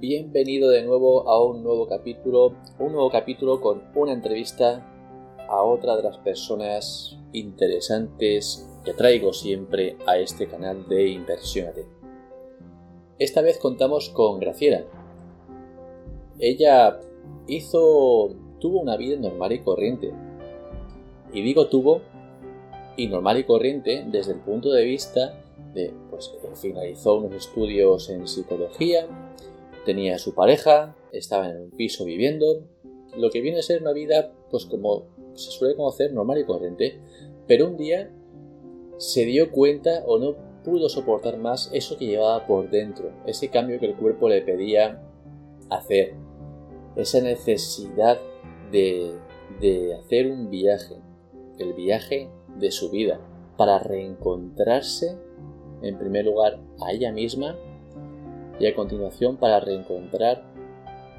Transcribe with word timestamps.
bienvenido 0.00 0.68
de 0.68 0.82
nuevo 0.82 1.26
a 1.28 1.42
un 1.42 1.62
nuevo 1.62 1.88
capítulo, 1.88 2.54
un 2.78 2.92
nuevo 2.92 3.10
capítulo 3.10 3.62
con 3.62 3.82
una 3.94 4.12
entrevista 4.12 4.86
a 5.48 5.62
otra 5.62 5.96
de 5.96 6.02
las 6.02 6.18
personas 6.18 7.18
interesantes 7.32 8.68
que 8.84 8.92
traigo 8.92 9.32
siempre 9.32 9.96
a 10.06 10.18
este 10.18 10.48
canal 10.48 10.86
de 10.86 11.08
Inversionate. 11.08 11.86
Esta 13.18 13.40
vez 13.40 13.58
contamos 13.58 14.10
con 14.10 14.38
Graciela. 14.38 14.84
Ella 16.38 17.00
hizo, 17.46 18.34
tuvo 18.60 18.80
una 18.80 18.98
vida 18.98 19.18
normal 19.18 19.52
y 19.52 19.60
corriente. 19.60 20.12
Y 21.32 21.40
digo 21.40 21.68
tuvo 21.68 22.02
y 22.98 23.06
normal 23.06 23.38
y 23.38 23.44
corriente 23.44 24.04
desde 24.06 24.32
el 24.32 24.40
punto 24.40 24.72
de 24.72 24.84
vista 24.84 25.42
de, 25.72 25.94
pues, 26.10 26.30
finalizó 26.54 27.16
unos 27.16 27.32
estudios 27.32 28.10
en 28.10 28.28
psicología, 28.28 29.06
tenía 29.86 30.16
a 30.16 30.18
su 30.18 30.34
pareja, 30.34 30.94
estaba 31.12 31.48
en 31.48 31.56
un 31.58 31.70
piso 31.70 32.04
viviendo, 32.04 32.66
lo 33.16 33.30
que 33.30 33.40
viene 33.40 33.60
a 33.60 33.62
ser 33.62 33.80
una 33.80 33.92
vida, 33.92 34.32
pues 34.50 34.66
como 34.66 35.06
se 35.34 35.50
suele 35.50 35.76
conocer, 35.76 36.12
normal 36.12 36.38
y 36.38 36.44
corriente, 36.44 37.00
pero 37.46 37.68
un 37.68 37.78
día 37.78 38.10
se 38.98 39.24
dio 39.24 39.50
cuenta 39.52 40.02
o 40.06 40.18
no 40.18 40.34
pudo 40.64 40.88
soportar 40.88 41.38
más 41.38 41.70
eso 41.72 41.96
que 41.96 42.06
llevaba 42.06 42.46
por 42.46 42.68
dentro, 42.68 43.12
ese 43.26 43.48
cambio 43.48 43.78
que 43.78 43.86
el 43.86 43.96
cuerpo 43.96 44.28
le 44.28 44.42
pedía 44.42 45.02
hacer, 45.70 46.14
esa 46.96 47.20
necesidad 47.20 48.18
de, 48.72 49.12
de 49.60 49.94
hacer 49.94 50.30
un 50.30 50.50
viaje, 50.50 50.96
el 51.58 51.72
viaje 51.74 52.28
de 52.58 52.70
su 52.70 52.90
vida, 52.90 53.20
para 53.56 53.78
reencontrarse 53.78 55.16
en 55.82 55.98
primer 55.98 56.24
lugar 56.24 56.58
a 56.84 56.92
ella 56.92 57.12
misma 57.12 57.56
y 58.58 58.66
a 58.66 58.74
continuación 58.74 59.36
para 59.36 59.60
reencontrar 59.60 60.44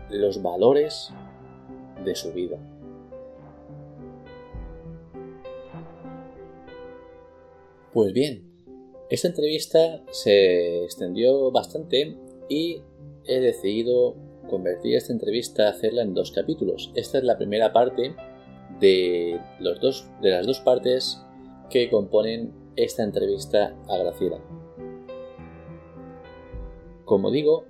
los 0.10 0.42
valores 0.42 1.12
de 2.04 2.16
su 2.16 2.32
vida. 2.32 2.58
Pues 7.94 8.14
bien, 8.14 8.44
esta 9.10 9.28
entrevista 9.28 10.04
se 10.12 10.84
extendió 10.84 11.52
bastante 11.52 12.18
y 12.50 12.82
he 13.26 13.40
decidido 13.40 14.16
convertir 14.50 14.96
esta 14.96 15.14
entrevista, 15.14 15.70
hacerla 15.70 16.04
en 16.04 16.14
dos 16.14 16.32
capítulos. 16.32 16.92
Esta 16.96 17.18
es 17.18 17.24
la 17.24 17.38
primera 17.38 17.74
parte 17.74 18.16
de, 18.80 19.40
los 19.60 19.80
dos, 19.82 20.08
de 20.22 20.30
las 20.30 20.46
dos 20.46 20.60
partes 20.60 21.22
que 21.70 21.90
componen 21.90 22.54
esta 22.76 23.04
entrevista 23.04 23.76
a 23.88 23.98
Graciela. 23.98 24.40
Como 27.08 27.32
digo, 27.32 27.64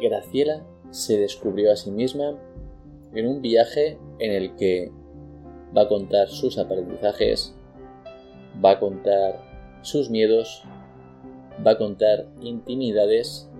Graciela 0.00 0.66
se 0.90 1.18
descubrió 1.18 1.70
a 1.70 1.76
sí 1.76 1.90
misma 1.90 2.34
en 3.12 3.26
un 3.26 3.42
viaje 3.42 3.98
en 4.20 4.32
el 4.32 4.56
que 4.56 4.90
va 5.76 5.82
a 5.82 5.88
contar 5.88 6.28
sus 6.28 6.56
aprendizajes, 6.56 7.54
va 8.64 8.70
a 8.70 8.80
contar 8.80 9.78
sus 9.82 10.08
miedos, 10.08 10.62
va 11.64 11.72
a 11.72 11.76
contar 11.76 12.26
intimidades 12.40 13.50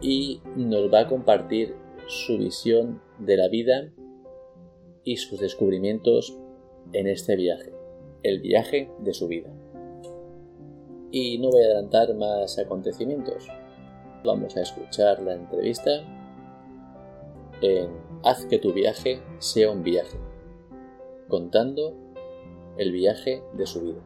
y 0.00 0.40
nos 0.56 0.90
va 0.90 1.00
a 1.00 1.06
compartir 1.06 1.74
su 2.06 2.38
visión 2.38 3.02
de 3.18 3.36
la 3.36 3.48
vida 3.48 3.92
y 5.04 5.18
sus 5.18 5.38
descubrimientos 5.38 6.34
en 6.94 7.08
este 7.08 7.36
viaje, 7.36 7.74
el 8.22 8.40
viaje 8.40 8.90
de 9.00 9.12
su 9.12 9.28
vida. 9.28 9.50
Y 11.10 11.38
no 11.40 11.50
voy 11.50 11.60
a 11.60 11.66
adelantar 11.66 12.14
más 12.14 12.58
acontecimientos, 12.58 13.50
Vamos 14.24 14.56
a 14.56 14.62
escuchar 14.62 15.20
la 15.20 15.34
entrevista 15.34 15.90
en 17.60 17.90
Haz 18.24 18.46
que 18.46 18.58
tu 18.58 18.72
viaje 18.72 19.20
sea 19.38 19.70
un 19.70 19.82
viaje, 19.82 20.18
contando 21.28 21.94
el 22.78 22.90
viaje 22.90 23.42
de 23.52 23.66
su 23.66 23.82
vida. 23.82 24.00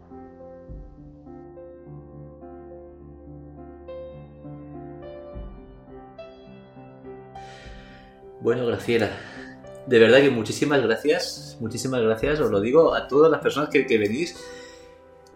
Bueno, 8.41 8.67
Graciela, 8.67 9.11
de 9.87 9.99
verdad 10.01 10.19
que 10.19 10.31
muchísimas 10.31 10.83
gracias, 10.83 11.57
muchísimas 11.61 12.03
gracias, 12.03 12.41
os 12.41 12.51
lo 12.51 12.61
digo 12.61 12.93
a 12.93 13.07
todas 13.07 13.31
las 13.31 13.41
personas 13.41 13.71
que, 13.71 13.99
venís 13.99 14.37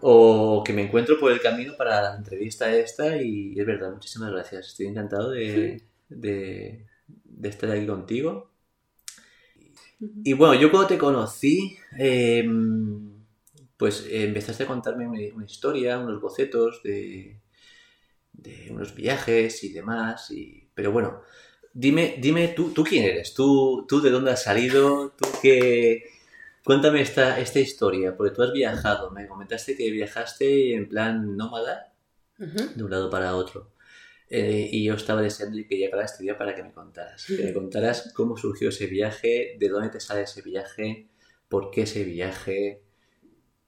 o 0.05 0.61
que 0.65 0.73
me 0.73 0.83
encuentro 0.83 1.17
por 1.17 1.31
el 1.31 1.39
camino 1.39 1.75
para 1.77 2.01
la 2.01 2.17
entrevista 2.17 2.69
esta 2.75 3.21
y 3.21 3.57
es 3.57 3.65
verdad, 3.65 3.93
muchísimas 3.93 4.31
gracias. 4.31 4.67
Estoy 4.67 4.87
encantado 4.87 5.31
de, 5.31 5.81
de, 6.09 6.85
estar 7.41 7.71
aquí 7.71 7.87
contigo. 7.87 8.51
Y 10.25 10.33
bueno, 10.33 10.55
yo 10.55 10.69
cuando 10.69 10.89
te 10.89 10.97
conocí, 10.97 11.77
em, 11.97 13.13
pues 13.77 14.05
empezaste 14.09 14.63
a 14.63 14.67
contarme 14.67 15.07
una, 15.07 15.45
historia, 15.45 15.97
unos 15.97 16.19
bocetos 16.19 16.83
de, 16.83 17.39
de, 18.33 18.67
unos 18.71 18.93
viajes 18.95 19.63
y 19.63 19.71
demás. 19.71 20.31
Y, 20.31 20.67
pero 20.75 20.91
bueno, 20.91 21.21
dime, 21.73 22.15
dime 22.19 22.49
tú, 22.49 22.71
tú 22.71 22.83
quién 22.83 23.05
eres, 23.05 23.33
tú, 23.33 23.85
tú 23.87 24.01
de 24.01 24.09
dónde 24.09 24.31
has 24.31 24.43
salido, 24.43 25.11
tú 25.11 25.29
qué, 25.41 26.03
Cuéntame 26.63 27.01
esta, 27.01 27.39
esta 27.39 27.59
historia, 27.59 28.15
porque 28.15 28.33
tú 28.33 28.41
has 28.41 28.53
viajado, 28.53 29.11
me 29.11 29.27
comentaste 29.27 29.75
que 29.75 29.91
viajaste 29.91 30.75
en 30.75 30.87
plan 30.87 31.35
nómada 31.35 31.93
de 32.37 32.83
un 32.83 32.89
lado 32.89 33.09
para 33.09 33.35
otro. 33.35 33.73
Eh, 34.29 34.69
y 34.71 34.85
yo 34.85 34.93
estaba 34.95 35.21
deseando 35.21 35.57
que 35.67 35.77
llegara 35.77 36.05
este 36.05 36.23
día 36.23 36.37
para 36.37 36.55
que 36.55 36.63
me 36.63 36.71
contaras. 36.71 37.25
Que 37.25 37.43
me 37.43 37.53
contaras 37.53 38.11
cómo 38.13 38.37
surgió 38.37 38.69
ese 38.69 38.87
viaje, 38.87 39.57
de 39.59 39.69
dónde 39.69 39.89
te 39.89 39.99
sale 39.99 40.23
ese 40.23 40.41
viaje, 40.41 41.07
por 41.49 41.69
qué 41.69 41.81
ese 41.81 42.03
viaje. 42.03 42.81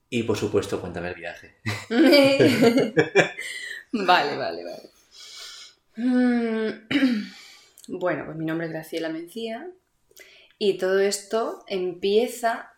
Y 0.09 0.23
por 0.23 0.37
supuesto, 0.37 0.79
cuéntame 0.79 1.09
el 1.09 1.15
viaje. 1.15 1.57
vale, 3.91 4.37
vale, 4.37 4.63
vale. 4.63 4.89
Mm, 5.97 6.69
bueno, 7.99 8.25
pues 8.25 8.37
mi 8.37 8.45
nombre 8.45 8.67
es 8.67 8.73
Graciela 8.73 9.09
Mencía 9.09 9.69
y 10.57 10.77
todo 10.77 10.99
esto 10.99 11.63
empieza 11.67 12.74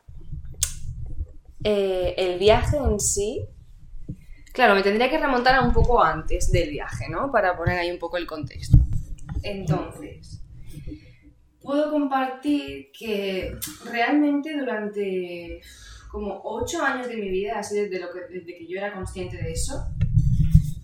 eh, 1.64 2.14
el 2.18 2.40
viaje 2.40 2.78
en 2.78 3.00
sí, 3.00 3.46
claro, 4.54 4.76
me 4.76 4.84
tendría 4.84 5.10
que 5.10 5.18
remontar 5.18 5.56
a 5.56 5.62
un 5.62 5.74
poco 5.74 6.04
antes 6.04 6.52
del 6.52 6.72
viaje, 6.72 7.10
¿no? 7.10 7.32
Para 7.32 7.58
poner 7.58 7.78
ahí 7.78 7.92
un 7.92 8.00
poco 8.00 8.18
el 8.18 8.28
contexto. 8.28 8.78
Entonces, 9.44 10.42
puedo 11.62 11.92
compartir 11.92 12.88
que 12.98 13.56
realmente 13.86 14.58
durante 14.58 15.62
como 16.10 16.42
ocho 16.44 16.82
años 16.82 17.08
de 17.08 17.18
mi 17.18 17.30
vida, 17.30 17.60
así 17.60 17.78
desde, 17.78 18.00
lo 18.00 18.08
que, 18.12 18.22
desde 18.34 18.58
que 18.58 18.68
yo 18.68 18.78
era 18.78 18.94
consciente 18.94 19.38
de 19.38 19.52
eso, 19.52 19.86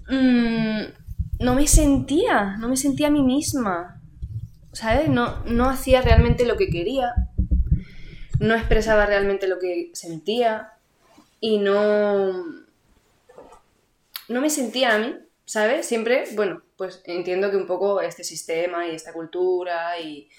mm, 0.10 1.44
no 1.44 1.56
me 1.56 1.68
sentía, 1.68 2.58
no 2.58 2.68
me 2.68 2.78
sentía 2.78 3.08
a 3.08 3.12
mí 3.12 3.24
misma. 3.24 4.02
¿Sabes? 4.72 5.08
No, 5.08 5.44
no 5.46 5.70
hacía 5.70 6.02
realmente 6.02 6.46
lo 6.46 6.58
que 6.58 6.68
quería, 6.68 7.14
no 8.44 8.56
expresaba 8.56 9.06
realmente 9.06 9.48
lo 9.48 9.58
que 9.58 9.90
sentía, 9.94 10.74
y 11.40 11.60
no, 11.60 12.44
no 14.28 14.42
me 14.42 14.50
sentía 14.50 14.96
a 14.96 14.98
mí, 14.98 15.16
¿sabes? 15.46 15.86
Siempre, 15.86 16.26
bueno, 16.34 16.62
pues 16.76 17.02
entiendo 17.06 17.52
que 17.52 17.58
un 17.58 17.68
poco 17.68 18.02
este 18.02 18.26
sistema 18.26 18.86
y 18.86 18.96
esta 18.96 19.14
cultura 19.14 19.98
y, 19.98 20.30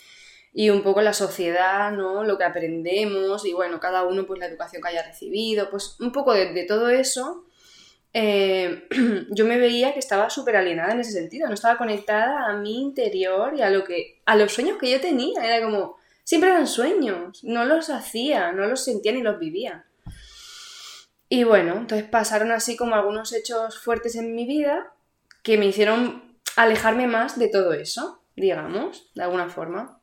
un 0.70 0.82
poco 0.82 1.00
la 1.00 1.14
sociedad, 1.14 1.92
¿no? 1.92 2.24
Lo 2.24 2.36
que 2.36 2.44
aprendemos 2.44 3.46
y 3.46 3.54
bueno, 3.54 3.80
cada 3.80 4.04
uno 4.04 4.26
pues 4.26 4.38
la 4.38 4.46
educación 4.46 4.82
que 4.82 4.88
haya 4.88 5.06
recibido, 5.06 5.70
pues 5.70 5.96
un 5.98 6.12
poco 6.12 6.34
de, 6.34 6.64
todo 6.64 6.90
eso, 6.90 7.46
eh, 8.12 8.86
yo 9.30 9.46
me 9.46 9.58
veía 9.58 9.94
que 9.94 9.98
estaba 9.98 10.28
súper 10.28 10.56
alienada 10.56 10.92
en 10.92 11.00
ese 11.00 11.12
sentido, 11.12 11.48
no 11.48 11.54
estaba 11.54 11.78
conectada 11.78 12.50
a 12.50 12.56
mi 12.58 12.82
interior 12.82 13.54
y 13.56 13.62
a 13.62 13.70
lo 13.70 13.82
que, 13.82 14.20
a 14.26 14.36
los 14.36 14.52
sueños 14.52 14.76
que 14.78 14.90
yo 14.90 15.00
tenía, 15.00 15.42
era 15.42 15.64
como, 15.64 15.96
siempre 16.24 16.50
eran 16.50 16.66
sueños, 16.66 17.44
no 17.44 17.64
los 17.64 17.90
hacía, 17.90 18.52
no 18.52 18.66
los 18.66 18.84
sentía 18.84 19.12
ni 19.12 19.22
los 19.22 19.38
vivía. 19.38 19.84
Y 21.28 21.44
bueno, 21.44 21.76
entonces 21.76 22.08
pasaron 22.08 22.50
así 22.52 22.76
como 22.76 22.94
algunos 22.94 23.32
hechos 23.32 23.78
fuertes 23.78 24.16
en 24.16 24.34
mi 24.34 24.46
vida 24.46 24.92
que 25.42 25.58
me 25.58 25.66
hicieron 25.66 26.36
alejarme 26.56 27.06
más 27.06 27.38
de 27.38 27.48
todo 27.48 27.72
eso, 27.72 28.22
digamos, 28.36 29.10
de 29.14 29.22
alguna 29.22 29.48
forma. 29.48 30.00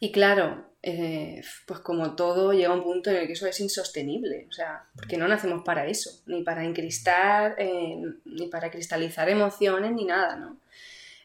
Y 0.00 0.12
claro, 0.12 0.66
eh, 0.82 1.42
pues 1.66 1.80
como 1.80 2.14
todo 2.14 2.52
llega 2.52 2.74
un 2.74 2.82
punto 2.82 3.10
en 3.10 3.16
el 3.16 3.26
que 3.26 3.32
eso 3.32 3.46
es 3.46 3.58
insostenible, 3.60 4.46
o 4.50 4.52
sea, 4.52 4.84
porque 4.94 5.16
no 5.16 5.26
nacemos 5.26 5.62
para 5.64 5.86
eso, 5.86 6.22
ni 6.26 6.42
para 6.42 6.64
encristar, 6.64 7.54
eh, 7.58 8.02
ni 8.24 8.48
para 8.48 8.70
cristalizar 8.70 9.28
emociones, 9.28 9.92
ni 9.92 10.04
nada, 10.04 10.36
¿no? 10.36 10.58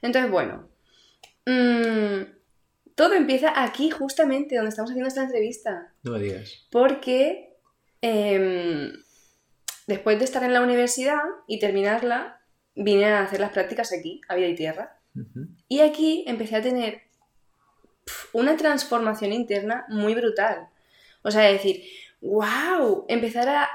Entonces, 0.02 0.32
bueno, 0.32 0.70
mm, 1.46 2.39
todo 3.00 3.14
empieza 3.14 3.54
aquí 3.56 3.90
justamente 3.90 4.58
donde 4.58 4.72
estamos 4.72 4.92
haciendo 4.92 5.08
esta 5.08 5.24
entrevista. 5.24 5.94
No 6.04 6.12
me 6.12 6.20
digas. 6.20 6.68
Porque 6.70 7.50
Em, 8.02 8.94
después 9.88 10.20
de 10.20 10.26
estar 10.26 10.44
en 10.44 10.54
la 10.54 10.62
universidad 10.62 11.20
y 11.48 11.60
terminarla, 11.60 12.42
vine 12.76 13.06
a 13.06 13.22
hacer 13.22 13.40
las 13.40 13.52
prácticas 13.52 13.92
aquí, 13.92 14.22
a 14.30 14.36
Vida 14.36 14.48
y 14.48 14.56
Tierra. 14.56 14.96
Y 15.68 15.82
aquí 15.82 16.24
empecé 16.28 16.56
a 16.56 16.62
tener 16.62 17.02
una 18.32 18.56
transformación 18.56 19.34
interna 19.34 19.86
muy 19.90 20.16
brutal. 20.16 20.70
O 21.24 21.32
sea, 21.32 21.42
decir, 21.42 21.84
wow, 22.22 23.06
empezar 23.10 23.50
a 23.50 23.70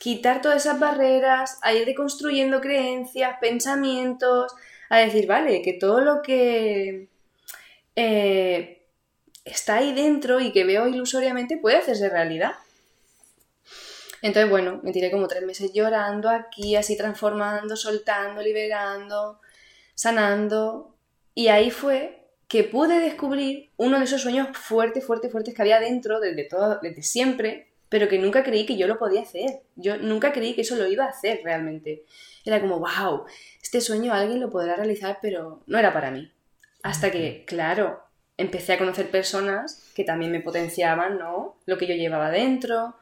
quitar 0.00 0.40
todas 0.40 0.64
esas 0.64 0.80
barreras, 0.80 1.58
a 1.62 1.74
ir 1.74 1.84
deconstruyendo 1.84 2.60
creencias, 2.60 3.36
pensamientos, 3.40 4.52
a 4.88 4.98
decir, 4.98 5.26
vale, 5.28 5.62
que 5.62 5.74
todo 5.74 6.00
lo 6.00 6.22
que 6.22 7.08
eh, 8.02 8.86
está 9.44 9.76
ahí 9.76 9.92
dentro 9.92 10.40
y 10.40 10.52
que 10.52 10.64
veo 10.64 10.88
ilusoriamente 10.88 11.58
puede 11.58 11.76
hacerse 11.76 12.08
realidad. 12.08 12.52
Entonces, 14.22 14.50
bueno, 14.50 14.80
me 14.82 14.92
tiré 14.92 15.10
como 15.10 15.28
tres 15.28 15.44
meses 15.44 15.72
llorando 15.74 16.30
aquí, 16.30 16.76
así 16.76 16.96
transformando, 16.96 17.76
soltando, 17.76 18.42
liberando, 18.42 19.40
sanando. 19.94 20.94
Y 21.34 21.48
ahí 21.48 21.70
fue 21.70 22.26
que 22.48 22.64
pude 22.64 23.00
descubrir 23.00 23.70
uno 23.76 23.98
de 23.98 24.04
esos 24.04 24.22
sueños 24.22 24.48
fuertes, 24.56 25.04
fuertes, 25.04 25.30
fuertes 25.30 25.54
que 25.54 25.62
había 25.62 25.78
dentro 25.78 26.20
desde, 26.20 26.44
todo, 26.44 26.78
desde 26.82 27.02
siempre, 27.02 27.68
pero 27.88 28.08
que 28.08 28.18
nunca 28.18 28.42
creí 28.42 28.64
que 28.66 28.76
yo 28.76 28.86
lo 28.86 28.98
podía 28.98 29.22
hacer. 29.22 29.60
Yo 29.76 29.98
nunca 29.98 30.32
creí 30.32 30.54
que 30.54 30.62
eso 30.62 30.76
lo 30.76 30.86
iba 30.86 31.04
a 31.04 31.10
hacer 31.10 31.40
realmente. 31.44 32.04
Era 32.44 32.60
como, 32.60 32.78
wow, 32.78 33.24
este 33.62 33.80
sueño 33.80 34.12
alguien 34.12 34.40
lo 34.40 34.50
podrá 34.50 34.76
realizar, 34.76 35.18
pero 35.20 35.62
no 35.66 35.78
era 35.78 35.92
para 35.92 36.10
mí. 36.10 36.30
Hasta 36.82 37.10
que, 37.10 37.44
claro, 37.46 38.02
empecé 38.36 38.72
a 38.72 38.78
conocer 38.78 39.10
personas 39.10 39.84
que 39.94 40.04
también 40.04 40.32
me 40.32 40.40
potenciaban, 40.40 41.18
¿no? 41.18 41.58
Lo 41.66 41.78
que 41.78 41.86
yo 41.86 41.94
llevaba 41.94 42.30
dentro. 42.30 42.96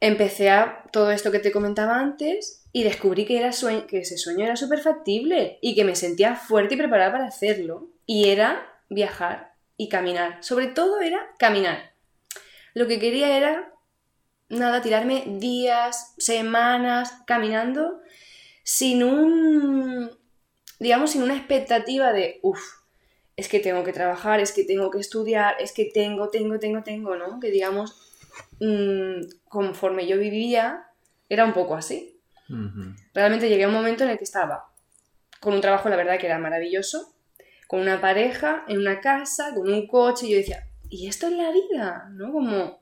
Empecé 0.00 0.50
a 0.50 0.84
todo 0.92 1.10
esto 1.10 1.30
que 1.30 1.38
te 1.38 1.52
comentaba 1.52 1.98
antes 1.98 2.64
y 2.72 2.82
descubrí 2.82 3.24
que, 3.24 3.38
era 3.38 3.50
que 3.86 3.98
ese 3.98 4.18
sueño 4.18 4.44
era 4.44 4.56
súper 4.56 4.80
factible 4.80 5.58
y 5.60 5.74
que 5.74 5.84
me 5.84 5.96
sentía 5.96 6.34
fuerte 6.36 6.74
y 6.74 6.78
preparada 6.78 7.12
para 7.12 7.26
hacerlo. 7.26 7.88
Y 8.06 8.28
era 8.28 8.66
viajar 8.88 9.54
y 9.76 9.88
caminar. 9.88 10.42
Sobre 10.42 10.68
todo 10.68 11.00
era 11.00 11.26
caminar. 11.38 11.92
Lo 12.74 12.86
que 12.86 12.98
quería 12.98 13.36
era, 13.36 13.72
nada, 14.48 14.82
tirarme 14.82 15.24
días, 15.26 16.14
semanas 16.18 17.12
caminando 17.26 18.00
sin 18.62 19.02
un, 19.02 20.10
digamos, 20.78 21.12
sin 21.12 21.22
una 21.22 21.36
expectativa 21.36 22.12
de, 22.12 22.38
uff, 22.42 22.60
es 23.36 23.48
que 23.48 23.60
tengo 23.60 23.84
que 23.84 23.92
trabajar, 23.92 24.40
es 24.40 24.52
que 24.52 24.64
tengo 24.64 24.90
que 24.90 24.98
estudiar, 24.98 25.56
es 25.60 25.72
que 25.72 25.84
tengo, 25.84 26.30
tengo, 26.30 26.58
tengo, 26.58 26.82
tengo, 26.82 27.16
¿no? 27.16 27.38
Que 27.38 27.50
digamos, 27.50 28.00
mm, 28.60 29.20
conforme 29.48 30.06
yo 30.06 30.18
vivía, 30.18 30.86
era 31.28 31.44
un 31.44 31.52
poco 31.52 31.74
así. 31.74 32.18
Realmente 33.12 33.48
llegué 33.48 33.64
a 33.64 33.68
un 33.68 33.74
momento 33.74 34.04
en 34.04 34.10
el 34.10 34.18
que 34.18 34.24
estaba 34.24 34.70
con 35.40 35.54
un 35.54 35.60
trabajo, 35.60 35.88
la 35.88 35.96
verdad, 35.96 36.18
que 36.18 36.26
era 36.26 36.38
maravilloso, 36.38 37.14
con 37.66 37.80
una 37.80 38.00
pareja, 38.00 38.64
en 38.68 38.78
una 38.78 39.00
casa, 39.00 39.54
con 39.54 39.72
un 39.72 39.86
coche, 39.86 40.26
y 40.26 40.30
yo 40.30 40.36
decía, 40.38 40.68
¿y 40.88 41.08
esto 41.08 41.26
es 41.26 41.32
la 41.32 41.50
vida? 41.50 42.08
¿No? 42.12 42.32
Como, 42.32 42.80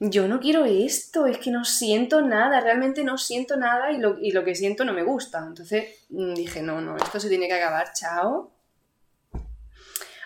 yo 0.00 0.28
no 0.28 0.38
quiero 0.40 0.64
esto, 0.64 1.26
es 1.26 1.38
que 1.38 1.50
no 1.50 1.64
siento 1.64 2.22
nada, 2.22 2.60
realmente 2.60 3.02
no 3.02 3.18
siento 3.18 3.56
nada 3.56 3.90
y 3.90 3.98
lo, 3.98 4.18
y 4.20 4.30
lo 4.30 4.44
que 4.44 4.54
siento 4.54 4.84
no 4.84 4.92
me 4.92 5.02
gusta. 5.02 5.44
Entonces 5.46 6.06
mm, 6.10 6.34
dije, 6.34 6.62
no, 6.62 6.80
no, 6.80 6.96
esto 6.96 7.18
se 7.18 7.28
tiene 7.28 7.48
que 7.48 7.54
acabar, 7.54 7.92
chao. 7.92 8.52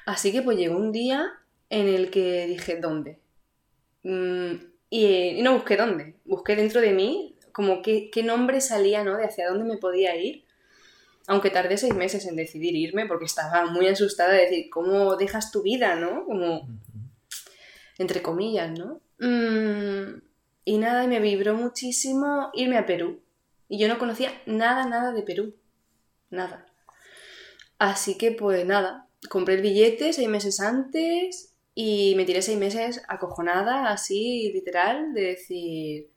Así 0.04 0.32
que 0.32 0.42
pues 0.42 0.58
llegó 0.58 0.76
un 0.76 0.92
día 0.92 1.32
en 1.70 1.88
el 1.88 2.10
que 2.10 2.46
dije, 2.46 2.76
¿dónde? 2.76 3.20
Mm, 4.02 4.52
y, 4.90 5.42
no 5.42 5.54
busqué 5.54 5.76
dónde, 5.76 6.16
busqué 6.24 6.56
dentro 6.56 6.80
de 6.80 6.92
mí 6.92 7.38
como 7.52 7.82
qué, 7.82 8.10
qué 8.10 8.22
nombre 8.22 8.60
salía, 8.60 9.04
¿no? 9.04 9.16
De 9.16 9.24
hacia 9.24 9.48
dónde 9.48 9.64
me 9.64 9.78
podía 9.78 10.16
ir. 10.16 10.44
Aunque 11.28 11.50
tardé 11.50 11.78
seis 11.78 11.94
meses 11.94 12.26
en 12.26 12.34
decidir 12.34 12.74
irme 12.74 13.06
porque 13.06 13.26
estaba 13.26 13.66
muy 13.66 13.86
asustada 13.88 14.32
de 14.32 14.42
decir, 14.42 14.70
¿cómo 14.70 15.16
dejas 15.16 15.52
tu 15.52 15.62
vida, 15.62 15.94
no? 15.94 16.24
Como, 16.24 16.66
entre 17.98 18.22
comillas, 18.22 18.76
¿no? 18.76 19.01
Mm, 19.18 20.22
y 20.64 20.78
nada, 20.78 21.04
y 21.04 21.08
me 21.08 21.20
vibró 21.20 21.54
muchísimo 21.54 22.50
irme 22.54 22.78
a 22.78 22.86
Perú. 22.86 23.20
Y 23.68 23.78
yo 23.78 23.88
no 23.88 23.98
conocía 23.98 24.32
nada, 24.46 24.86
nada 24.86 25.12
de 25.12 25.22
Perú. 25.22 25.54
Nada. 26.30 26.66
Así 27.78 28.16
que 28.16 28.32
pues 28.32 28.64
nada, 28.64 29.08
compré 29.28 29.54
el 29.54 29.62
billete 29.62 30.12
seis 30.12 30.28
meses 30.28 30.60
antes 30.60 31.52
y 31.74 32.14
me 32.16 32.24
tiré 32.24 32.42
seis 32.42 32.58
meses 32.58 33.02
acojonada, 33.08 33.90
así 33.90 34.52
literal, 34.52 35.14
de 35.14 35.22
decir, 35.22 36.08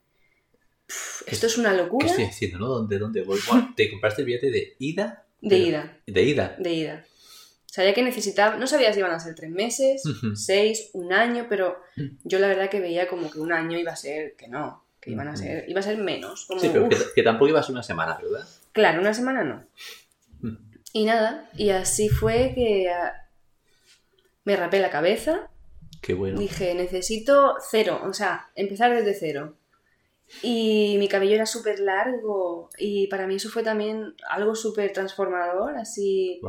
esto 1.26 1.48
es 1.48 1.58
una 1.58 1.74
locura. 1.74 2.06
¿Qué 2.06 2.12
estoy 2.12 2.26
haciendo, 2.26 2.60
no? 2.60 2.68
¿Dónde, 2.68 3.00
dónde 3.00 3.24
voy? 3.24 3.40
¿Te 3.76 3.90
compraste 3.90 4.22
el 4.22 4.28
billete 4.28 4.52
de 4.52 4.76
ida? 4.80 5.26
De 5.42 5.58
ida. 5.58 5.98
De 6.06 6.24
ida. 6.24 6.56
De 6.60 6.74
ida. 6.74 7.06
Sabía 7.76 7.94
que 7.94 8.04
necesitaba, 8.04 8.56
no 8.56 8.68
sabía 8.68 8.94
si 8.94 9.00
iban 9.00 9.12
a 9.12 9.20
ser 9.20 9.36
tres 9.36 9.52
meses, 9.52 10.02
seis, 10.34 10.92
un 10.94 11.12
año, 11.12 11.48
pero 11.50 11.76
yo 12.24 12.40
la 12.40 12.48
verdad 12.48 12.70
que 12.70 12.80
veía 12.80 13.06
como 13.10 13.30
que 13.30 13.42
un 13.42 13.52
año 13.52 13.78
iba 13.78 13.92
a 13.92 13.98
ser 13.98 14.38
que 14.38 14.48
no, 14.48 14.86
que 15.02 15.12
iban 15.12 15.28
a 15.28 15.36
ser, 15.36 15.66
iba 15.68 15.82
a 15.82 15.84
ser 15.84 15.98
menos. 15.98 16.48
sí, 16.58 16.70
pero 16.72 16.88
que, 16.88 17.22
tampoco 17.22 17.50
iba 17.50 17.60
a 17.60 17.64
ser 17.64 17.74
una 17.74 17.84
semana, 17.84 18.18
¿verdad? 18.24 18.48
Claro, 18.72 19.02
una 19.02 19.14
semana 19.14 19.44
no. 19.44 19.66
Y 20.94 21.04
nada, 21.04 21.50
y 21.58 21.72
así 21.72 22.08
fue 22.08 22.54
que 22.56 22.90
me 24.46 24.56
rapé 24.56 24.80
la 24.80 24.90
cabeza. 24.90 25.50
Qué 26.02 26.14
bueno. 26.14 26.40
Dije, 26.40 26.76
necesito 26.76 27.56
cero, 27.60 28.00
o 28.06 28.14
sea, 28.14 28.52
empezar 28.56 28.96
desde 28.96 29.16
cero. 29.16 29.58
Y 30.42 30.96
mi 30.98 31.10
cabello 31.10 31.36
era 31.36 31.46
súper 31.46 31.82
largo 31.82 32.70
y 32.78 33.08
para 33.08 33.28
mí 33.28 33.36
eso 33.36 33.50
fue 33.50 33.64
también 33.64 34.16
algo 34.30 34.56
súper 34.56 34.94
transformador, 34.94 35.76
así... 35.76 36.40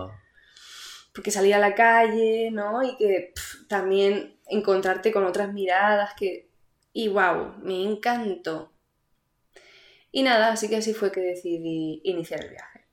Porque 1.16 1.30
salir 1.30 1.54
a 1.54 1.58
la 1.58 1.74
calle, 1.74 2.50
¿no? 2.52 2.82
Y 2.82 2.94
que 2.96 3.32
también 3.68 4.36
encontrarte 4.46 5.10
con 5.10 5.24
otras 5.24 5.50
miradas 5.52 6.10
que... 6.14 6.50
Y 6.92 7.08
wow, 7.08 7.54
me 7.62 7.82
encantó. 7.82 8.70
Y 10.12 10.22
nada, 10.22 10.52
así 10.52 10.68
que 10.68 10.76
así 10.76 10.92
fue 10.92 11.10
que 11.10 11.20
decidí 11.20 12.02
iniciar 12.04 12.44
el 12.44 12.50
viaje. 12.50 12.84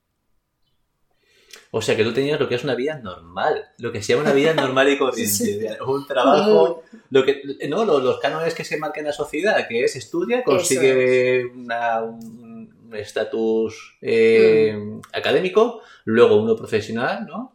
O 1.71 1.81
sea, 1.81 1.97
que 1.97 2.03
tú 2.03 2.13
tenías 2.13 2.39
lo 2.39 2.47
que 2.47 2.55
es 2.55 2.63
una 2.63 2.75
vida 2.75 2.99
normal, 2.99 3.65
lo 3.79 3.91
que 3.91 4.01
se 4.01 4.13
llama 4.13 4.25
una 4.25 4.33
vida 4.33 4.53
normal 4.55 4.89
y 4.89 4.97
corriente. 4.97 5.77
Un 5.85 6.07
trabajo, 6.07 6.83
lo 7.09 7.25
que, 7.25 7.41
no, 7.67 7.83
los, 7.83 8.19
cánones 8.19 8.53
que 8.53 8.63
se 8.63 8.77
marcan 8.77 9.01
en 9.01 9.07
la 9.07 9.13
sociedad, 9.13 9.67
que 9.67 9.83
es 9.83 9.95
estudia, 9.95 10.43
consigue 10.43 11.45
un 11.45 12.93
estatus 12.93 13.97
eh, 14.01 14.77
mm. 14.77 15.01
académico, 15.13 15.81
luego 16.05 16.41
uno 16.41 16.55
profesional, 16.55 17.25
¿no? 17.25 17.52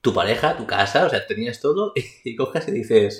Tu 0.00 0.14
pareja, 0.14 0.56
tu 0.56 0.66
casa, 0.66 1.06
o 1.06 1.10
sea, 1.10 1.26
tenías 1.26 1.60
todo 1.60 1.92
y, 2.24 2.36
coges 2.36 2.68
y 2.68 2.72
dices, 2.72 3.18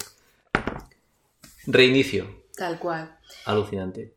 reinicio. 1.66 2.44
Tal 2.56 2.78
cual. 2.78 3.18
Alucinante. 3.44 4.14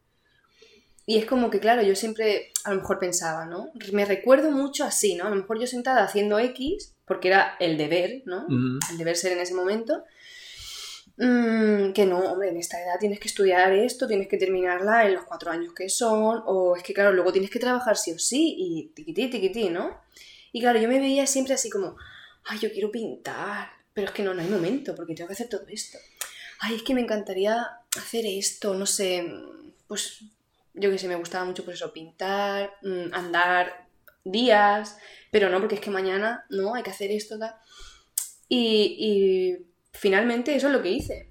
Y 1.05 1.17
es 1.17 1.25
como 1.25 1.49
que, 1.49 1.59
claro, 1.59 1.81
yo 1.81 1.95
siempre 1.95 2.51
a 2.63 2.73
lo 2.73 2.81
mejor 2.81 2.97
pensaba, 2.97 3.45
¿no? 3.45 3.71
Me 3.91 4.05
recuerdo 4.05 4.51
mucho 4.51 4.85
así, 4.85 5.15
¿no? 5.15 5.25
A 5.25 5.29
lo 5.29 5.35
mejor 5.35 5.59
yo 5.59 5.67
sentada 5.67 6.03
haciendo 6.03 6.39
X, 6.39 6.93
porque 7.05 7.27
era 7.27 7.57
el 7.59 7.77
deber, 7.77 8.23
¿no? 8.25 8.45
El 8.89 8.97
deber 8.97 9.17
ser 9.17 9.33
en 9.33 9.39
ese 9.39 9.53
momento. 9.53 10.03
Mm, 11.17 11.91
que 11.93 12.05
no, 12.07 12.19
hombre, 12.19 12.49
en 12.49 12.57
esta 12.57 12.81
edad 12.81 12.97
tienes 12.99 13.19
que 13.19 13.27
estudiar 13.27 13.71
esto, 13.71 14.07
tienes 14.07 14.27
que 14.27 14.37
terminarla 14.37 15.05
en 15.05 15.13
los 15.13 15.25
cuatro 15.25 15.51
años 15.51 15.73
que 15.73 15.87
son, 15.87 16.41
o 16.45 16.75
es 16.75 16.81
que, 16.81 16.93
claro, 16.93 17.13
luego 17.13 17.31
tienes 17.31 17.51
que 17.51 17.59
trabajar 17.59 17.97
sí 17.97 18.13
o 18.13 18.19
sí, 18.19 18.55
y 18.57 18.93
tiquití, 18.95 19.29
tiquití, 19.29 19.69
¿no? 19.69 20.01
Y 20.51 20.61
claro, 20.61 20.79
yo 20.79 20.87
me 20.87 20.99
veía 20.99 21.27
siempre 21.27 21.53
así 21.53 21.69
como, 21.69 21.97
ay, 22.45 22.59
yo 22.59 22.71
quiero 22.71 22.91
pintar, 22.91 23.71
pero 23.93 24.07
es 24.07 24.13
que 24.13 24.23
no, 24.23 24.33
no 24.33 24.41
hay 24.41 24.47
momento, 24.47 24.95
porque 24.95 25.15
tengo 25.15 25.27
que 25.27 25.33
hacer 25.33 25.49
todo 25.49 25.65
esto. 25.67 25.97
Ay, 26.59 26.75
es 26.75 26.83
que 26.83 26.93
me 26.93 27.01
encantaría 27.01 27.67
hacer 27.97 28.25
esto, 28.25 28.73
no 28.73 28.85
sé, 28.85 29.27
pues 29.87 30.23
yo 30.73 30.89
que 30.89 30.97
sé, 30.97 31.07
me 31.07 31.15
gustaba 31.15 31.45
mucho 31.45 31.63
por 31.63 31.73
eso 31.73 31.93
pintar, 31.93 32.73
mm, 32.81 33.13
andar 33.13 33.87
días, 34.23 34.97
pero 35.31 35.49
no, 35.49 35.59
porque 35.59 35.75
es 35.75 35.81
que 35.81 35.91
mañana, 35.91 36.45
no, 36.49 36.75
hay 36.75 36.83
que 36.83 36.91
hacer 36.91 37.11
esto, 37.11 37.37
tal. 37.37 37.55
Y, 38.47 38.95
y 38.99 39.65
finalmente 39.91 40.55
eso 40.55 40.67
es 40.67 40.73
lo 40.73 40.81
que 40.81 40.91
hice. 40.91 41.29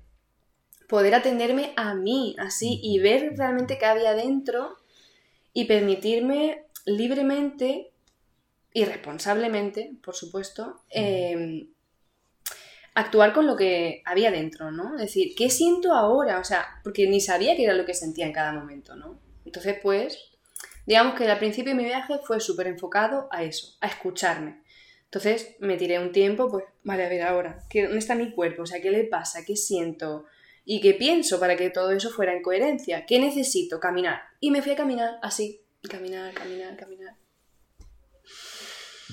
Poder 0.89 1.15
atenderme 1.15 1.73
a 1.77 1.95
mí, 1.95 2.37
así, 2.39 2.81
y 2.83 2.99
ver 2.99 3.35
realmente 3.37 3.79
qué 3.79 3.87
había 3.87 4.15
dentro 4.15 4.77
y 5.55 5.65
permitirme 5.65 6.67
libremente 6.85 7.92
y 8.75 8.85
responsablemente, 8.85 9.93
por 10.03 10.15
supuesto, 10.15 10.83
em, 10.91 11.69
actuar 12.95 13.33
con 13.33 13.47
lo 13.47 13.57
que 13.57 14.03
había 14.05 14.31
dentro, 14.31 14.71
¿no? 14.71 14.95
Es 14.97 15.03
decir, 15.03 15.35
¿qué 15.37 15.51
siento 15.51 15.93
ahora? 15.93 16.39
O 16.39 16.45
sea, 16.45 16.67
porque 16.85 17.07
ni 17.09 17.21
sabía 17.21 17.57
qué 17.57 17.65
era 17.65 17.75
lo 17.75 17.85
que 17.85 17.95
sentía 17.95 18.27
en 18.27 18.33
cada 18.33 18.53
momento, 18.53 18.95
¿no? 18.97 19.21
Entonces, 19.45 19.79
pues, 19.83 20.19
digamos 20.87 21.15
que 21.15 21.31
al 21.31 21.39
principio 21.39 21.73
de 21.73 21.79
mi 21.79 21.85
viaje 21.85 22.15
fue 22.25 22.41
súper 22.41 22.67
enfocado 22.67 23.29
a 23.31 23.43
eso, 23.45 23.77
a 23.81 23.87
escucharme. 23.87 24.63
Entonces 25.05 25.57
me 25.59 25.77
tiré 25.77 25.99
un 25.99 26.13
tiempo, 26.13 26.51
pues, 26.51 26.65
vale, 26.83 27.05
a 27.05 27.09
ver 27.09 27.23
ahora, 27.23 27.65
¿dónde 27.73 27.99
está 27.99 28.15
mi 28.15 28.33
cuerpo? 28.33 28.63
O 28.63 28.67
sea, 28.67 28.81
¿qué 28.81 28.91
le 28.91 29.05
pasa? 29.05 29.45
¿Qué 29.45 29.57
siento? 29.57 30.25
¿Y 30.65 30.81
qué 30.81 30.95
pienso 30.95 31.39
para 31.41 31.57
que 31.57 31.71
todo 31.71 31.91
eso 31.91 32.11
fuera 32.11 32.33
en 32.35 32.43
coherencia? 32.43 33.05
¿Qué 33.05 33.19
necesito? 33.19 33.81
Caminar. 33.81 34.23
Y 34.41 34.51
me 34.51 34.63
fui 34.63 34.73
a 34.73 34.77
caminar 34.77 35.19
así, 35.23 35.61
caminar, 35.89 36.33
caminar, 36.33 36.77
caminar. 36.77 37.22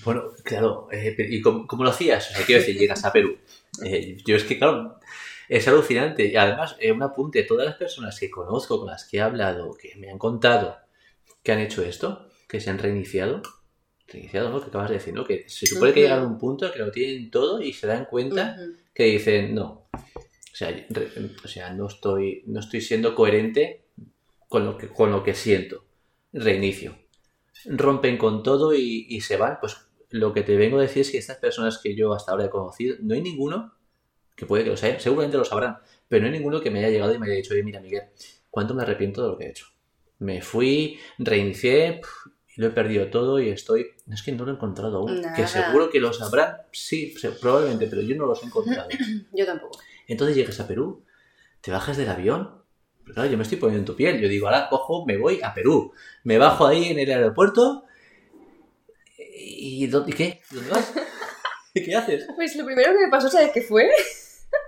Bueno, 0.03 0.23
claro, 0.43 0.87
eh, 0.91 1.13
pero 1.15 1.29
¿y 1.29 1.41
cómo, 1.41 1.67
cómo 1.67 1.83
lo 1.83 1.89
hacías? 1.89 2.29
O 2.31 2.33
sea, 2.35 2.45
quiero 2.45 2.61
decir, 2.61 2.77
llegas 2.77 3.03
a 3.05 3.11
Perú. 3.11 3.37
Eh, 3.83 4.17
yo 4.25 4.35
es 4.35 4.43
que, 4.43 4.57
claro, 4.57 4.99
es 5.47 5.67
alucinante. 5.67 6.25
Y 6.25 6.35
además, 6.35 6.75
eh, 6.79 6.91
un 6.91 7.01
apunte, 7.03 7.43
todas 7.43 7.65
las 7.65 7.75
personas 7.75 8.19
que 8.19 8.29
conozco, 8.29 8.79
con 8.79 8.87
las 8.87 9.05
que 9.05 9.17
he 9.17 9.21
hablado, 9.21 9.73
que 9.75 9.95
me 9.95 10.09
han 10.09 10.17
contado 10.17 10.77
que 11.43 11.51
han 11.51 11.59
hecho 11.59 11.83
esto, 11.83 12.27
que 12.47 12.59
se 12.59 12.69
han 12.69 12.79
reiniciado, 12.79 13.41
reiniciado, 14.07 14.49
¿no? 14.49 14.59
Que 14.61 14.67
acabas 14.67 14.89
de 14.89 14.95
decir, 14.95 15.13
¿no? 15.13 15.23
Que 15.23 15.47
se 15.47 15.65
supone 15.65 15.93
que 15.93 16.01
llegan 16.01 16.19
a 16.19 16.27
un 16.27 16.37
punto 16.37 16.71
que 16.71 16.79
lo 16.79 16.91
tienen 16.91 17.31
todo 17.31 17.61
y 17.61 17.71
se 17.73 17.87
dan 17.87 18.05
cuenta 18.05 18.57
que 18.93 19.05
dicen, 19.05 19.55
no, 19.55 19.87
o 19.93 20.55
sea, 20.55 20.69
re- 20.89 21.11
o 21.43 21.47
sea 21.47 21.71
no, 21.73 21.87
estoy, 21.87 22.43
no 22.47 22.59
estoy 22.59 22.81
siendo 22.81 23.15
coherente 23.15 23.85
con 24.49 24.65
lo 24.65 24.77
que, 24.77 24.87
con 24.89 25.11
lo 25.11 25.23
que 25.23 25.33
siento. 25.33 25.85
Reinicio. 26.33 26.97
Rompen 27.65 28.17
con 28.17 28.43
todo 28.43 28.73
y, 28.73 29.05
y 29.09 29.21
se 29.21 29.37
van. 29.37 29.57
Pues 29.61 29.77
lo 30.09 30.33
que 30.33 30.43
te 30.43 30.55
vengo 30.55 30.79
a 30.79 30.81
decir 30.81 31.01
es 31.01 31.11
que 31.11 31.17
estas 31.17 31.37
personas 31.37 31.77
que 31.77 31.95
yo 31.95 32.13
hasta 32.13 32.31
ahora 32.31 32.45
he 32.45 32.49
conocido, 32.49 32.95
no 33.01 33.13
hay 33.13 33.21
ninguno, 33.21 33.75
que 34.35 34.45
puede 34.45 34.63
que 34.63 34.69
los 34.69 34.83
haya, 34.83 34.99
seguramente 34.99 35.37
lo 35.37 35.45
sabrán, 35.45 35.77
pero 36.07 36.21
no 36.21 36.27
hay 36.27 36.37
ninguno 36.37 36.61
que 36.61 36.71
me 36.71 36.79
haya 36.79 36.89
llegado 36.89 37.13
y 37.13 37.19
me 37.19 37.27
haya 37.27 37.35
dicho, 37.35 37.53
oye, 37.53 37.63
mira, 37.63 37.79
Miguel, 37.79 38.03
¿cuánto 38.49 38.73
me 38.73 38.83
arrepiento 38.83 39.21
de 39.21 39.29
lo 39.29 39.37
que 39.37 39.45
he 39.45 39.49
hecho? 39.49 39.67
Me 40.19 40.41
fui, 40.41 40.99
reinicié, 41.17 42.01
y 42.55 42.61
lo 42.61 42.67
he 42.67 42.71
perdido 42.71 43.07
todo 43.07 43.39
y 43.39 43.49
estoy... 43.49 43.87
Es 44.11 44.23
que 44.23 44.31
no 44.31 44.43
lo 44.43 44.51
he 44.51 44.55
encontrado 44.55 44.97
aún. 44.97 45.21
Nada. 45.21 45.35
Que 45.35 45.47
seguro 45.47 45.89
que 45.89 45.99
lo 45.99 46.11
sabrán, 46.13 46.57
sí, 46.71 47.13
probablemente, 47.39 47.87
pero 47.87 48.01
yo 48.01 48.15
no 48.15 48.25
los 48.25 48.41
he 48.43 48.47
encontrado. 48.47 48.89
Yo 49.33 49.45
tampoco. 49.45 49.79
Entonces 50.07 50.35
llegas 50.35 50.59
a 50.59 50.67
Perú, 50.67 51.05
te 51.61 51.71
bajas 51.71 51.95
del 51.97 52.09
avión. 52.09 52.63
Pero 53.03 53.13
claro, 53.13 53.29
yo 53.29 53.37
me 53.37 53.43
estoy 53.43 53.57
poniendo 53.57 53.79
en 53.79 53.85
tu 53.85 53.95
piel. 53.95 54.19
Yo 54.19 54.27
digo, 54.27 54.47
ahora 54.47 54.67
cojo, 54.69 55.05
me 55.05 55.17
voy 55.17 55.39
a 55.43 55.53
Perú. 55.53 55.93
Me 56.23 56.37
bajo 56.37 56.65
ahí 56.65 56.85
en 56.85 56.99
el 56.99 57.11
aeropuerto. 57.11 57.85
¿Y, 59.41 59.88
dónde, 59.88 60.13
qué? 60.13 60.41
¿Dónde 60.51 60.69
vas? 60.69 60.93
¿Y 61.74 61.84
qué 61.84 61.96
haces? 61.96 62.27
Pues 62.36 62.55
lo 62.55 62.65
primero 62.65 62.91
que 62.91 63.05
me 63.05 63.12
pasó, 63.12 63.29
¿sabes 63.29 63.51
qué 63.53 63.62
fue? 63.62 63.89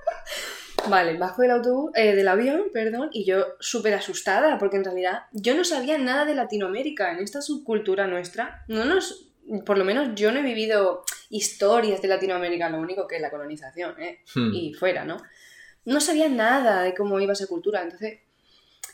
vale, 0.89 1.17
bajo 1.17 1.41
del 1.41 1.51
autobús, 1.51 1.91
eh, 1.95 2.15
del 2.15 2.27
avión, 2.27 2.67
perdón, 2.73 3.09
y 3.11 3.25
yo 3.25 3.45
súper 3.59 3.93
asustada, 3.93 4.57
porque 4.57 4.77
en 4.77 4.85
realidad 4.85 5.23
yo 5.31 5.55
no 5.55 5.63
sabía 5.63 5.97
nada 5.97 6.25
de 6.25 6.35
Latinoamérica, 6.35 7.11
en 7.11 7.19
esta 7.19 7.41
subcultura 7.41 8.07
nuestra. 8.07 8.63
No 8.67 8.85
nos, 8.85 9.29
por 9.65 9.77
lo 9.77 9.83
menos 9.83 10.09
yo 10.15 10.31
no 10.31 10.39
he 10.39 10.43
vivido 10.43 11.03
historias 11.29 12.01
de 12.01 12.07
Latinoamérica, 12.07 12.69
lo 12.69 12.79
único 12.79 13.07
que 13.07 13.17
es 13.17 13.21
la 13.21 13.31
colonización, 13.31 13.99
¿eh? 14.01 14.19
Hmm. 14.33 14.53
y 14.53 14.73
fuera, 14.73 15.03
¿no? 15.03 15.17
No 15.83 15.99
sabía 15.99 16.29
nada 16.29 16.83
de 16.83 16.93
cómo 16.93 17.19
iba 17.19 17.33
esa 17.33 17.47
cultura, 17.47 17.81
entonces 17.81 18.19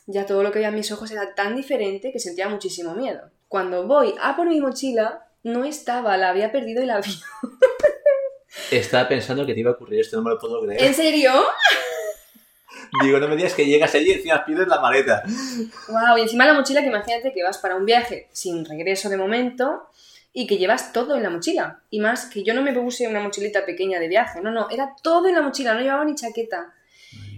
ya 0.06 0.26
todo 0.26 0.42
lo 0.42 0.52
que 0.52 0.60
veía 0.60 0.70
en 0.70 0.76
mis 0.76 0.92
ojos 0.92 1.12
era 1.12 1.36
tan 1.36 1.56
diferente 1.56 2.12
que 2.12 2.20
sentía 2.20 2.48
muchísimo 2.48 2.96
miedo. 2.96 3.30
Cuando 3.48 3.86
voy 3.86 4.14
a 4.22 4.36
por 4.36 4.48
mi 4.48 4.62
mochila, 4.62 5.27
no 5.48 5.66
estaba, 5.66 6.18
la 6.18 6.30
había 6.30 6.51
perdido 6.51 6.84
y 6.84 6.86
la 6.86 7.01
vi. 7.01 7.20
Estaba 8.72 9.08
pensando 9.08 9.46
que 9.46 9.54
te 9.54 9.60
iba 9.62 9.72
a 9.72 9.74
ocurrir 9.74 10.01
esto, 10.01 10.18
no 10.18 10.24
me 10.24 10.32
lo 10.32 10.39
puedo 10.39 10.62
creer. 10.62 10.84
¿En 10.84 10.94
serio? 10.94 11.32
Digo, 13.01 13.20
no 13.20 13.27
me 13.27 13.36
digas 13.36 13.54
que 13.54 13.66
llegas 13.66 13.94
allí 13.96 14.10
y 14.10 14.13
encima 14.13 14.46
pides 14.46 14.68
la 14.68 14.80
maleta. 14.80 15.24
Wow, 15.88 16.18
y 16.18 16.22
encima 16.22 16.46
la 16.46 16.54
mochila 16.54 16.82
que 16.82 16.88
imagínate 16.88 17.34
que 17.34 17.44
vas 17.44 17.58
para 17.58 17.75
un 17.75 17.86
viaje 17.86 18.30
sin 18.32 18.66
regreso 18.66 19.10
de 19.10 19.18
momento 19.18 19.89
y 20.34 20.48
que 20.48 20.58
llevas 20.58 20.94
todo 20.94 21.16
en 21.16 21.24
la 21.24 21.30
mochila. 21.30 21.82
Y 21.89 22.00
más 22.00 22.25
que 22.25 22.44
yo 22.44 22.54
no 22.54 22.62
me 22.62 22.74
puse 22.74 23.08
una 23.08 23.20
mochilita 23.20 23.66
pequeña 23.66 24.00
de 24.00 24.08
viaje, 24.08 24.42
no, 24.42 24.51
no, 24.51 24.70
era 24.70 24.96
todo 25.01 25.27
en 25.27 25.36
la 25.36 25.42
mochila, 25.42 25.74
no 25.74 25.82
llevaba 25.82 26.06
ni 26.06 26.16
chaqueta. 26.16 26.74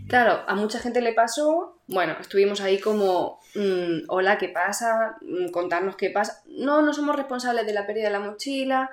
Claro, 0.07 0.43
a 0.47 0.55
mucha 0.55 0.79
gente 0.79 1.01
le 1.01 1.13
pasó, 1.13 1.78
bueno, 1.89 2.15
estuvimos 2.21 2.61
ahí 2.61 2.79
como, 2.79 3.39
mm, 3.55 4.09
hola, 4.09 4.37
¿qué 4.37 4.49
pasa? 4.49 5.17
Mm, 5.21 5.49
Contarnos 5.49 5.95
qué 5.95 6.11
pasa. 6.11 6.43
No, 6.45 6.83
no 6.83 6.93
somos 6.93 7.15
responsables 7.15 7.65
de 7.65 7.73
la 7.73 7.87
pérdida 7.87 8.05
de 8.05 8.11
la 8.11 8.19
mochila. 8.19 8.91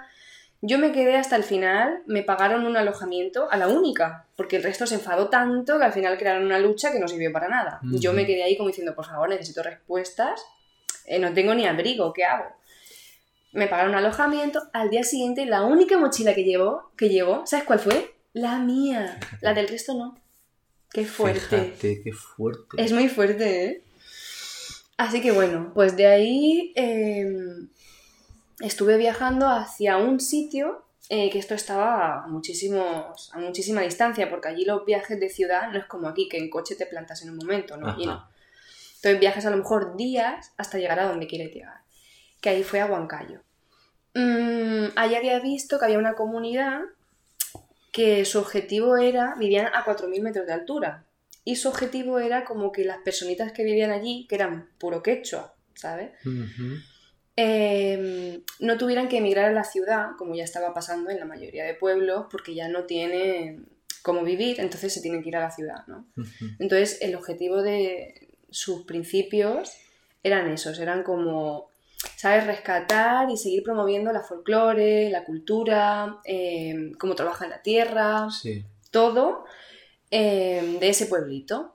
Yo 0.63 0.79
me 0.79 0.93
quedé 0.93 1.17
hasta 1.17 1.37
el 1.37 1.45
final, 1.45 2.03
me 2.07 2.23
pagaron 2.23 2.65
un 2.65 2.75
alojamiento 2.75 3.51
a 3.51 3.59
la 3.59 3.69
única, 3.69 4.25
porque 4.35 4.57
el 4.57 4.63
resto 4.63 4.87
se 4.87 4.95
enfadó 4.95 5.29
tanto 5.29 5.79
que 5.79 5.85
al 5.85 5.93
final 5.93 6.17
crearon 6.17 6.47
una 6.47 6.59
lucha 6.59 6.91
que 6.91 6.99
no 6.99 7.07
sirvió 7.07 7.31
para 7.31 7.49
nada. 7.49 7.81
Yo 7.83 8.15
me 8.15 8.25
quedé 8.25 8.43
ahí 8.43 8.57
como 8.57 8.69
diciendo, 8.69 8.95
por 8.95 9.05
favor, 9.05 9.29
necesito 9.29 9.63
respuestas, 9.63 10.43
eh, 11.05 11.19
no 11.19 11.35
tengo 11.35 11.55
ni 11.55 11.67
abrigo, 11.67 12.15
¿qué 12.15 12.25
hago? 12.25 12.47
Me 13.53 13.69
pagaron 13.69 13.93
un 13.93 13.99
alojamiento, 13.99 14.63
al 14.73 14.89
día 14.89 15.05
siguiente 15.05 15.45
la 15.45 15.63
única 15.63 15.99
mochila 15.99 16.35
que 16.35 16.45
llevó, 16.45 16.91
que 16.97 17.11
llevó, 17.11 17.47
¿sabes 17.47 17.67
cuál 17.67 17.79
fue? 17.79 18.15
La 18.33 18.59
mía, 18.59 19.21
la 19.43 19.53
del 19.53 19.69
resto 19.69 19.93
no. 19.93 20.19
Qué 20.97 21.05
fuerte. 21.05 21.41
Fíjate, 21.41 22.03
qué 22.03 22.13
fuerte. 22.15 22.83
Es 22.83 22.91
muy 22.91 23.11
fuerte, 23.11 23.65
¿eh? 23.67 23.83
Así 24.97 25.21
que 25.21 25.31
bueno, 25.31 25.73
pues 25.75 25.95
de 25.95 26.07
ahí 26.07 26.73
eh, 26.75 27.37
estuve 28.61 28.97
viajando 28.97 29.47
hacia 29.47 29.99
un 29.99 30.21
sitio 30.21 30.87
eh, 31.11 31.29
que 31.29 31.39
esto 31.39 31.53
estaba 31.53 32.25
a, 32.25 32.27
muchísimos, 32.29 33.31
a 33.35 33.39
muchísima 33.41 33.83
distancia, 33.83 34.31
porque 34.31 34.49
allí 34.49 34.65
los 34.65 34.87
viajes 34.87 35.21
de 35.21 35.29
ciudad 35.29 35.71
no 35.71 35.79
es 35.79 35.85
como 35.85 36.09
aquí, 36.09 36.31
que 36.31 36.39
en 36.39 36.49
coche 36.49 36.77
te 36.77 36.87
plantas 36.87 37.21
en 37.21 37.29
un 37.29 37.37
momento, 37.37 37.77
¿no? 37.77 37.89
Allí 37.91 38.07
no. 38.07 38.27
Entonces 38.95 39.21
viajas 39.21 39.45
a 39.45 39.51
lo 39.51 39.59
mejor 39.59 39.99
días 39.99 40.55
hasta 40.57 40.79
llegar 40.79 40.99
a 40.99 41.09
donde 41.09 41.27
quieres 41.27 41.53
llegar. 41.53 41.83
Que 42.41 42.49
ahí 42.49 42.63
fue 42.63 42.81
a 42.81 42.87
Huancayo. 42.87 43.43
Mm, 44.15 44.97
allí 44.97 45.15
había 45.15 45.41
visto 45.41 45.79
que 45.79 45.85
había 45.85 45.99
una 45.99 46.15
comunidad 46.15 46.81
que 47.97 48.27
su 48.27 48.39
objetivo 48.39 48.99
era, 48.99 49.37
vivían 49.39 49.69
a 49.73 49.83
4.000 49.83 50.21
metros 50.21 50.47
de 50.47 50.53
altura. 50.53 51.07
Y 51.45 51.57
su 51.57 51.71
objetivo 51.71 52.19
era 52.19 52.45
como 52.45 52.71
que 52.71 52.85
las 52.85 52.99
personitas 52.99 53.53
que 53.53 53.65
vivían 53.65 53.91
allí, 53.91 54.27
que 54.29 54.35
eran 54.35 54.69
puro 54.77 55.03
quechua, 55.03 55.55
¿sabes? 55.73 56.11
Eh, 57.39 58.43
no 58.61 58.77
tuvieran 58.77 59.09
que 59.09 59.17
emigrar 59.17 59.47
a 59.47 59.53
la 59.53 59.65
ciudad, 59.65 60.09
como 60.19 60.35
ya 60.35 60.45
estaba 60.45 60.75
pasando 60.75 61.09
en 61.09 61.19
la 61.19 61.25
mayoría 61.25 61.65
de 61.65 61.73
pueblos, 61.73 62.27
porque 62.31 62.55
ya 62.55 62.69
no 62.69 62.85
tienen 62.85 63.67
cómo 64.03 64.23
vivir, 64.25 64.61
entonces 64.61 64.93
se 64.93 65.01
tienen 65.01 65.23
que 65.23 65.31
ir 65.31 65.37
a 65.39 65.41
la 65.41 65.51
ciudad, 65.51 65.87
¿no? 65.87 66.07
Entonces, 66.59 66.99
el 67.01 67.15
objetivo 67.15 67.63
de 67.63 68.29
sus 68.51 68.85
principios 68.85 69.73
eran 70.23 70.51
esos, 70.51 70.79
eran 70.81 71.03
como, 71.03 71.71
¿sabes?, 72.17 72.47
rescatar 72.47 73.29
y 73.31 73.37
seguir 73.37 73.63
promoviendo 73.63 74.13
la 74.13 74.23
folclore, 74.23 75.11
la 75.11 75.25
cultura, 75.25 76.19
eh, 76.25 76.93
cómo 76.99 77.15
trabaja 77.15 77.47
la 77.49 77.63
tierra, 77.63 78.29
Sí. 78.31 78.65
todo 78.91 79.45
eh, 80.13 80.77
de 80.79 80.89
ese 80.89 81.07
pueblito. 81.07 81.75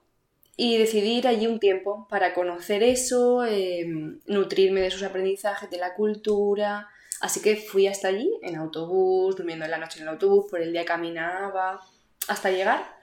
Y 0.56 0.78
decidí 0.78 1.18
ir 1.18 1.28
allí 1.28 1.48
un 1.48 1.60
tiempo 1.60 2.08
para 2.10 2.34
conocer 2.34 2.84
eso, 2.84 3.44
eh, 3.46 3.86
nutrirme 4.26 4.82
de 4.82 4.92
sus 4.92 5.04
aprendizajes, 5.04 5.70
de 5.70 5.78
la 5.78 5.96
cultura. 5.96 6.88
Así 7.20 7.42
que 7.42 7.56
fui 7.56 7.88
hasta 7.88 8.08
allí 8.08 8.32
en 8.42 8.56
autobús, 8.56 9.36
durmiendo 9.36 9.66
en 9.66 9.72
la 9.72 9.78
noche 9.78 9.98
en 10.00 10.04
el 10.04 10.10
autobús, 10.10 10.46
por 10.50 10.62
el 10.62 10.72
día 10.72 10.86
caminaba 10.86 11.82
hasta 12.28 12.52
llegar. 12.52 12.96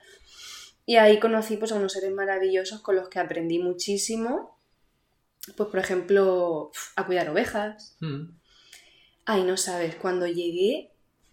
Y 0.87 0.97
ahí 0.97 1.19
conocí 1.21 1.57
pues, 1.57 1.73
a 1.73 1.75
unos 1.77 1.93
seres 1.93 2.13
maravillosos 2.13 2.81
con 2.81 2.97
los 2.97 3.09
que 3.09 3.19
aprendí 3.19 3.59
muchísimo. 3.59 4.58
Pues, 5.57 5.69
por 5.69 5.79
ejemplo, 5.79 6.71
a 6.97 7.07
cuidar 7.07 7.29
ovejas, 7.31 7.97
Mm. 8.01 8.37
Ay, 9.31 9.43
no 9.45 9.59
sabes, 9.59 9.95
cuando 9.97 10.27
llegué, 10.27 10.91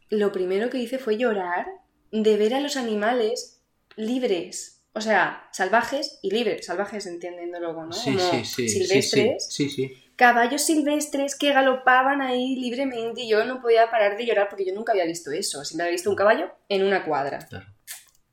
lo 0.10 0.34
primero 0.34 0.70
que 0.70 0.80
hice 0.80 0.98
fue 1.00 1.18
llorar 1.18 1.66
de 2.12 2.36
ver 2.36 2.54
a 2.54 2.60
los 2.60 2.76
animales 2.76 3.62
libres. 3.96 4.82
O 4.94 5.00
sea, 5.00 5.48
salvajes 5.54 6.20
y 6.22 6.30
libres. 6.32 6.66
Salvajes, 6.66 7.06
entiendiéndolo, 7.06 7.72
¿no? 7.86 7.94
Sí, 7.94 8.16
Como 8.16 8.32
sí, 8.32 8.44
sí. 8.44 8.68
sí, 8.68 8.86
silvestres. 8.86 9.48
Sí, 9.50 9.70
sí. 9.70 9.88
sí. 9.88 10.02
Caballos 10.18 10.62
silvestres 10.62 11.36
que 11.38 11.54
galopaban 11.54 12.22
ahí 12.22 12.56
libremente 12.58 13.22
y 13.22 13.30
yo 13.30 13.44
no 13.46 13.62
podía 13.62 13.90
parar 13.90 14.18
de 14.18 14.26
llorar 14.26 14.48
porque 14.50 14.66
yo 14.66 14.74
nunca 14.74 14.92
había 14.92 15.06
visto 15.06 15.32
eso. 15.32 15.64
Siempre 15.66 15.84
había 15.86 15.94
visto 15.94 16.10
un 16.10 16.16
caballo 16.18 16.52
en 16.70 16.84
una 16.84 17.04
cuadra. 17.06 17.40
Claro. 17.50 17.66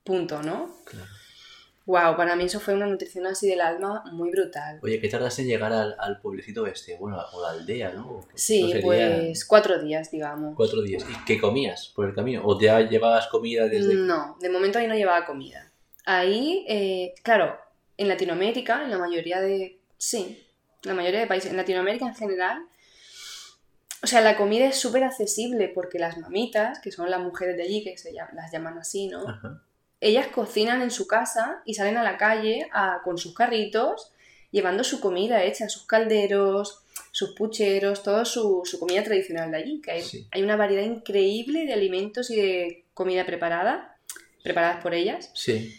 Punto, 0.04 0.42
¿no? 0.42 0.76
Claro. 0.84 1.06
Wow, 1.84 2.16
para 2.16 2.36
mí 2.36 2.44
eso 2.44 2.60
fue 2.60 2.74
una 2.74 2.86
nutrición 2.86 3.26
así 3.26 3.48
del 3.48 3.60
alma 3.60 4.04
muy 4.12 4.30
brutal. 4.30 4.78
Oye, 4.82 5.00
¿qué 5.00 5.08
tardas 5.08 5.36
en 5.40 5.46
llegar 5.46 5.72
al, 5.72 5.96
al 5.98 6.20
pueblecito 6.20 6.66
este? 6.66 6.96
Bueno, 6.96 7.18
o 7.32 7.42
la 7.42 7.50
aldea, 7.50 7.92
¿no? 7.92 8.24
Sí, 8.34 8.70
sería 8.70 8.82
pues 8.82 9.44
cuatro 9.44 9.82
días, 9.82 10.10
digamos. 10.10 10.54
Cuatro 10.56 10.80
días. 10.82 11.04
¿Y 11.10 11.24
qué 11.24 11.40
comías 11.40 11.88
por 11.88 12.08
el 12.08 12.14
camino? 12.14 12.42
¿O 12.44 12.60
ya 12.60 12.80
llevabas 12.80 13.26
comida 13.26 13.66
desde...? 13.66 13.94
No, 13.94 14.36
de 14.40 14.48
momento 14.48 14.78
ahí 14.78 14.86
no 14.86 14.94
llevaba 14.94 15.26
comida. 15.26 15.72
Ahí, 16.04 16.64
eh, 16.68 17.14
claro, 17.24 17.58
en 17.96 18.08
Latinoamérica, 18.08 18.84
en 18.84 18.90
la 18.90 18.98
mayoría 18.98 19.40
de... 19.40 19.80
Sí, 19.98 20.46
la 20.84 20.94
mayoría 20.94 21.20
de 21.20 21.26
países, 21.26 21.50
en 21.50 21.56
Latinoamérica 21.56 22.06
en 22.06 22.14
general, 22.14 22.58
o 24.02 24.06
sea, 24.06 24.20
la 24.20 24.36
comida 24.36 24.66
es 24.66 24.76
súper 24.80 25.04
accesible 25.04 25.68
porque 25.68 25.98
las 25.98 26.18
mamitas, 26.18 26.80
que 26.80 26.90
son 26.90 27.08
las 27.10 27.20
mujeres 27.20 27.56
de 27.56 27.62
allí, 27.62 27.84
que 27.84 27.96
se 27.96 28.12
llaman- 28.12 28.34
las 28.34 28.50
llaman 28.52 28.78
así, 28.78 29.06
¿no? 29.06 29.28
Ajá. 29.28 29.62
Ellas 30.04 30.26
cocinan 30.28 30.82
en 30.82 30.90
su 30.90 31.06
casa 31.06 31.62
y 31.64 31.74
salen 31.74 31.96
a 31.96 32.02
la 32.02 32.16
calle 32.16 32.68
a- 32.72 33.00
con 33.04 33.18
sus 33.18 33.34
carritos, 33.34 34.12
llevando 34.50 34.82
su 34.84 35.00
comida 35.00 35.44
hecha, 35.44 35.68
sus 35.68 35.86
calderos, 35.86 36.82
sus 37.12 37.34
pucheros, 37.34 38.02
toda 38.02 38.24
su, 38.24 38.62
su 38.64 38.78
comida 38.80 39.02
tradicional 39.04 39.50
de 39.52 39.56
allí, 39.58 39.80
que 39.80 39.92
hay, 39.92 40.02
Sí. 40.02 40.26
hay 40.32 40.42
una 40.42 40.56
variedad 40.56 40.82
increíble 40.82 41.66
de 41.66 41.72
alimentos 41.72 42.30
y 42.30 42.36
de 42.36 42.84
comida 42.94 43.24
preparada, 43.24 43.96
preparadas 44.42 44.82
por 44.82 44.92
ellas. 44.92 45.30
Sí. 45.34 45.72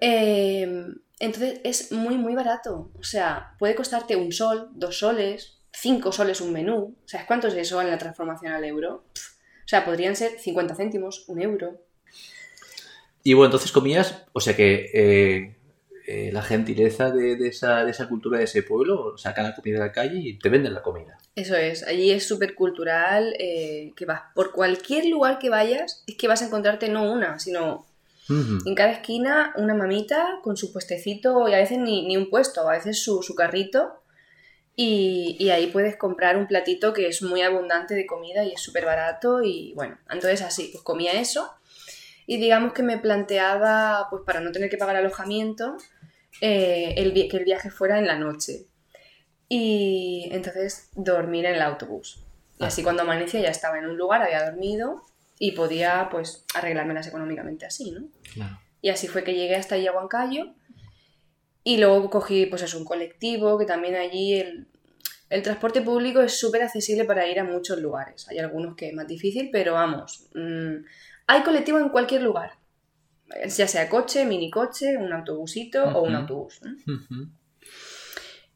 Eh, 0.00 0.84
entonces 1.18 1.60
es 1.64 1.92
muy, 1.92 2.16
muy 2.16 2.34
barato. 2.34 2.90
O 2.98 3.02
sea, 3.04 3.54
puede 3.58 3.74
costarte 3.74 4.16
un 4.16 4.32
sol, 4.32 4.68
dos 4.72 4.98
soles, 4.98 5.58
5 5.72 6.12
soles 6.12 6.40
un 6.40 6.52
menú. 6.52 6.96
¿Sabes 7.06 7.26
cuánto 7.26 7.48
es 7.48 7.54
eso 7.54 7.80
en 7.80 7.88
la 7.90 7.96
transformación 7.98 8.52
al 8.52 8.64
euro? 8.64 9.04
O 9.64 9.68
sea, 9.68 9.84
podrían 9.84 10.14
ser 10.16 10.38
50 10.38 10.74
céntimos, 10.74 11.24
un 11.28 11.40
euro. 11.40 11.80
Y 13.24 13.34
bueno, 13.34 13.46
entonces 13.46 13.72
comías, 13.72 14.24
o 14.32 14.40
sea 14.40 14.56
que 14.56 14.90
eh, 14.92 15.56
eh, 16.06 16.30
la 16.32 16.42
gentileza 16.42 17.10
de, 17.10 17.36
de 17.36 17.48
esa, 17.48 17.84
de 17.84 17.92
esa 17.92 18.08
cultura 18.08 18.38
de 18.38 18.44
ese 18.44 18.62
pueblo 18.62 19.16
sacan 19.16 19.44
la 19.44 19.54
comida 19.54 19.78
de 19.78 19.86
la 19.86 19.92
calle 19.92 20.18
y 20.18 20.38
te 20.38 20.48
venden 20.48 20.74
la 20.74 20.82
comida. 20.82 21.16
Eso 21.36 21.54
es, 21.54 21.84
allí 21.84 22.10
es 22.10 22.26
súper 22.26 22.54
cultural, 22.54 23.34
eh, 23.38 23.92
que 23.96 24.04
vas 24.04 24.22
por 24.34 24.52
cualquier 24.52 25.06
lugar 25.06 25.38
que 25.38 25.50
vayas, 25.50 26.02
es 26.06 26.16
que 26.16 26.26
vas 26.26 26.42
a 26.42 26.46
encontrarte 26.46 26.88
no 26.88 27.10
una, 27.10 27.38
sino 27.38 27.86
en 28.28 28.74
cada 28.74 28.92
esquina 28.92 29.52
una 29.56 29.74
mamita 29.74 30.38
con 30.42 30.56
su 30.56 30.72
puestecito 30.72 31.46
y 31.48 31.54
a 31.54 31.58
veces 31.58 31.78
ni, 31.78 32.06
ni 32.06 32.16
un 32.16 32.30
puesto, 32.30 32.66
a 32.66 32.72
veces 32.72 33.02
su, 33.02 33.22
su 33.22 33.34
carrito. 33.34 34.00
Y, 34.74 35.36
y 35.38 35.50
ahí 35.50 35.66
puedes 35.66 35.96
comprar 35.96 36.38
un 36.38 36.46
platito 36.46 36.94
que 36.94 37.06
es 37.06 37.20
muy 37.20 37.42
abundante 37.42 37.94
de 37.94 38.06
comida 38.06 38.42
y 38.42 38.52
es 38.52 38.60
súper 38.60 38.86
barato 38.86 39.42
y 39.42 39.74
bueno, 39.74 39.98
entonces 40.08 40.40
así, 40.40 40.70
pues 40.72 40.82
comía 40.82 41.12
eso 41.20 41.52
y 42.32 42.38
digamos 42.38 42.72
que 42.72 42.82
me 42.82 42.96
planteaba, 42.98 44.06
pues 44.10 44.22
para 44.24 44.40
no 44.40 44.52
tener 44.52 44.70
que 44.70 44.78
pagar 44.78 44.96
alojamiento, 44.96 45.76
eh, 46.40 46.94
el, 46.96 47.12
que 47.28 47.36
el 47.36 47.44
viaje 47.44 47.70
fuera 47.70 47.98
en 47.98 48.06
la 48.06 48.16
noche 48.18 48.66
y 49.48 50.28
entonces 50.32 50.88
dormir 50.94 51.44
en 51.44 51.56
el 51.56 51.62
autobús. 51.62 52.24
Y 52.58 52.64
Ah. 52.64 52.68
así 52.68 52.82
cuando 52.82 53.02
amanecía 53.02 53.40
ya 53.40 53.50
estaba 53.50 53.78
en 53.78 53.86
un 53.86 53.96
lugar, 53.98 54.22
había 54.22 54.44
dormido 54.46 55.02
y 55.38 55.52
podía 55.52 56.08
pues 56.10 56.44
arreglármelas 56.54 57.06
económicamente 57.06 57.66
así, 57.66 57.90
¿no? 57.90 58.06
Claro. 58.32 58.58
Y 58.80 58.88
así 58.88 59.08
fue 59.08 59.24
que 59.24 59.34
llegué 59.34 59.56
hasta 59.56 59.74
allí 59.74 59.86
a 59.86 59.92
Huancayo. 59.92 60.54
Y 61.64 61.76
luego 61.76 62.08
cogí, 62.10 62.46
pues 62.46 62.62
es 62.62 62.74
un 62.74 62.84
colectivo, 62.84 63.56
que 63.58 63.66
también 63.66 63.94
allí 63.94 64.34
el, 64.40 64.66
el 65.28 65.42
transporte 65.42 65.80
público 65.82 66.20
es 66.20 66.38
súper 66.38 66.62
accesible 66.62 67.04
para 67.04 67.28
ir 67.28 67.38
a 67.38 67.44
muchos 67.44 67.78
lugares. 67.78 68.26
Hay 68.28 68.38
algunos 68.38 68.74
que 68.74 68.88
es 68.88 68.94
más 68.94 69.06
difícil, 69.06 69.50
pero 69.52 69.74
vamos, 69.74 70.26
mm, 70.34 70.76
hay 71.26 71.42
colectivo 71.42 71.78
en 71.78 71.88
cualquier 71.88 72.22
lugar. 72.22 72.52
Ya 73.46 73.66
sea 73.66 73.88
coche, 73.88 74.26
minicoche, 74.26 74.96
un 74.96 75.12
autobusito 75.12 75.84
o 75.84 76.02
un 76.02 76.14
autobús. 76.14 76.60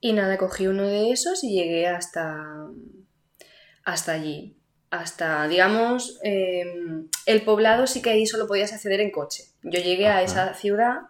Y 0.01 0.13
nada, 0.13 0.37
cogí 0.37 0.67
uno 0.67 0.83
de 0.87 1.11
esos 1.11 1.43
y 1.43 1.55
llegué 1.55 1.89
hasta, 1.89 2.69
hasta 3.85 4.13
allí. 4.13 4.57
Hasta, 4.91 5.49
digamos, 5.49 6.21
eh, 6.23 6.65
el 7.25 7.43
poblado 7.43 7.87
sí 7.87 8.03
que 8.03 8.11
ahí 8.11 8.27
solo 8.27 8.47
podías 8.47 8.73
acceder 8.73 9.01
en 9.01 9.11
coche. 9.11 9.45
Yo 9.63 9.81
llegué 9.81 10.09
a 10.09 10.23
esa 10.23 10.55
ciudad 10.55 11.09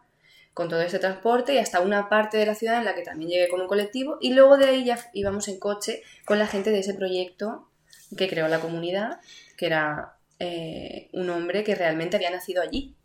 con 0.54 0.70
todo 0.70 0.80
este 0.80 0.98
transporte 0.98 1.52
y 1.52 1.58
hasta 1.58 1.80
una 1.80 2.08
parte 2.08 2.38
de 2.38 2.46
la 2.46 2.54
ciudad 2.54 2.78
en 2.78 2.86
la 2.86 2.94
que 2.94 3.02
también 3.02 3.30
llegué 3.30 3.48
con 3.48 3.60
un 3.60 3.66
colectivo 3.66 4.16
y 4.22 4.32
luego 4.32 4.56
de 4.56 4.64
ahí 4.64 4.84
ya 4.86 4.98
íbamos 5.12 5.48
en 5.48 5.58
coche 5.58 6.02
con 6.24 6.38
la 6.38 6.46
gente 6.46 6.70
de 6.70 6.78
ese 6.78 6.94
proyecto 6.94 7.68
que 8.16 8.26
creó 8.26 8.48
la 8.48 8.60
comunidad, 8.60 9.20
que 9.58 9.66
era 9.66 10.15
eh, 10.38 11.08
un 11.12 11.30
hombre 11.30 11.64
que 11.64 11.74
realmente 11.74 12.16
había 12.16 12.30
nacido 12.30 12.62
allí. 12.62 12.96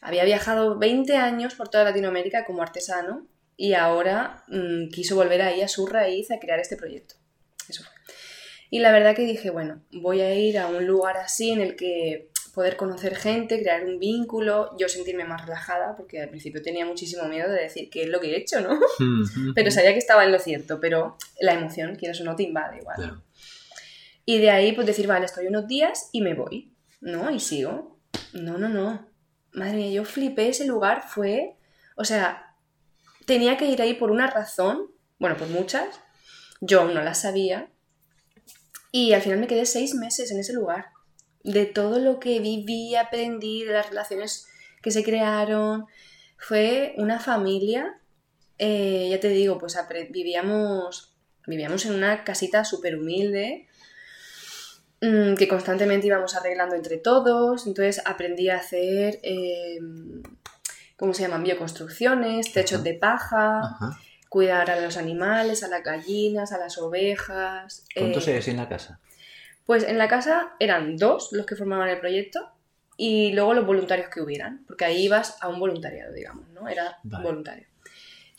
Había 0.00 0.24
viajado 0.24 0.78
20 0.78 1.16
años 1.16 1.54
por 1.54 1.68
toda 1.68 1.84
Latinoamérica 1.84 2.44
como 2.44 2.62
artesano 2.62 3.26
y 3.56 3.74
ahora 3.74 4.44
mm, 4.48 4.88
quiso 4.88 5.14
volver 5.14 5.42
ahí 5.42 5.60
a 5.60 5.68
su 5.68 5.86
raíz 5.86 6.30
a 6.30 6.38
crear 6.38 6.58
este 6.58 6.76
proyecto. 6.76 7.14
Eso 7.68 7.84
fue. 7.84 7.92
Y 8.70 8.78
la 8.78 8.90
verdad 8.90 9.14
que 9.14 9.26
dije, 9.26 9.50
bueno, 9.50 9.82
voy 9.92 10.22
a 10.22 10.34
ir 10.34 10.58
a 10.58 10.66
un 10.66 10.86
lugar 10.86 11.18
así 11.18 11.50
en 11.50 11.60
el 11.60 11.76
que 11.76 12.30
poder 12.54 12.76
conocer 12.76 13.16
gente, 13.16 13.60
crear 13.60 13.84
un 13.84 13.98
vínculo, 13.98 14.76
yo 14.78 14.88
sentirme 14.88 15.24
más 15.24 15.44
relajada, 15.44 15.96
porque 15.96 16.20
al 16.20 16.28
principio 16.28 16.62
tenía 16.62 16.84
muchísimo 16.84 17.24
miedo 17.24 17.50
de 17.50 17.62
decir 17.62 17.88
qué 17.90 18.04
es 18.04 18.08
lo 18.08 18.20
que 18.20 18.32
he 18.32 18.36
hecho, 18.36 18.60
¿no? 18.60 18.74
Ujú. 18.98 19.52
Pero 19.54 19.70
sabía 19.70 19.92
que 19.92 19.98
estaba 19.98 20.24
en 20.24 20.32
lo 20.32 20.38
cierto, 20.38 20.80
pero 20.80 21.16
la 21.40 21.54
emoción, 21.54 21.96
quieras 21.96 22.20
o 22.20 22.24
no, 22.24 22.36
te 22.36 22.44
invade 22.44 22.78
igual. 22.78 22.96
Claro. 22.96 23.22
Y 24.24 24.38
de 24.38 24.50
ahí, 24.50 24.72
pues 24.72 24.86
decir, 24.86 25.06
vale, 25.06 25.26
estoy 25.26 25.46
unos 25.46 25.66
días 25.66 26.08
y 26.12 26.20
me 26.20 26.34
voy, 26.34 26.72
¿no? 27.00 27.30
Y 27.30 27.40
sigo. 27.40 27.98
No, 28.32 28.58
no, 28.58 28.68
no. 28.68 29.08
Madre 29.52 29.76
mía, 29.76 29.90
yo 29.90 30.04
flipé 30.04 30.48
ese 30.48 30.66
lugar, 30.66 31.02
fue. 31.08 31.56
O 31.96 32.04
sea, 32.04 32.54
tenía 33.26 33.56
que 33.56 33.66
ir 33.66 33.82
ahí 33.82 33.94
por 33.94 34.10
una 34.10 34.28
razón, 34.28 34.90
bueno, 35.18 35.36
por 35.36 35.48
muchas. 35.48 36.00
Yo 36.60 36.82
aún 36.82 36.94
no 36.94 37.02
las 37.02 37.22
sabía. 37.22 37.70
Y 38.92 39.12
al 39.12 39.22
final 39.22 39.38
me 39.40 39.46
quedé 39.48 39.66
seis 39.66 39.94
meses 39.94 40.30
en 40.30 40.38
ese 40.38 40.52
lugar. 40.52 40.86
De 41.42 41.66
todo 41.66 41.98
lo 41.98 42.20
que 42.20 42.38
viví, 42.38 42.94
aprendí, 42.94 43.64
de 43.64 43.72
las 43.72 43.88
relaciones 43.88 44.46
que 44.82 44.92
se 44.92 45.02
crearon. 45.02 45.86
Fue 46.38 46.94
una 46.96 47.18
familia. 47.18 48.00
eh, 48.58 49.08
ya 49.10 49.18
te 49.18 49.28
digo, 49.28 49.58
pues 49.58 49.76
vivíamos, 50.10 51.16
vivíamos 51.46 51.84
en 51.86 51.94
una 51.94 52.22
casita 52.22 52.64
súper 52.64 52.96
humilde 52.96 53.66
mm, 55.02 55.34
que 55.34 55.48
constantemente 55.48 56.06
íbamos 56.06 56.34
arreglando 56.34 56.74
entre 56.74 56.96
todos. 56.96 57.66
Entonces 57.66 58.00
aprendí 58.06 58.48
a 58.48 58.56
hacer, 58.56 59.18
eh, 59.22 59.78
¿cómo 60.96 61.12
se 61.12 61.22
llaman? 61.22 61.42
Bioconstrucciones, 61.42 62.52
techos 62.52 62.80
Ajá. 62.80 62.82
de 62.84 62.94
paja, 62.94 63.60
Ajá. 63.60 63.98
cuidar 64.30 64.70
a 64.70 64.80
los 64.80 64.96
animales, 64.96 65.62
a 65.62 65.68
las 65.68 65.82
gallinas, 65.82 66.52
a 66.52 66.58
las 66.58 66.78
ovejas. 66.78 67.86
¿Cuántos 67.94 68.26
eh, 68.28 68.30
eres 68.30 68.48
en 68.48 68.56
la 68.56 68.68
casa? 68.68 69.00
Pues 69.66 69.84
en 69.84 69.98
la 69.98 70.08
casa 70.08 70.52
eran 70.58 70.96
dos 70.96 71.28
los 71.32 71.44
que 71.46 71.56
formaban 71.56 71.88
el 71.88 72.00
proyecto 72.00 72.50
y 72.96 73.32
luego 73.32 73.54
los 73.54 73.66
voluntarios 73.66 74.08
que 74.08 74.20
hubieran, 74.20 74.64
porque 74.66 74.84
ahí 74.84 75.04
ibas 75.04 75.36
a 75.40 75.48
un 75.48 75.58
voluntariado, 75.58 76.12
digamos, 76.12 76.48
¿no? 76.50 76.68
Era 76.68 76.98
Vale. 77.02 77.24
voluntario. 77.24 77.66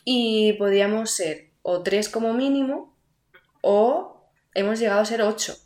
Y 0.05 0.53
podíamos 0.53 1.11
ser 1.11 1.49
o 1.61 1.81
tres 1.81 2.09
como 2.09 2.33
mínimo 2.33 2.95
o 3.61 4.29
hemos 4.53 4.79
llegado 4.79 5.01
a 5.01 5.05
ser 5.05 5.21
ocho 5.21 5.57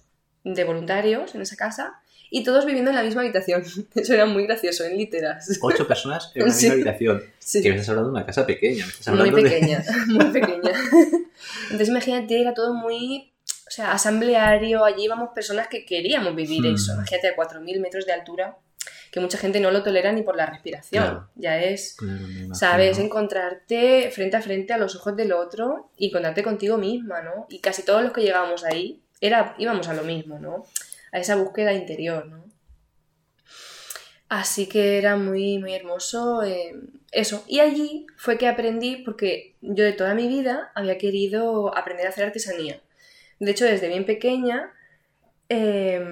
de 0.53 0.63
voluntarios 0.63 1.33
en 1.35 1.41
esa 1.41 1.55
casa 1.55 1.93
y 2.29 2.43
todos 2.43 2.65
viviendo 2.65 2.89
en 2.91 2.95
la 2.97 3.03
misma 3.03 3.21
habitación. 3.21 3.63
Eso 3.95 4.13
era 4.13 4.25
muy 4.25 4.45
gracioso, 4.45 4.83
en 4.83 4.97
literas. 4.97 5.47
Ocho 5.61 5.87
personas 5.87 6.31
en 6.35 6.43
una 6.45 6.51
Sí. 6.53 6.65
misma 6.65 6.73
habitación. 6.75 7.23
Sí. 7.39 7.61
Que 7.61 7.69
me 7.69 7.75
estás 7.75 7.89
hablando 7.89 8.09
de 8.11 8.15
una 8.17 8.25
casa 8.25 8.45
pequeña. 8.45 8.85
Me 8.85 8.91
estás 8.91 9.15
Muy 9.15 9.29
de... 9.29 9.41
pequeña, 9.41 9.83
muy 10.07 10.25
pequeña. 10.25 10.71
Entonces 11.63 11.89
imagínate, 11.89 12.41
era 12.41 12.53
todo 12.53 12.73
muy, 12.73 13.31
o 13.67 13.71
sea, 13.71 13.91
asambleario, 13.93 14.83
allí 14.83 15.05
íbamos 15.05 15.29
personas 15.33 15.67
que 15.67 15.85
queríamos 15.85 16.35
vivir 16.35 16.63
Hmm. 16.63 16.75
eso. 16.75 16.93
Imagínate 16.93 17.27
a 17.29 17.35
4.000 17.35 17.79
metros 17.79 18.05
de 18.05 18.13
altura, 18.13 18.57
que 19.11 19.19
mucha 19.21 19.37
gente 19.37 19.59
no 19.61 19.71
lo 19.71 19.83
tolera 19.83 20.11
ni 20.11 20.21
por 20.21 20.35
la 20.35 20.45
respiración. 20.45 21.03
Claro. 21.03 21.29
Ya 21.35 21.61
es, 21.61 21.95
Claro, 21.97 22.53
sabes, 22.53 22.97
encontrarte 22.99 24.11
frente 24.11 24.35
a 24.37 24.41
frente 24.41 24.73
a 24.73 24.77
los 24.77 24.95
ojos 24.95 25.15
del 25.15 25.31
otro 25.31 25.91
y 25.97 26.07
encontrarte 26.09 26.43
contigo 26.43 26.77
misma, 26.77 27.21
¿no? 27.21 27.45
Y 27.49 27.59
casi 27.59 27.83
todos 27.83 28.01
los 28.03 28.11
que 28.11 28.21
llegábamos 28.21 28.65
ahí, 28.65 29.01
era, 29.21 29.55
íbamos 29.57 29.87
a 29.87 29.93
lo 29.93 30.03
mismo, 30.03 30.39
¿no? 30.39 30.65
A 31.11 31.19
esa 31.19 31.35
búsqueda 31.35 31.73
interior, 31.73 32.27
¿no? 32.27 32.45
Así 34.29 34.67
que 34.67 34.97
era 34.97 35.15
muy, 35.15 35.57
muy 35.57 35.73
hermoso 35.73 36.43
eh, 36.43 36.75
eso. 37.11 37.43
Y 37.47 37.59
allí 37.59 38.07
fue 38.17 38.37
que 38.37 38.47
aprendí, 38.47 38.97
porque 38.97 39.55
yo 39.61 39.85
de 39.85 39.93
toda 39.93 40.13
mi 40.15 40.27
vida 40.27 40.71
había 40.75 40.97
querido 40.97 41.75
aprender 41.75 42.05
a 42.05 42.09
hacer 42.09 42.25
artesanía. 42.25 42.81
De 43.39 43.51
hecho, 43.51 43.65
desde 43.65 43.87
bien 43.87 44.05
pequeña 44.05 44.73
eh, 45.47 46.03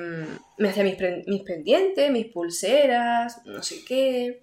me 0.58 0.70
hacía 0.70 0.84
mis, 0.84 0.98
mis 1.28 1.42
pendientes, 1.44 2.12
mis 2.12 2.28
pulseras, 2.28 3.46
no 3.46 3.62
sé 3.64 3.84
qué. 3.84 4.42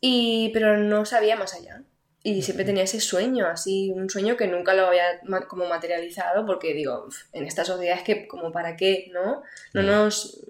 Y, 0.00 0.50
pero 0.52 0.76
no 0.76 1.04
sabía 1.04 1.36
más 1.36 1.54
allá. 1.54 1.82
Y 2.28 2.42
siempre 2.42 2.64
tenía 2.64 2.82
ese 2.82 2.98
sueño, 2.98 3.46
así, 3.46 3.92
un 3.94 4.10
sueño 4.10 4.36
que 4.36 4.48
nunca 4.48 4.74
lo 4.74 4.88
había 4.88 5.20
como 5.46 5.68
materializado, 5.68 6.44
porque 6.44 6.74
digo, 6.74 7.04
"Uf, 7.06 7.22
en 7.32 7.44
esta 7.44 7.64
sociedad 7.64 7.98
es 7.98 8.02
que 8.02 8.26
como 8.26 8.50
para 8.50 8.76
qué, 8.76 9.08
¿no? 9.12 9.44
No 9.72 9.82
nos, 9.82 10.40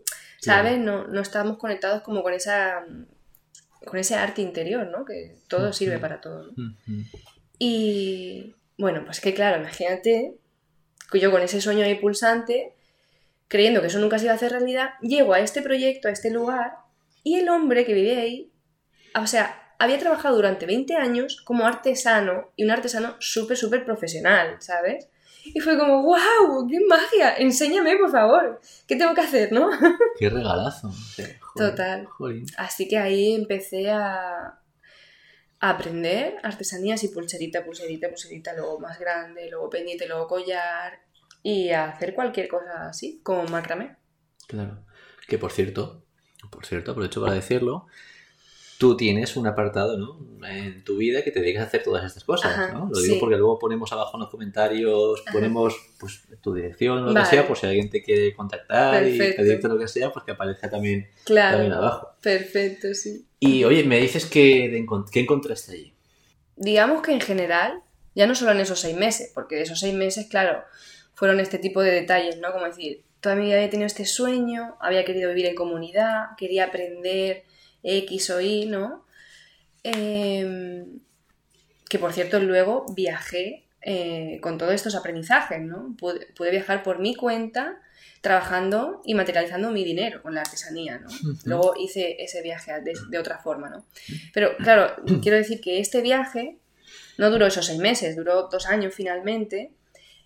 ¿sabes? 0.41 0.79
No, 0.79 1.07
no 1.07 1.21
estábamos 1.21 1.59
conectados 1.59 2.01
como 2.01 2.23
con 2.23 2.33
esa 2.33 2.83
con 3.85 3.99
ese 3.99 4.15
arte 4.15 4.41
interior, 4.41 4.87
¿no? 4.87 5.05
Que 5.05 5.37
todo 5.49 5.75
sirve 5.75 5.99
para 5.99 6.23
todo. 6.23 6.51
Y 7.59 8.55
bueno, 8.79 9.03
pues 9.05 9.21
que 9.21 9.35
claro, 9.35 9.61
imagínate 9.61 10.35
que 11.12 11.21
yo 11.21 11.31
con 11.31 11.43
ese 11.43 11.61
sueño 11.61 11.85
ahí 11.85 11.97
pulsante, 11.97 12.73
creyendo 13.49 13.83
que 13.83 13.89
eso 13.89 13.99
nunca 13.99 14.19
se 14.19 14.25
iba 14.25 14.33
a 14.33 14.37
hacer 14.37 14.53
realidad, 14.53 14.95
llego 15.03 15.35
a 15.35 15.41
este 15.41 15.61
proyecto, 15.61 16.09
a 16.09 16.12
este 16.12 16.31
lugar, 16.31 16.73
y 17.23 17.39
el 17.39 17.51
hombre 17.51 17.85
que 17.85 17.93
vive 17.93 18.17
ahí, 18.17 18.51
o 19.15 19.27
sea, 19.27 19.65
había 19.79 19.99
trabajado 19.99 20.37
durante 20.37 20.67
20 20.67 20.95
años 20.97 21.41
como 21.43 21.67
artesano, 21.67 22.51
y 22.57 22.65
un 22.65 22.71
artesano 22.71 23.17
súper, 23.19 23.57
súper 23.57 23.85
profesional, 23.85 24.57
¿sabes? 24.61 25.09
Y 25.45 25.61
fue 25.61 25.79
como, 25.79 26.03
wow, 26.03 26.67
qué 26.69 26.79
magia, 26.89 27.37
enséñame, 27.37 27.97
por 27.97 28.11
favor, 28.11 28.61
¿qué 28.87 28.97
tengo 28.97 29.15
que 29.15 29.21
hacer, 29.21 29.53
no? 29.53 29.71
Qué 30.19 30.29
regalazo. 30.29 30.91
Joder, 31.41 31.71
Total. 31.71 32.09
Así 32.57 32.89
que 32.89 32.99
ahí 32.99 33.35
empecé 33.35 33.91
a, 33.91 34.59
a 35.61 35.71
aprender 35.71 36.37
artesanías 36.43 37.05
y 37.05 37.09
pulserita, 37.09 37.65
pulserita, 37.65 38.09
pulserita, 38.09 38.55
luego 38.55 38.81
más 38.81 38.99
grande, 38.99 39.49
luego 39.49 39.71
pendiente, 39.71 40.09
luego 40.09 40.27
collar 40.27 41.01
y 41.43 41.71
a 41.71 41.91
hacer 41.91 42.15
cualquier 42.15 42.49
cosa 42.49 42.89
así, 42.89 43.21
como 43.23 43.45
macramé. 43.45 43.97
Claro. 44.49 44.85
Que 45.29 45.39
por 45.39 45.53
cierto, 45.53 46.05
por 46.51 46.67
cierto, 46.67 46.91
aprovecho 46.93 47.21
para 47.21 47.35
decirlo, 47.35 47.87
tú 48.79 48.97
tienes 48.97 49.37
un 49.37 49.47
apartado, 49.47 49.97
¿no? 49.97 50.19
En 50.47 50.85
tu 50.85 50.97
vida 50.99 51.23
que 51.23 51.31
te 51.31 51.41
dedicas 51.41 51.65
a 51.65 51.67
hacer 51.67 51.83
todas 51.83 52.05
estas 52.05 52.25
cosas, 52.25 52.53
Ajá, 52.53 52.73
¿no? 52.73 52.89
Lo 52.93 53.01
digo 53.01 53.15
sí. 53.15 53.21
porque 53.21 53.37
luego 53.37 53.59
ponemos 53.59 53.91
abajo 53.93 54.17
en 54.17 54.21
los 54.23 54.31
comentarios, 54.31 55.23
Ajá. 55.27 55.33
ponemos 55.33 55.75
pues 55.99 56.23
tu 56.41 56.53
dirección 56.55 57.05
lo 57.05 57.12
Vale. 57.15 57.21
que 57.25 57.31
sea, 57.31 57.47
por 57.49 57.57
si 57.57 57.67
alguien 57.67 57.89
te 57.91 58.03
quiere 58.03 58.35
contactar 58.35 59.03
y 59.07 59.17
Perfecto. 59.17 59.43
pedirte 59.43 59.69
lo 59.69 59.79
que 59.79 59.89
sea, 59.89 60.12
pues 60.12 60.25
que 60.25 60.33
aparezca 60.33 60.69
también, 60.71 61.09
Claro. 61.25 61.57
también 61.57 61.73
abajo. 61.73 62.09
Perfecto, 62.21 62.93
sí. 62.95 63.27
Y 63.41 63.65
oye, 63.65 63.85
me 63.85 63.99
dices 64.01 64.27
que 64.27 64.69
de 64.69 64.87
¿qué 65.11 65.21
encontraste 65.21 65.73
allí? 65.73 65.93
Digamos 66.57 67.03
que 67.03 67.12
en 67.12 67.21
general, 67.21 67.81
ya 68.15 68.27
no 68.27 68.35
solo 68.35 68.53
en 68.53 68.61
esos 68.61 68.81
seis 68.81 68.97
meses, 68.97 69.31
porque 69.35 69.61
esos 69.61 69.81
seis 69.81 69.95
meses, 69.95 70.27
claro, 70.29 70.62
fueron 71.15 71.41
este 71.41 71.59
tipo 71.59 71.81
de 71.83 71.91
detalles, 71.93 72.39
¿no? 72.39 72.53
Como 72.53 72.67
decir, 72.67 73.03
toda 73.21 73.35
mi 73.37 73.45
vida 73.47 73.57
había 73.57 73.71
tenido 73.71 73.87
este 73.87 74.05
sueño, 74.05 74.77
había 74.81 75.05
querido 75.05 75.29
vivir 75.31 75.47
en 75.47 75.55
comunidad, 75.55 76.29
quería 76.39 76.65
aprender 76.67 77.45
X 77.87 78.31
o 78.31 78.40
Y, 78.40 78.66
¿no? 78.66 79.05
Em, 79.83 81.01
que 81.88 81.99
por 81.99 82.12
cierto 82.12 82.40
luego 82.40 82.87
viajé 82.94 83.64
eh, 83.81 84.38
con 84.42 84.59
todos 84.59 84.75
estos 84.75 84.96
aprendizajes, 84.96 85.62
¿no? 85.62 85.94
Pude, 85.96 86.27
pude 86.35 86.51
viajar 86.51 86.83
por 86.83 86.99
mi 86.99 87.14
cuenta 87.14 87.81
trabajando 88.20 89.01
y 89.05 89.14
materializando 89.14 89.70
mi 89.70 89.85
dinero 89.85 90.20
con 90.22 90.35
la 90.35 90.40
artesanía, 90.40 90.99
¿no? 90.99 91.09
Luego 91.44 91.75
hice 91.79 92.16
ese 92.18 92.42
viaje 92.42 92.72
de, 92.81 92.94
de 93.09 93.18
otra 93.18 93.38
forma, 93.38 93.70
¿no? 93.70 93.87
Pero 94.35 94.57
claro, 94.57 94.96
quiero 95.22 95.37
decir 95.37 95.61
que 95.61 95.79
este 95.79 96.01
viaje 96.01 96.59
no 97.18 97.31
duró 97.31 97.46
esos 97.46 97.66
seis 97.66 97.79
meses, 97.79 98.16
duró 98.16 98.49
dos 98.51 98.66
años 98.66 98.92
finalmente, 98.92 99.70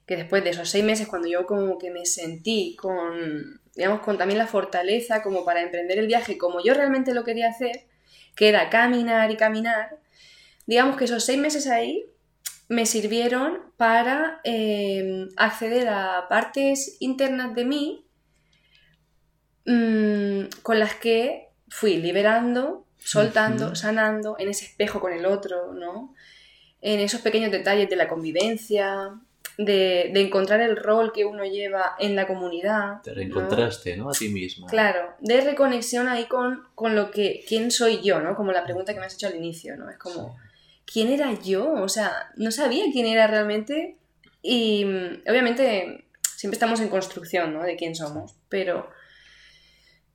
que 0.07 0.17
después 0.17 0.43
de 0.43 0.51
esos 0.51 0.71
seis 0.71 0.85
meses 0.85 1.09
cuando 1.09 1.29
yo 1.29 1.45
como 1.47 1.79
que 1.79 1.91
me 1.91 2.07
sentí 2.07 2.75
con, 2.77 3.60
digamos, 3.75 4.01
con 4.01 4.19
también 4.19 4.39
la 4.39 4.47
fortaleza 4.47 5.23
como 5.23 5.45
para 5.45 5.63
emprender 5.63 5.99
el 5.99 6.07
viaje 6.07 6.39
como 6.39 6.63
yo 6.63 6.75
realmente 6.75 7.15
lo 7.15 7.25
quería 7.25 7.49
hacer, 7.49 7.87
que 8.35 8.49
era 8.49 8.71
caminar 8.71 9.31
y 9.31 9.37
caminar, 9.37 9.99
digamos 10.67 10.97
que 10.97 11.05
esos 11.05 11.25
seis 11.25 11.39
meses 11.39 11.67
ahí 11.67 12.07
me 12.69 12.87
sirvieron 12.87 13.59
para 13.77 14.41
eh, 14.45 15.27
acceder 15.37 15.89
a 15.89 16.27
partes 16.29 16.97
internas 17.01 17.55
de 17.55 17.65
mí 17.65 18.07
mm, 19.67 20.61
con 20.63 20.79
las 20.79 20.95
que 20.95 21.49
fui 21.69 21.97
liberando, 21.97 22.87
soltando, 22.99 23.75
sanando, 23.75 24.37
en 24.39 24.49
ese 24.49 24.67
espejo 24.67 25.01
con 25.01 25.13
el 25.13 25.27
otro, 25.27 25.73
¿no? 25.73 26.15
En 26.81 27.01
esos 27.01 27.21
pequeños 27.21 27.51
detalles 27.51 27.91
de 27.91 27.97
la 27.97 28.09
convivencia, 28.09 29.21
de, 29.65 30.11
de 30.13 30.21
encontrar 30.21 30.63
el 30.63 30.77
rol 30.77 31.13
que 31.13 31.27
uno 31.27 31.45
lleva 31.45 31.95
en 31.99 32.17
la 32.17 32.27
comunidad. 32.27 33.03
Te 33.03 33.13
reencontraste, 33.13 33.95
¿no? 33.97 34.09
A 34.09 34.13
ti 34.13 34.31
misma. 34.31 34.67
Claro, 34.67 35.15
de 35.21 35.41
reconexión 35.43 36.09
ahí 36.09 36.25
con, 36.25 36.65
con 36.75 36.95
lo 36.95 37.11
que, 37.11 37.45
quién 37.47 37.71
soy 37.71 38.01
yo, 38.03 38.21
¿no? 38.21 38.35
Como 38.35 38.53
la 38.53 38.65
pregunta 38.65 38.95
que 38.95 39.01
me 39.01 39.07
has 39.07 39.15
hecho 39.15 39.27
al 39.27 39.37
inicio, 39.37 39.77
¿no? 39.77 39.91
Es 39.91 39.99
como, 39.99 40.39
¿quién 40.91 41.09
era 41.09 41.39
yo? 41.43 41.73
O 41.75 41.91
sea, 41.91 42.31
no 42.37 42.51
sabía 42.51 42.87
quién 42.91 43.05
era 43.05 43.27
realmente 43.27 43.99
y 44.41 44.87
mm, 44.87 45.29
obviamente 45.29 46.07
siempre 46.37 46.57
estamos 46.57 46.81
en 46.81 46.89
construcción, 46.89 47.53
¿no? 47.53 47.63
De 47.63 47.77
quién 47.77 47.95
somos, 47.95 48.37
pero, 48.49 48.89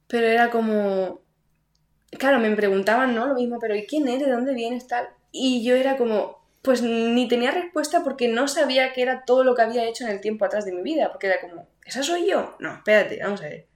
pero 0.08 0.26
era 0.26 0.50
como, 0.50 1.22
claro, 2.18 2.40
me 2.40 2.56
preguntaban, 2.56 3.14
¿no? 3.14 3.28
Lo 3.28 3.36
mismo, 3.36 3.60
pero 3.60 3.76
¿y 3.76 3.86
quién 3.86 4.08
eres? 4.08 4.26
¿De 4.26 4.34
dónde 4.34 4.56
vienes? 4.56 4.88
Tal. 4.88 5.08
Y 5.32 5.64
yo 5.64 5.76
era 5.76 5.98
como, 5.98 6.45
pues 6.66 6.82
ni 6.82 7.28
tenía 7.28 7.52
respuesta 7.52 8.04
porque 8.04 8.28
no 8.28 8.48
sabía 8.48 8.92
qué 8.92 9.04
era 9.04 9.24
todo 9.24 9.44
lo 9.44 9.54
que 9.56 9.62
había 9.62 9.86
hecho 9.86 10.04
en 10.04 10.10
el 10.10 10.20
tiempo 10.20 10.44
atrás 10.44 10.66
de 10.66 10.74
mi 10.74 10.82
vida, 10.82 11.12
porque 11.12 11.28
era 11.28 11.40
como, 11.40 11.70
¿esa 11.86 12.02
soy 12.02 12.28
yo? 12.28 12.56
No, 12.60 12.74
espérate, 12.74 13.20
vamos 13.24 13.42
a 13.42 13.46
ver. 13.46 13.68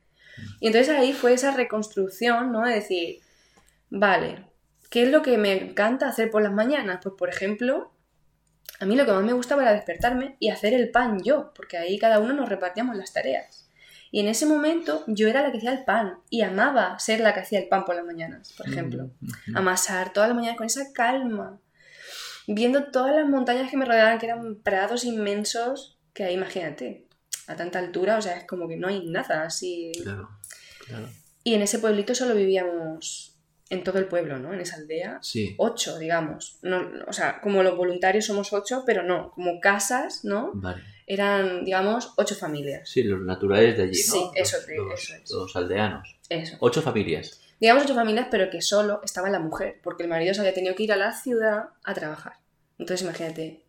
Y 0.59 0.67
entonces 0.67 0.89
ahí 0.89 1.13
fue 1.13 1.33
esa 1.33 1.51
reconstrucción, 1.51 2.51
¿no? 2.51 2.65
De 2.65 2.73
decir, 2.73 3.19
vale, 3.89 4.45
¿qué 4.89 5.03
es 5.03 5.09
lo 5.09 5.21
que 5.21 5.37
me 5.37 5.53
encanta 5.53 6.09
hacer 6.09 6.31
por 6.31 6.41
las 6.41 6.51
mañanas? 6.51 6.99
Pues, 7.03 7.13
por 7.15 7.29
ejemplo, 7.29 7.91
a 8.79 8.85
mí 8.85 8.95
lo 8.95 9.05
que 9.05 9.11
más 9.11 9.23
me 9.23 9.33
gustaba 9.33 9.61
era 9.61 9.73
despertarme 9.73 10.35
y 10.39 10.49
hacer 10.49 10.73
el 10.73 10.89
pan 10.89 11.21
yo, 11.23 11.51
porque 11.53 11.77
ahí 11.77 11.99
cada 11.99 12.19
uno 12.19 12.33
nos 12.33 12.49
repartíamos 12.49 12.95
las 12.95 13.13
tareas. 13.13 13.69
Y 14.11 14.21
en 14.21 14.27
ese 14.27 14.47
momento 14.47 15.03
yo 15.05 15.27
era 15.27 15.43
la 15.43 15.51
que 15.51 15.59
hacía 15.59 15.71
el 15.73 15.85
pan 15.85 16.17
y 16.31 16.41
amaba 16.41 16.97
ser 16.97 17.19
la 17.19 17.33
que 17.33 17.41
hacía 17.41 17.59
el 17.59 17.67
pan 17.67 17.85
por 17.85 17.95
las 17.95 18.05
mañanas, 18.05 18.53
por 18.53 18.67
ejemplo. 18.67 19.11
Mm. 19.19 19.57
Amasar 19.57 20.11
todas 20.11 20.29
las 20.29 20.35
mañanas 20.35 20.57
con 20.57 20.65
esa 20.65 20.91
calma, 20.93 21.59
viendo 22.53 22.85
todas 22.85 23.15
las 23.15 23.27
montañas 23.27 23.69
que 23.69 23.77
me 23.77 23.85
rodeaban, 23.85 24.19
que 24.19 24.25
eran 24.25 24.55
prados 24.55 25.03
inmensos, 25.05 25.99
que 26.13 26.23
ahí 26.23 26.33
imagínate, 26.33 27.07
a 27.47 27.55
tanta 27.55 27.79
altura, 27.79 28.17
o 28.17 28.21
sea, 28.21 28.37
es 28.37 28.45
como 28.45 28.67
que 28.67 28.77
no 28.77 28.87
hay 28.87 29.07
nada 29.07 29.43
así. 29.43 29.91
Claro, 30.01 30.29
claro. 30.85 31.09
Y 31.43 31.53
en 31.53 31.61
ese 31.61 31.79
pueblito 31.79 32.13
solo 32.15 32.35
vivíamos 32.35 33.37
en 33.69 33.83
todo 33.83 33.99
el 33.99 34.05
pueblo, 34.05 34.39
¿no? 34.39 34.53
En 34.53 34.61
esa 34.61 34.77
aldea. 34.77 35.19
Sí. 35.21 35.55
Ocho, 35.57 35.97
digamos. 35.99 36.57
No, 36.63 36.89
o 37.07 37.13
sea, 37.13 37.39
como 37.41 37.63
los 37.63 37.77
voluntarios 37.77 38.25
somos 38.25 38.51
ocho, 38.51 38.83
pero 38.85 39.03
no, 39.03 39.31
como 39.31 39.59
casas, 39.59 40.25
¿no? 40.25 40.51
Vale. 40.55 40.83
Eran, 41.05 41.63
digamos, 41.63 42.13
ocho 42.17 42.35
familias. 42.35 42.89
Sí, 42.89 43.03
los 43.03 43.21
naturales 43.21 43.77
de 43.77 43.83
allí, 43.83 44.01
¿no? 44.07 44.13
Sí, 44.13 44.29
eso 44.35 44.57
los, 44.75 44.93
eso 44.93 45.15
es. 45.15 45.31
los 45.31 45.55
aldeanos. 45.55 46.19
Eso. 46.29 46.57
Ocho 46.59 46.81
familias. 46.81 47.41
Digamos 47.59 47.83
ocho 47.83 47.95
familias, 47.95 48.27
pero 48.31 48.49
que 48.49 48.61
solo 48.61 49.01
estaba 49.03 49.29
la 49.29 49.39
mujer, 49.39 49.79
porque 49.83 50.03
el 50.03 50.09
marido 50.09 50.33
se 50.33 50.39
había 50.41 50.53
tenido 50.53 50.75
que 50.75 50.83
ir 50.83 50.93
a 50.93 50.95
la 50.95 51.11
ciudad 51.13 51.69
a 51.83 51.93
trabajar. 51.93 52.33
Entonces, 52.77 53.03
imagínate. 53.05 53.65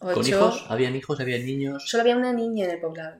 Ocho... 0.00 0.14
¿Con 0.14 0.26
hijos? 0.26 0.64
¿Habían 0.68 0.94
hijos? 0.96 1.18
¿Habían 1.20 1.46
niños? 1.46 1.88
Solo 1.88 2.02
había 2.02 2.16
una 2.16 2.32
niña 2.32 2.66
en 2.66 2.70
el 2.72 2.80
poblado. 2.80 3.16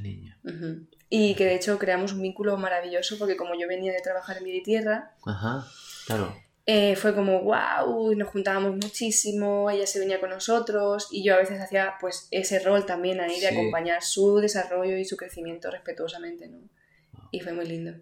Niño. 0.00 0.36
Ujú. 0.44 0.86
Y 1.08 1.34
que 1.34 1.44
de 1.44 1.56
hecho 1.56 1.76
creamos 1.76 2.12
un 2.12 2.22
vínculo 2.22 2.56
maravilloso 2.56 3.18
porque 3.18 3.36
como 3.36 3.58
yo 3.58 3.66
venía 3.66 3.92
de 3.92 4.00
trabajar 4.00 4.36
en 4.36 4.44
mi 4.44 4.62
tierra, 4.62 5.12
Ajá, 5.26 5.66
claro. 6.06 6.36
eh, 6.66 6.94
fue 6.94 7.16
como 7.16 7.42
wow, 7.42 8.14
nos 8.14 8.28
juntábamos 8.28 8.76
muchísimo, 8.76 9.68
ella 9.70 9.88
se 9.88 9.98
venía 9.98 10.20
con 10.20 10.30
nosotros 10.30 11.08
y 11.10 11.24
yo 11.24 11.34
a 11.34 11.38
veces 11.38 11.60
hacía 11.60 11.94
pues 12.00 12.28
ese 12.30 12.60
rol 12.60 12.86
también 12.86 13.20
ahí 13.20 13.40
de 13.40 13.48
Sí. 13.48 13.54
acompañar 13.56 14.02
su 14.04 14.36
desarrollo 14.36 14.96
y 14.96 15.04
su 15.04 15.16
crecimiento 15.16 15.68
respetuosamente, 15.68 16.46
¿no? 16.46 16.60
Y 17.32 17.40
fue 17.40 17.52
muy 17.52 17.66
lindo. 17.66 17.94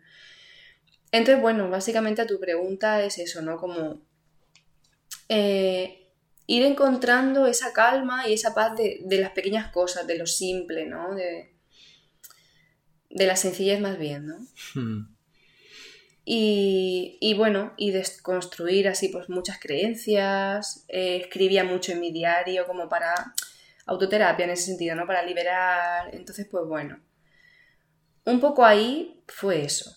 Entonces, 1.17 1.41
bueno, 1.41 1.71
básicamente 1.71 2.23
a 2.23 2.27
tu 2.27 2.39
pregunta 2.39 3.03
es 3.03 3.19
eso, 3.19 3.43
¿no? 3.43 3.57
Como 3.57 4.01
eh, 5.29 6.11
ir 6.47 6.63
encontrando 6.63 7.47
esa 7.47 7.73
calma 7.73 8.29
y 8.29 8.35
esa 8.35 8.55
paz 8.55 8.77
de, 8.77 9.01
de 9.03 9.19
las 9.19 9.31
pequeñas 9.31 9.73
cosas, 9.73 10.07
de 10.07 10.19
lo 10.19 10.27
simple, 10.27 10.87
¿no? 10.87 11.15
De, 11.15 11.55
de 13.11 13.27
la 13.27 13.37
sencillez 13.37 13.81
más 13.81 13.99
bien, 13.99 14.27
¿no? 14.27 14.39
Hmm. 14.75 15.17
Y, 16.25 17.19
y 17.21 17.35
bueno, 17.35 17.73
y 17.77 17.93
desconstruir 17.93 18.89
así 18.89 19.09
pues 19.09 19.29
muchas 19.29 19.59
creencias, 19.61 20.85
eh, 20.89 21.19
escribía 21.23 21.63
mucho 21.65 21.93
en 21.93 22.01
mi 22.01 22.11
diario 22.11 22.67
como 22.67 22.89
para 22.89 23.15
autoterapia 23.87 24.45
en 24.45 24.51
ese 24.51 24.65
sentido, 24.65 24.97
¿no? 24.97 25.07
Para 25.07 25.23
liberar, 25.23 26.15
entonces 26.15 26.47
pues 26.51 26.67
bueno, 26.67 27.01
un 28.25 28.41
poco 28.41 28.65
ahí 28.65 29.23
fue 29.29 29.65
eso. 29.65 29.96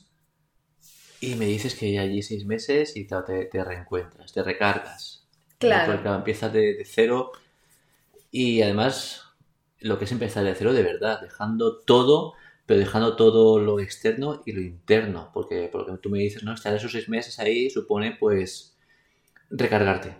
Y 1.22 1.36
me 1.36 1.46
dices 1.46 1.76
que 1.76 2.00
allí 2.00 2.22
seis 2.22 2.46
meses 2.46 2.96
y 2.96 3.06
claro, 3.06 3.26
te, 3.26 3.46
te 3.46 3.64
reencuentras, 3.64 4.32
te 4.32 4.42
recargas. 4.44 5.28
Claro. 5.58 5.94
Porque, 5.94 6.08
empiezas 6.10 6.54
de, 6.54 6.74
de 6.76 6.86
cero 6.86 7.32
y 8.32 8.62
además 8.62 9.24
lo 9.80 9.98
que 9.98 10.06
es 10.06 10.12
empezar 10.12 10.44
de 10.44 10.56
cero 10.56 10.72
de 10.74 10.84
verdad, 10.84 11.20
dejando 11.22 11.80
todo, 11.80 12.34
pero 12.66 12.80
dejando 12.80 13.16
todo 13.16 13.60
lo 13.60 13.80
externo 13.80 14.42
y 14.46 14.54
lo 14.54 14.62
interno. 14.62 15.32
Porque 15.34 15.68
por 15.72 15.88
lo 15.88 15.96
que 15.96 16.02
tú 16.02 16.10
me 16.10 16.20
dices, 16.20 16.44
¿no? 16.44 16.54
Estar 16.54 16.74
esos 16.76 16.92
seis 16.92 17.10
meses 17.10 17.38
ahí 17.40 17.70
supone 17.70 18.16
pues 18.20 18.78
recargarte. 19.50 20.16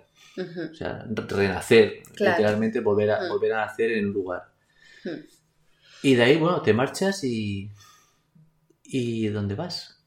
O 0.72 0.74
sea, 0.74 1.06
re- 1.10 1.28
renacer, 1.28 2.04
Claro. 2.16 2.38
literalmente 2.38 2.80
volver 2.82 3.12
a, 3.12 3.28
volver 3.30 3.54
a 3.54 3.66
nacer 3.66 3.92
en 3.92 4.06
un 4.08 4.14
lugar. 4.14 4.52
Y 6.02 6.16
de 6.16 6.24
ahí, 6.24 6.38
bueno, 6.38 6.62
te 6.62 6.74
marchas 6.74 7.24
y... 7.24 7.70
¿Y 8.84 9.28
dónde 9.28 9.56
vas? 9.56 9.99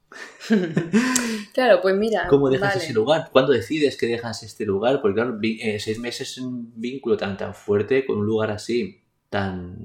Claro, 1.55 1.81
pues 1.83 1.95
mira, 1.97 2.27
¿Cómo 2.29 2.49
dejas 2.49 2.75
vale. 2.75 2.85
ese 2.85 2.93
lugar? 2.95 3.29
¿Cuándo 3.31 3.53
decides 3.53 3.97
que 3.97 4.07
dejas 4.07 4.43
este 4.43 4.65
lugar? 4.65 5.01
Porque 5.03 5.15
claro, 5.17 5.39
eh, 5.43 5.79
seis 5.81 5.99
meses 5.99 6.31
es 6.33 6.39
un 6.39 6.73
vínculo 6.77 7.17
tan 7.17 7.37
tan 7.37 7.55
fuerte 7.55 8.05
con 8.07 8.19
un 8.19 8.27
lugar 8.27 8.51
así, 8.51 9.03
tan... 9.29 9.77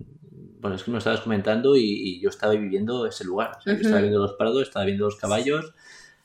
Bueno, 0.60 0.76
es 0.76 0.84
que 0.84 0.90
me 0.92 0.96
lo 0.96 1.00
estabas 1.00 1.22
comentando 1.22 1.76
y, 1.76 1.82
y 1.84 2.20
yo 2.20 2.30
estaba 2.30 2.54
viviendo 2.54 3.06
ese 3.06 3.24
lugar. 3.26 3.52
O 3.60 3.62
sea, 3.62 3.74
estaba 3.74 4.00
viendo 4.02 4.20
los 4.20 4.34
prados, 4.34 4.64
estaba 4.64 4.86
viendo 4.86 5.06
los 5.06 5.16
caballos, 5.18 5.74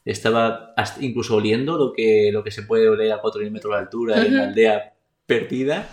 estaba 0.05 0.73
hasta 0.77 1.05
incluso 1.05 1.37
oliendo 1.37 1.77
lo 1.77 1.93
que, 1.93 2.31
lo 2.33 2.43
que 2.43 2.51
se 2.51 2.63
puede 2.63 2.89
oler 2.89 3.13
a 3.13 3.21
4.000 3.21 3.51
metros 3.51 3.75
de 3.75 3.79
altura 3.79 4.25
en 4.25 4.37
la 4.37 4.45
aldea 4.45 4.95
perdida. 5.27 5.87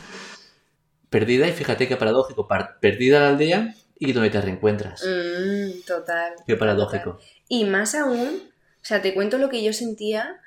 Perdida 1.09 1.47
y 1.47 1.51
fíjate 1.51 1.87
qué 1.87 1.97
paradójico, 1.97 2.47
par- 2.47 2.77
perdida 2.79 3.19
la 3.19 3.29
aldea 3.29 3.73
y 3.99 4.11
donde 4.13 4.29
te 4.29 4.41
reencuentras. 4.41 5.03
Mm, 5.05 5.81
total. 5.85 6.33
Qué 6.47 6.55
paradójico. 6.55 7.19
Y 7.47 7.65
más 7.65 7.93
aún, 7.95 8.41
o 8.81 8.85
sea, 8.85 9.01
te 9.01 9.13
cuento 9.13 9.37
lo 9.37 9.49
que 9.49 9.61
yo 9.63 9.73
sentía. 9.73 10.39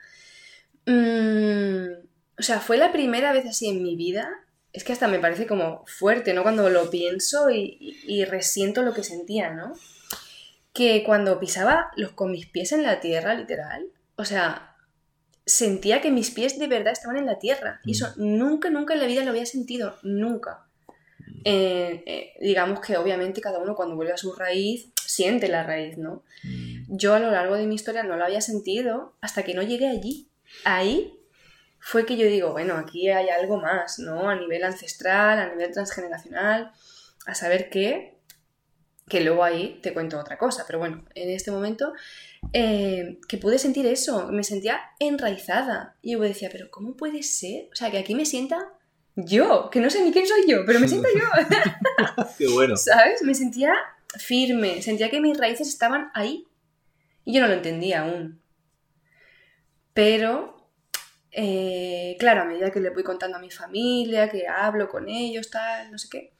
mm, 0.86 1.86
o 2.38 2.42
sea, 2.42 2.60
fue 2.60 2.76
la 2.76 2.92
primera 2.92 3.32
vez 3.32 3.46
así 3.46 3.68
en 3.68 3.82
mi 3.82 3.94
vida. 3.96 4.28
Es 4.72 4.84
que 4.84 4.92
hasta 4.92 5.06
me 5.06 5.18
parece 5.18 5.46
como 5.46 5.84
fuerte, 5.86 6.32
¿no? 6.32 6.42
Cuando 6.42 6.68
lo 6.70 6.88
pienso 6.90 7.50
y, 7.50 7.76
y- 7.78 8.20
y 8.20 8.24
resiento 8.24 8.82
lo 8.82 8.94
que 8.94 9.04
sentía, 9.04 9.50
¿no? 9.50 9.74
Que 10.72 11.04
cuando 11.04 11.38
pisaba 11.38 11.90
los 11.96 12.12
con 12.12 12.30
mis 12.32 12.46
pies 12.46 12.72
en 12.72 12.82
la 12.82 12.98
tierra, 13.00 13.34
literal, 13.34 13.86
o 14.16 14.24
sea, 14.24 14.74
sentía 15.44 16.00
que 16.00 16.10
mis 16.10 16.30
pies 16.30 16.58
de 16.58 16.68
verdad 16.68 16.94
estaban 16.94 17.18
en 17.18 17.26
la 17.26 17.38
tierra. 17.38 17.80
Y 17.84 17.92
eso 17.92 18.12
nunca, 18.16 18.70
nunca 18.70 18.94
en 18.94 19.00
la 19.00 19.06
vida 19.06 19.22
lo 19.24 19.30
había 19.30 19.44
sentido, 19.44 19.98
nunca. 20.02 20.66
Eh, 21.44 22.02
eh, 22.06 22.32
digamos 22.40 22.80
que 22.80 22.96
obviamente 22.96 23.40
cada 23.40 23.58
uno 23.58 23.74
cuando 23.74 23.96
vuelve 23.96 24.12
a 24.12 24.16
su 24.16 24.32
raíz 24.32 24.92
siente 25.04 25.48
la 25.48 25.62
raíz, 25.62 25.98
¿no? 25.98 26.24
Yo 26.88 27.14
a 27.14 27.18
lo 27.18 27.30
largo 27.30 27.56
de 27.56 27.66
mi 27.66 27.74
historia 27.74 28.02
no 28.02 28.16
lo 28.16 28.24
había 28.24 28.40
sentido 28.40 29.14
hasta 29.20 29.42
que 29.42 29.54
no 29.54 29.62
llegué 29.62 29.88
allí. 29.88 30.30
Ahí 30.64 31.18
fue 31.78 32.06
que 32.06 32.16
yo 32.16 32.26
digo, 32.26 32.52
bueno, 32.52 32.76
aquí 32.76 33.08
hay 33.08 33.28
algo 33.28 33.58
más, 33.58 33.98
¿no? 33.98 34.28
A 34.28 34.36
nivel 34.36 34.62
ancestral, 34.64 35.38
a 35.38 35.48
nivel 35.48 35.72
transgeneracional, 35.72 36.72
a 37.26 37.34
saber 37.34 37.70
qué, 37.70 38.18
que 39.08 39.20
luego 39.20 39.44
ahí 39.44 39.80
te 39.82 39.92
cuento 39.92 40.18
otra 40.18 40.38
cosa, 40.38 40.64
pero 40.66 40.78
bueno, 40.78 41.04
en 41.14 41.30
este 41.30 41.50
momento 41.50 41.92
eh, 42.52 43.18
que 43.28 43.36
pude 43.36 43.58
sentir 43.58 43.84
eso, 43.86 44.28
me 44.28 44.44
sentía 44.44 44.80
enraizada. 44.98 45.96
Y 46.02 46.12
yo 46.12 46.20
decía, 46.20 46.50
pero 46.50 46.70
¿cómo 46.70 46.96
puede 46.96 47.22
ser? 47.22 47.68
O 47.72 47.76
sea, 47.76 47.90
que 47.90 47.98
aquí 47.98 48.14
me 48.14 48.26
sienta 48.26 48.72
yo, 49.14 49.68
que 49.70 49.80
no 49.80 49.90
sé 49.90 50.02
ni 50.02 50.12
quién 50.12 50.26
soy 50.26 50.44
yo, 50.46 50.64
pero 50.64 50.80
me 50.80 50.88
siento 50.88 51.08
yo. 51.14 52.24
Qué 52.38 52.48
bueno. 52.48 52.76
¿Sabes? 52.76 53.22
Me 53.22 53.34
sentía 53.34 53.74
firme, 54.18 54.82
sentía 54.82 55.10
que 55.10 55.20
mis 55.20 55.36
raíces 55.36 55.68
estaban 55.68 56.10
ahí. 56.14 56.46
Y 57.24 57.34
yo 57.34 57.40
no 57.40 57.48
lo 57.48 57.54
entendía 57.54 58.02
aún. 58.02 58.40
Pero, 59.94 60.70
eh, 61.30 62.16
claro, 62.18 62.42
a 62.42 62.44
medida 62.46 62.70
que 62.70 62.80
le 62.80 62.90
voy 62.90 63.02
contando 63.02 63.36
a 63.36 63.40
mi 63.40 63.50
familia, 63.50 64.28
que 64.28 64.48
hablo 64.48 64.88
con 64.88 65.08
ellos, 65.08 65.50
tal, 65.50 65.92
no 65.92 65.98
sé 65.98 66.08
qué, 66.10 66.32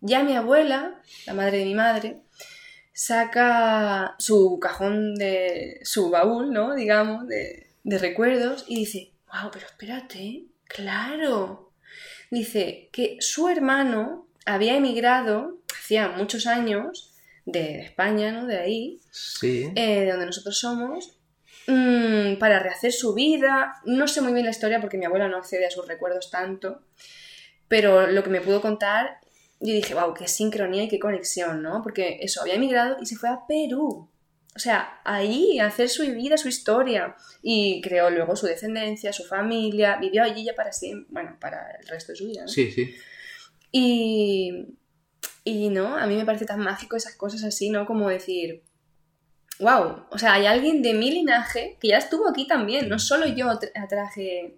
ya 0.00 0.22
mi 0.22 0.36
abuela, 0.36 1.00
la 1.26 1.34
madre 1.34 1.58
de 1.58 1.64
mi 1.64 1.74
madre, 1.74 2.20
saca 2.92 4.14
su 4.18 4.58
cajón 4.60 5.14
de 5.14 5.80
su 5.84 6.10
baúl, 6.10 6.52
¿no? 6.52 6.74
Digamos, 6.74 7.26
de, 7.26 7.70
de 7.82 7.98
recuerdos 7.98 8.66
y 8.68 8.76
dice, 8.76 9.12
wow, 9.32 9.50
pero 9.50 9.66
espérate, 9.66 10.44
claro. 10.64 11.69
Dice 12.30 12.88
que 12.92 13.16
su 13.20 13.48
hermano 13.48 14.26
había 14.46 14.76
emigrado 14.76 15.58
hacía 15.78 16.08
muchos 16.08 16.46
años 16.46 17.12
de 17.44 17.80
España, 17.80 18.30
¿no? 18.32 18.46
De 18.46 18.58
ahí, 18.58 19.00
Sí. 19.10 19.70
eh, 19.74 20.00
de 20.00 20.10
donde 20.10 20.26
nosotros 20.26 20.58
somos, 20.58 21.18
mm, 21.66 22.36
para 22.38 22.60
rehacer 22.60 22.92
su 22.92 23.14
vida. 23.14 23.74
No 23.84 24.06
sé 24.06 24.20
muy 24.20 24.32
bien 24.32 24.44
la 24.44 24.52
historia 24.52 24.80
porque 24.80 24.98
mi 24.98 25.06
abuela 25.06 25.28
no 25.28 25.38
accede 25.38 25.66
a 25.66 25.70
sus 25.70 25.86
recuerdos 25.88 26.30
tanto, 26.30 26.82
pero 27.68 28.06
lo 28.06 28.22
que 28.22 28.30
me 28.30 28.40
pudo 28.40 28.60
contar, 28.60 29.18
yo 29.60 29.74
dije, 29.74 29.94
wow, 29.94 30.14
qué 30.14 30.28
sincronía 30.28 30.84
y 30.84 30.88
qué 30.88 30.98
conexión, 30.98 31.62
¿no? 31.62 31.82
Porque 31.82 32.18
eso, 32.22 32.40
había 32.40 32.54
emigrado 32.54 32.96
y 33.00 33.06
se 33.06 33.16
fue 33.16 33.28
a 33.28 33.46
Perú. 33.46 34.08
O 34.56 34.58
sea, 34.58 35.00
ahí, 35.04 35.60
hacer 35.60 35.88
su 35.88 36.02
vida, 36.02 36.36
su 36.36 36.48
historia. 36.48 37.14
Y 37.42 37.80
creó 37.82 38.10
luego 38.10 38.34
su 38.36 38.46
descendencia, 38.46 39.12
su 39.12 39.24
familia, 39.24 39.96
vivió 39.96 40.22
allí 40.22 40.44
ya 40.44 40.54
para 40.54 40.72
siempre, 40.72 41.06
bueno, 41.10 41.36
para 41.40 41.70
el 41.80 41.86
resto 41.86 42.12
de 42.12 42.16
su 42.16 42.26
vida, 42.26 42.42
¿no? 42.42 42.48
Sí, 42.48 42.70
sí. 42.70 42.94
Y, 43.72 44.66
y 45.44 45.68
no, 45.68 45.96
a 45.96 46.06
mí 46.06 46.16
me 46.16 46.24
parece 46.26 46.44
tan 46.46 46.60
mágico 46.60 46.96
esas 46.96 47.14
cosas 47.14 47.44
así, 47.44 47.70
¿no? 47.70 47.86
Como 47.86 48.08
decir, 48.08 48.62
wow, 49.60 50.06
o 50.10 50.18
sea, 50.18 50.34
hay 50.34 50.46
alguien 50.46 50.82
de 50.82 50.94
mi 50.94 51.10
linaje 51.12 51.76
que 51.80 51.88
ya 51.88 51.98
estuvo 51.98 52.28
aquí 52.28 52.46
también, 52.46 52.88
no 52.88 52.98
solo 52.98 53.26
yo 53.26 53.46
tra- 53.46 53.70
atraje 53.76 54.56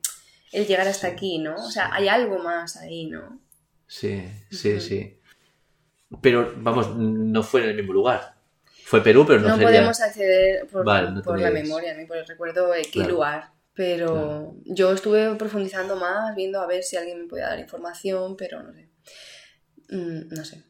el 0.53 0.67
llegar 0.67 0.89
hasta 0.89 1.09
aquí, 1.09 1.39
¿no? 1.39 1.55
O 1.57 1.71
sea, 1.71 1.91
hay 1.93 2.09
algo 2.09 2.39
más 2.39 2.77
ahí, 2.79 3.07
¿no? 3.07 3.41
Sí, 3.87 4.23
sí, 4.51 4.81
sí. 4.81 5.19
Pero, 6.23 6.55
vamos, 6.57 6.97
no 6.97 7.43
fue 7.43 7.63
en 7.65 7.71
el 7.71 7.77
mismo 7.77 7.93
lugar. 7.93 8.35
Fue 8.93 9.03
Perú, 9.03 9.25
pero 9.27 9.41
no, 9.41 9.57
No 9.57 9.63
podemos 9.63 10.03
acceder 10.03 10.67
por, 10.67 10.85
Vale, 10.85 11.13
no 11.13 11.23
por 11.23 11.41
la 11.41 11.51
memoria. 11.51 11.99
Y 11.99 12.05
por 12.05 12.19
el 12.19 12.27
recuerdo 12.27 12.71
de 12.73 12.83
qué 12.83 12.91
Claro. 12.91 13.11
lugar. 13.11 13.51
Pero 13.73 14.13
Claro. 14.13 14.55
yo 14.67 14.93
estuve 14.93 15.35
profundizando 15.37 15.97
más, 15.97 16.37
viendo 16.37 16.61
a 16.61 16.67
ver 16.67 16.83
si 16.83 16.99
alguien 16.99 17.23
me 17.23 17.27
podía 17.27 17.49
dar 17.49 17.59
información, 17.59 18.37
pero 18.37 18.63
no 18.63 18.75
sé. 18.75 18.91
Mm, 19.89 20.29
no 20.35 20.45
sé. 20.45 20.63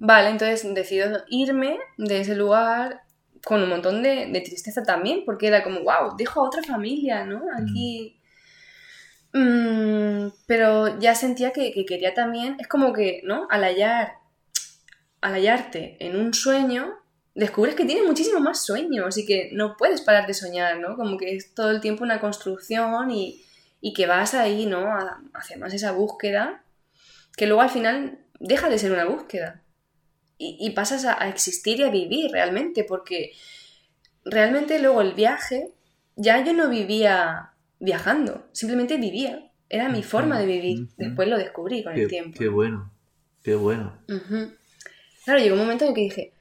Vale, 0.00 0.30
entonces 0.30 0.74
decido 0.74 1.22
irme 1.28 1.78
de 1.98 2.22
ese 2.22 2.34
lugar 2.34 3.02
con 3.44 3.62
un 3.62 3.68
montón 3.68 4.02
de, 4.02 4.26
de 4.26 4.40
tristeza 4.40 4.82
también, 4.82 5.22
porque 5.24 5.46
era 5.46 5.62
como, 5.62 5.82
wow, 5.82 6.16
dejo 6.18 6.40
a 6.40 6.48
otra 6.48 6.64
familia, 6.64 7.24
¿no? 7.24 7.44
Aquí. 7.56 8.20
Mm, 9.34 10.32
pero 10.46 10.98
ya 10.98 11.14
sentía 11.14 11.52
que, 11.52 11.70
que 11.70 11.84
quería 11.84 12.12
también, 12.12 12.56
es 12.58 12.66
como 12.66 12.92
que, 12.92 13.20
¿no? 13.22 13.46
Al 13.50 13.62
hallar, 13.62 14.14
al 15.20 15.34
hallarte 15.34 15.96
en 16.00 16.16
un 16.16 16.34
sueño, 16.34 16.98
descubres 17.34 17.74
que 17.74 17.84
tienes 17.84 18.04
muchísimo 18.06 18.40
más 18.40 18.64
sueños 18.64 19.16
y 19.16 19.24
que 19.26 19.50
no 19.52 19.76
puedes 19.76 20.02
parar 20.02 20.26
de 20.26 20.34
soñar, 20.34 20.78
¿no? 20.78 20.96
Como 20.96 21.16
que 21.16 21.34
es 21.34 21.54
todo 21.54 21.70
el 21.70 21.80
tiempo 21.80 22.04
una 22.04 22.20
construcción 22.20 23.10
y, 23.10 23.42
y 23.80 23.92
que 23.94 24.06
vas 24.06 24.34
ahí, 24.34 24.66
¿no? 24.66 24.80
A, 24.86 25.22
hacia 25.34 25.56
más 25.58 25.72
esa 25.74 25.92
búsqueda, 25.92 26.62
que 27.36 27.46
luego 27.46 27.62
al 27.62 27.70
final 27.70 28.18
deja 28.38 28.68
de 28.68 28.78
ser 28.78 28.92
una 28.92 29.04
búsqueda 29.06 29.62
y, 30.36 30.56
y 30.60 30.70
pasas 30.70 31.04
a, 31.04 31.22
a 31.22 31.28
existir 31.28 31.80
y 31.80 31.84
a 31.84 31.90
vivir 31.90 32.30
realmente, 32.32 32.84
porque 32.84 33.32
realmente 34.24 34.78
luego 34.78 35.00
el 35.00 35.14
viaje, 35.14 35.72
ya 36.16 36.44
yo 36.44 36.52
no 36.52 36.68
vivía 36.68 37.52
viajando, 37.80 38.46
simplemente 38.52 38.96
vivía, 38.98 39.50
era 39.68 39.88
mi 39.88 40.02
forma 40.02 40.38
de 40.38 40.46
vivir, 40.46 40.88
después 40.98 41.28
lo 41.28 41.38
descubrí 41.38 41.82
con 41.82 41.94
Qué, 41.94 42.02
el 42.02 42.08
tiempo. 42.08 42.38
qué 42.38 42.48
bueno, 42.48 42.92
qué 43.42 43.54
bueno. 43.54 43.98
Claro, 45.24 45.40
llegó 45.40 45.54
un 45.54 45.62
momento 45.62 45.84
en 45.84 45.88
el 45.90 45.94
que 45.94 46.00
dije, 46.02 46.32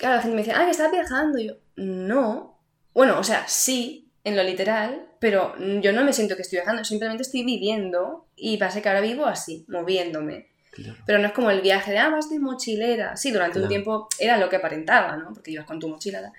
claro, 0.00 0.16
la 0.16 0.22
gente 0.22 0.34
me 0.34 0.42
decía, 0.42 0.58
ah, 0.58 0.64
que 0.64 0.70
estás 0.72 0.90
viajando. 0.90 1.38
Y 1.38 1.48
yo, 1.48 1.54
no. 1.76 2.58
Bueno, 2.92 3.18
o 3.18 3.22
sea, 3.22 3.46
sí, 3.46 4.10
en 4.24 4.36
lo 4.36 4.42
literal, 4.42 5.06
pero 5.20 5.54
yo 5.80 5.92
no 5.92 6.02
me 6.02 6.12
siento 6.12 6.34
que 6.34 6.42
estoy 6.42 6.56
viajando, 6.56 6.84
simplemente 6.84 7.22
estoy 7.22 7.44
viviendo 7.44 8.26
y 8.34 8.56
pasa 8.56 8.82
que 8.82 8.88
ahora 8.88 9.00
vivo 9.00 9.26
así, 9.26 9.64
moviéndome. 9.68 10.48
Claro. 10.72 10.98
Pero 11.06 11.18
no 11.18 11.26
es 11.26 11.32
como 11.32 11.50
el 11.50 11.60
viaje 11.60 11.92
de, 11.92 11.98
ah, 11.98 12.08
vas 12.08 12.30
de 12.30 12.38
mochilera. 12.38 13.16
Sí, 13.16 13.30
durante 13.30 13.60
un 13.60 13.68
tiempo 13.68 14.08
era 14.18 14.38
lo 14.38 14.48
que 14.48 14.56
aparentaba, 14.56 15.16
¿no? 15.16 15.32
Porque 15.34 15.50
ibas 15.50 15.66
con 15.66 15.78
tu 15.78 15.88
mochila. 15.88 16.22
tal. 16.22 16.32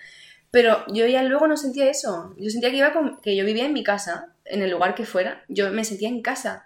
Pero 0.52 0.86
yo 0.88 1.06
ya 1.06 1.24
luego 1.24 1.48
no 1.48 1.58
sentía 1.58 1.90
eso. 1.90 2.34
Yo 2.38 2.50
sentía 2.50 2.72
que 2.72 2.78
iba 2.78 2.94
con, 2.94 3.20
que 3.22 3.36
yo 3.36 3.46
vivía 3.46 3.66
en 3.66 3.74
mi 3.74 3.84
casa, 3.84 4.34
en 4.46 4.62
el 4.62 4.72
lugar 4.72 4.96
que 4.96 5.06
fuera. 5.06 5.44
Yo 5.48 5.72
me 5.72 5.84
sentía 5.84 6.10
en 6.10 6.22
casa. 6.22 6.66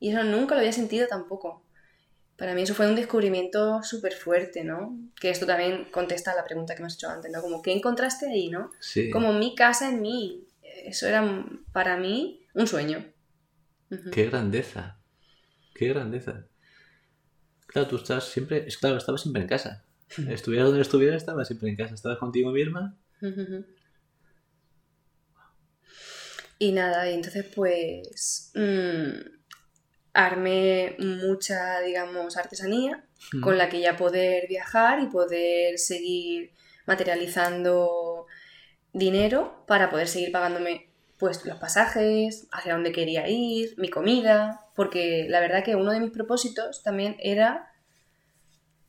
Y 0.00 0.10
eso 0.10 0.22
nunca 0.24 0.54
lo 0.54 0.60
había 0.60 0.72
sentido 0.72 1.06
tampoco. 1.06 1.61
Para 2.42 2.56
mí 2.56 2.62
eso 2.62 2.74
fue 2.74 2.88
un 2.88 2.96
descubrimiento 2.96 3.84
súper 3.84 4.14
fuerte, 4.14 4.64
¿no? 4.64 4.98
Que 5.20 5.30
esto 5.30 5.46
también 5.46 5.84
contesta 5.92 6.32
a 6.32 6.34
la 6.34 6.42
pregunta 6.42 6.74
que 6.74 6.80
me 6.80 6.88
has 6.88 6.94
hecho 6.96 7.08
antes, 7.08 7.30
¿no? 7.30 7.40
Como, 7.40 7.62
¿qué 7.62 7.70
encontraste 7.70 8.28
ahí, 8.28 8.48
no? 8.48 8.72
Sí. 8.80 9.10
Como 9.10 9.32
mi 9.32 9.54
casa 9.54 9.88
en 9.88 10.02
mí. 10.02 10.48
Eso 10.84 11.06
era 11.06 11.46
para 11.70 11.96
mí 11.96 12.44
un 12.54 12.66
sueño. 12.66 13.06
Qué 14.10 14.26
grandeza. 14.26 14.98
Qué 15.72 15.90
grandeza. 15.90 16.48
Claro, 17.68 17.86
tú 17.86 17.94
estás 17.94 18.24
siempre... 18.24 18.66
Claro, 18.80 18.96
estabas 18.96 19.20
siempre 19.22 19.42
en 19.42 19.48
casa. 19.48 19.84
Estuvieras 20.28 20.66
donde 20.66 20.82
estuvieras, 20.82 21.18
estabas 21.18 21.46
siempre 21.46 21.68
en 21.68 21.76
casa. 21.76 21.94
Estabas 21.94 22.18
contigo 22.18 22.50
misma. 22.50 22.98
Y 26.58 26.72
nada, 26.72 27.08
y 27.08 27.14
entonces 27.14 27.46
pues 27.54 28.50
mm, 28.56 29.41
armé 30.14 30.96
mucha, 30.98 31.80
digamos, 31.80 32.36
artesanía 32.36 33.04
Mm. 33.32 33.40
con 33.40 33.58
la 33.58 33.68
que 33.68 33.80
ya 33.80 33.96
poder 33.96 34.48
viajar 34.48 35.00
y 35.00 35.06
poder 35.06 35.78
seguir 35.78 36.50
materializando 36.86 38.26
dinero 38.92 39.64
para 39.66 39.90
poder 39.90 40.08
seguir 40.08 40.32
pagándome 40.32 40.88
pues 41.18 41.44
los 41.44 41.58
pasajes, 41.58 42.48
hacia 42.50 42.72
dónde 42.72 42.90
quería 42.90 43.28
ir, 43.28 43.74
mi 43.76 43.88
comida, 43.88 44.66
porque 44.74 45.26
la 45.28 45.38
verdad 45.38 45.62
que 45.62 45.76
uno 45.76 45.92
de 45.92 46.00
mis 46.00 46.10
propósitos 46.10 46.82
también 46.82 47.16
era 47.20 47.70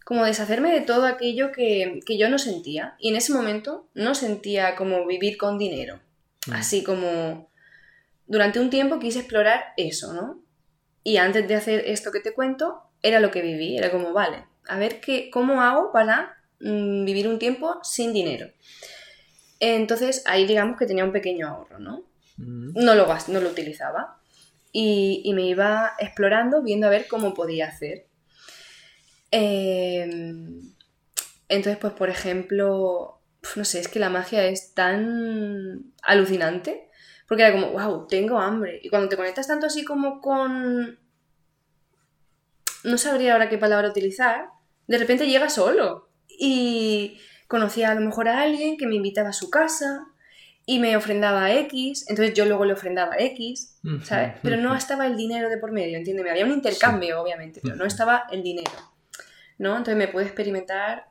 como 0.03 0.25
deshacerme 0.25 0.73
de 0.73 0.81
todo 0.81 1.05
aquello 1.05 1.51
que, 1.51 1.99
que 2.07 2.17
yo 2.17 2.29
no 2.29 2.39
sentía. 2.39 2.95
Y 2.97 3.09
en 3.09 3.17
ese 3.17 3.33
momento 3.33 3.87
no 3.93 4.15
sentía 4.15 4.75
como 4.75 5.05
vivir 5.05 5.37
con 5.37 5.59
dinero. 5.59 5.99
Mm. 6.47 6.53
Así 6.53 6.83
como 6.83 7.51
durante 8.25 8.59
un 8.59 8.71
tiempo 8.71 8.97
quise 8.97 9.19
explorar 9.19 9.65
eso, 9.77 10.13
¿no? 10.13 10.42
Y 11.03 11.17
antes 11.17 11.47
de 11.47 11.55
hacer 11.55 11.83
esto 11.85 12.11
que 12.11 12.19
te 12.19 12.33
cuento, 12.33 12.81
era 13.01 13.19
lo 13.19 13.31
que 13.31 13.41
viví. 13.41 13.77
Era 13.77 13.91
como, 13.91 14.13
vale, 14.13 14.45
a 14.67 14.77
ver 14.77 15.01
qué, 15.01 15.29
cómo 15.29 15.61
hago 15.61 15.91
para 15.91 16.37
mm, 16.59 17.05
vivir 17.05 17.27
un 17.27 17.39
tiempo 17.39 17.79
sin 17.83 18.13
dinero. 18.13 18.47
Entonces 19.59 20.23
ahí 20.25 20.45
digamos 20.45 20.77
que 20.77 20.85
tenía 20.85 21.05
un 21.05 21.11
pequeño 21.11 21.47
ahorro, 21.47 21.79
¿no? 21.79 22.03
Mm. 22.37 22.73
no 22.73 22.95
lo, 22.95 23.07
no 23.27 23.39
lo 23.39 23.49
utilizaba. 23.49 24.19
Y, 24.71 25.21
y 25.23 25.33
me 25.33 25.43
iba 25.43 25.93
explorando, 25.99 26.63
viendo 26.63 26.87
a 26.87 26.89
ver 26.89 27.07
cómo 27.07 27.33
podía 27.33 27.67
hacer. 27.67 28.07
Em, 29.29 30.73
entonces, 31.47 31.77
pues, 31.79 31.93
por 31.93 32.09
ejemplo, 32.09 33.21
no 33.55 33.65
sé, 33.65 33.79
es 33.79 33.87
que 33.87 33.99
la 33.99 34.09
magia 34.09 34.45
es 34.45 34.73
tan 34.73 35.93
alucinante. 36.01 36.89
Porque 37.33 37.47
era 37.47 37.51
como, 37.51 37.71
wow, 37.71 38.05
tengo 38.05 38.37
hambre. 38.37 38.79
Y 38.83 38.89
cuando 38.89 39.09
te 39.09 39.15
conectas 39.15 39.47
tanto 39.47 39.65
así 39.65 39.83
como 39.83 40.21
con... 40.21 40.99
No 42.83 42.97
sabría 42.99 43.33
ahora 43.33 43.49
qué 43.49 43.57
palabra 43.57 43.89
utilizar. 43.89 44.49
De 44.85 44.99
repente 44.99 45.25
llega 45.25 45.49
solo. 45.49 46.11
Y 46.27 47.17
conocía 47.47 47.89
a 47.89 47.95
lo 47.95 48.01
mejor 48.01 48.27
a 48.27 48.41
alguien 48.41 48.77
que 48.77 48.85
me 48.85 48.93
invitaba 48.93 49.29
a 49.29 49.33
su 49.33 49.49
casa 49.49 50.05
y 50.67 50.77
me 50.77 50.95
ofrendaba 50.95 51.51
X, 51.53 52.05
entonces 52.07 52.35
yo 52.35 52.45
luego 52.45 52.65
le 52.65 52.73
ofrendaba 52.73 53.15
X, 53.17 53.79
¿sabes? 54.03 54.33
Pero 54.43 54.57
no 54.57 54.75
estaba 54.75 55.07
el 55.07 55.17
dinero 55.17 55.49
de 55.49 55.57
por 55.57 55.71
medio, 55.71 55.97
entiéndeme. 55.97 56.29
Había 56.29 56.45
un 56.45 56.51
intercambio, 56.51 57.19
obviamente, 57.19 57.61
pero 57.63 57.75
no 57.75 57.85
estaba 57.85 58.25
el 58.31 58.43
dinero, 58.43 58.69
¿no? 59.57 59.71
Entonces 59.71 59.95
me 59.95 60.07
pude 60.07 60.25
experimentar 60.25 61.07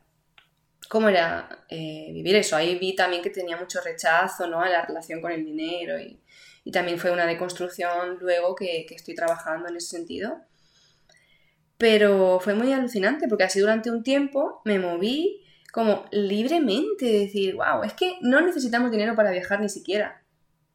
cómo 0.93 1.09
era 1.09 1.65
eh, 1.71 2.11
vivir 2.13 2.37
eso. 2.37 2.55
Ahí 2.55 2.79
vi 2.79 2.95
también 2.95 3.23
que 3.23 3.31
tenía 3.31 3.57
mucho 3.57 3.81
rechazo, 3.81 4.47
¿no? 4.47 4.61
A 4.61 4.69
la 4.69 4.85
relación 4.85 5.23
con 5.23 5.33
el 5.33 5.43
dinero 5.43 5.99
y, 5.99 6.21
también 6.71 6.99
fue 6.99 7.11
una 7.11 7.25
deconstrucción 7.25 8.19
luego 8.21 8.55
que, 8.55 8.87
estoy 8.91 9.15
trabajando 9.15 9.71
en 9.71 9.77
ese 9.77 9.97
sentido. 9.97 10.43
Pero 11.79 12.41
fue 12.41 12.53
muy 12.53 12.75
alucinante 12.75 13.27
porque 13.27 13.45
así 13.45 13.59
durante 13.59 13.91
un 13.91 14.03
tiempo 14.03 14.61
me 14.67 14.79
moví 14.79 15.43
como 15.73 16.05
libremente, 16.13 17.07
decir, 17.07 17.55
wow, 17.55 17.85
es 17.85 17.95
que 17.95 18.19
no 18.21 18.43
necesitamos 18.43 18.91
dinero 18.91 19.17
para 19.17 19.31
viajar 19.31 19.61
ni 19.61 19.71
siquiera. 19.71 20.23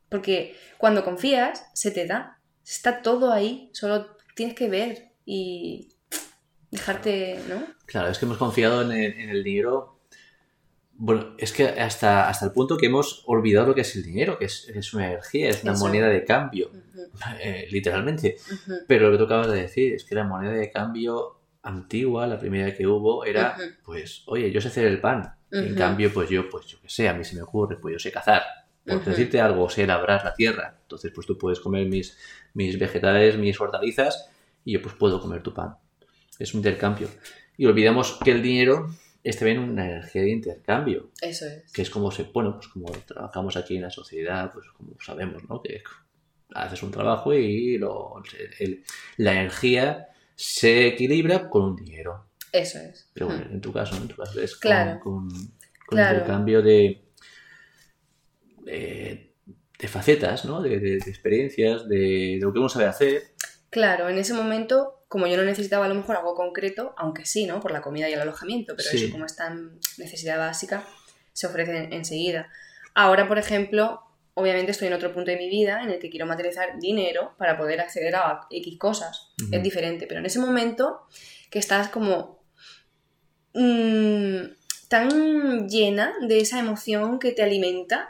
Porque 0.10 0.56
cuando 0.80 1.06
confías, 1.06 1.64
se 1.74 1.92
te 1.92 2.08
da. 2.08 2.40
Está 2.66 3.04
todo 3.04 3.32
ahí, 3.32 3.70
solo 3.72 4.18
tienes 4.36 4.56
que 4.56 4.68
ver 4.68 5.12
y 5.26 5.90
dejarte, 6.72 7.40
¿no? 7.48 7.64
Claro, 7.86 8.10
es 8.10 8.18
que 8.18 8.26
hemos 8.26 8.40
confiado 8.40 8.82
en 8.82 8.92
el, 9.30 9.44
dinero. 9.44 9.97
Bueno, 11.00 11.36
es 11.38 11.54
que 11.54 11.68
hasta, 11.68 12.28
hasta 12.28 12.46
el 12.48 12.52
punto 12.52 12.76
que 12.76 12.88
hemos 12.88 13.24
olvidado 13.28 13.68
lo 13.68 13.76
que 13.76 13.82
es 13.82 13.96
el 13.96 14.04
dinero, 14.04 14.40
que 14.40 14.46
es, 14.46 14.94
una 14.94 15.08
energía, 15.08 15.50
es 15.50 15.64
una 15.64 15.74
moneda 15.74 16.08
de 16.08 16.26
cambio, 16.26 16.72
eh, 17.40 17.68
literalmente. 17.70 18.38
Pero 18.88 19.06
lo 19.06 19.12
que 19.12 19.18
tú 19.20 19.24
acabas 19.26 19.52
de 19.52 19.62
decir 19.62 19.94
es 19.94 20.04
que 20.04 20.16
la 20.16 20.24
moneda 20.24 20.54
de 20.54 20.72
cambio 20.72 21.40
antigua, 21.62 22.26
la 22.26 22.40
primera 22.40 22.74
que 22.74 22.88
hubo, 22.88 23.26
era, 23.26 23.56
pues, 23.86 24.24
oye, 24.26 24.52
yo 24.52 24.60
sé 24.60 24.70
hacer 24.70 24.86
el 24.86 25.00
pan. 25.00 25.36
En 25.52 25.76
cambio, 25.76 26.12
pues 26.12 26.30
yo, 26.30 26.50
pues 26.50 26.66
yo 26.66 26.78
qué 26.82 26.90
sé, 26.90 27.08
a 27.08 27.14
mí 27.14 27.24
se 27.24 27.36
me 27.36 27.42
ocurre, 27.42 27.78
pues 27.78 27.94
yo 27.94 28.00
sé 28.00 28.12
cazar. 28.12 28.42
Por 28.84 29.04
decirte 29.04 29.40
algo, 29.40 29.70
sé 29.70 29.86
labrar 29.86 30.24
la 30.24 30.34
tierra. 30.34 30.78
Entonces, 30.82 31.12
pues 31.14 31.28
tú 31.28 31.38
puedes 31.38 31.60
comer 31.60 31.88
mis, 31.88 32.18
mis 32.54 32.80
vegetales, 32.80 33.38
mis 33.38 33.60
hortalizas, 33.60 34.30
y 34.66 34.74
yo 34.74 34.82
pues 34.82 34.96
puedo 34.96 35.22
comer 35.22 35.44
tu 35.44 35.54
pan. 35.54 35.76
Es 36.40 36.54
un 36.54 36.60
intercambio. 36.60 37.08
Y 37.58 37.66
olvidamos 37.66 38.20
que 38.24 38.32
el 38.32 38.42
dinero 38.42 38.90
es 39.28 39.38
también 39.38 39.60
una 39.60 39.86
energía 39.86 40.22
de 40.22 40.30
intercambio. 40.30 41.12
Eso 41.22 41.46
es. 41.48 41.70
Que 41.74 41.82
es 41.82 41.90
como 41.90 42.12
se, 42.12 42.24
bueno, 42.24 42.56
pues 42.56 42.70
como 42.70 42.90
trabajamos 43.06 43.58
aquí 43.58 43.76
en 43.76 43.82
la 43.82 43.90
sociedad, 43.90 44.54
pues 44.54 44.66
como 44.70 44.96
sabemos, 45.02 45.44
¿no? 45.50 45.62
Que 45.62 45.84
haces 46.54 46.82
un 46.82 46.92
trabajo 46.92 47.34
y 47.34 47.78
lo, 47.78 48.24
la 49.18 49.34
energía 49.34 50.08
se 50.34 50.88
equilibra 50.88 51.50
con 51.50 51.64
un 51.64 51.76
dinero. 51.76 52.30
Eso 52.54 52.80
es. 52.80 53.10
Pero 53.14 53.26
bueno, 53.28 53.48
en 53.52 53.60
tu 53.60 53.74
caso, 53.74 53.98
En 53.98 54.08
tu 54.08 54.16
caso 54.16 54.40
es 54.40 54.56
claro. 54.56 55.02
con, 55.02 55.28
con, 55.86 56.00
el 56.00 56.24
cambio 56.24 56.62
de, 56.62 57.04
de, 58.64 59.88
facetas, 59.90 60.46
¿no? 60.46 60.62
De, 60.62 60.96
experiencias, 60.96 61.86
de, 61.90 62.38
lo 62.40 62.54
que 62.54 62.60
uno 62.60 62.70
sabe 62.70 62.86
hacer. 62.86 63.24
Claro, 63.70 64.08
en 64.08 64.20
ese 64.20 64.34
momento, 64.34 64.97
como 65.08 65.28
yo 65.28 65.38
no 65.38 65.44
necesitaba 65.44 65.86
a 65.86 65.90
lo 65.90 65.96
mejor 65.96 66.18
algo 66.18 66.36
concreto, 66.36 66.94
aunque 66.98 67.26
sí, 67.26 67.46
¿no? 67.46 67.60
Por 67.62 67.72
la 67.72 67.82
comida 67.82 68.10
y 68.10 68.14
el 68.14 68.22
alojamiento, 68.22 68.76
pero 68.76 68.90
eso 68.92 69.12
como 69.12 69.26
es 69.26 69.36
tan 69.36 69.80
necesidad 69.98 70.38
básica, 70.38 70.86
se 71.34 71.48
ofrece 71.48 71.90
enseguida. 71.92 72.50
Ahora, 72.94 73.28
por 73.28 73.38
ejemplo, 73.38 74.02
obviamente 74.34 74.72
estoy 74.72 74.88
en 74.88 74.94
otro 74.94 75.14
punto 75.14 75.32
de 75.32 75.38
mi 75.38 75.50
vida 75.50 75.82
en 75.82 75.90
el 75.90 76.00
que 76.00 76.10
quiero 76.10 76.26
materializar 76.26 76.80
dinero 76.80 77.36
para 77.38 77.58
poder 77.58 77.80
acceder 77.80 78.16
a 78.16 78.48
X 78.50 78.78
cosas. 78.78 79.30
Es 79.52 79.64
diferente, 79.64 80.08
pero 80.08 80.20
en 80.20 80.26
ese 80.26 80.40
momento 80.40 81.02
que 81.50 81.60
estás 81.60 81.90
como 81.90 82.44
mm, 83.54 84.42
tan 84.90 85.70
llena 85.70 86.14
de 86.22 86.40
esa 86.40 86.60
emoción 86.60 87.20
que 87.20 87.32
te 87.32 87.44
alimenta 87.44 88.10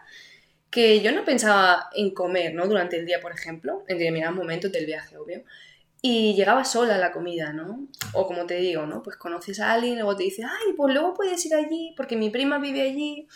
que 0.70 1.02
yo 1.02 1.12
no 1.12 1.24
pensaba 1.24 1.90
en 1.96 2.12
comer, 2.12 2.54
¿no? 2.54 2.68
Durante 2.68 2.98
el 2.98 3.06
día, 3.06 3.20
por 3.22 3.32
ejemplo, 3.32 3.84
en 3.88 3.98
determinados 3.98 4.36
momentos 4.36 4.72
del 4.72 4.86
viaje, 4.86 5.18
obvio. 5.18 5.44
Y 6.02 6.36
llegaba 6.36 6.64
sola 6.64 6.98
la 6.98 7.12
comida, 7.12 7.54
¿no? 7.54 7.88
O 8.14 8.28
como 8.28 8.46
te 8.46 8.58
digo, 8.58 8.86
¿no? 8.86 9.02
Pues 9.02 9.18
conoces 9.18 9.60
a 9.60 9.74
alguien, 9.74 9.96
luego 9.96 10.16
te 10.16 10.24
dice, 10.24 10.44
ay, 10.44 10.74
pues 10.76 10.94
luego 10.94 11.14
puedes 11.14 11.44
ir 11.46 11.56
allí 11.56 11.94
porque 11.98 12.16
mi 12.16 12.30
prima 12.30 12.60
vive 12.60 12.82
allí 12.82 13.28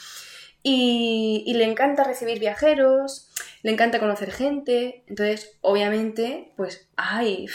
y, 0.64 1.54
le 1.56 1.66
encanta 1.66 2.04
recibir 2.04 2.40
viajeros, 2.40 3.30
le 3.64 3.72
encanta 3.72 4.00
conocer 4.00 4.32
gente, 4.32 5.04
entonces 5.08 5.58
obviamente 5.62 6.54
pues, 6.56 6.88
ay, 6.96 7.48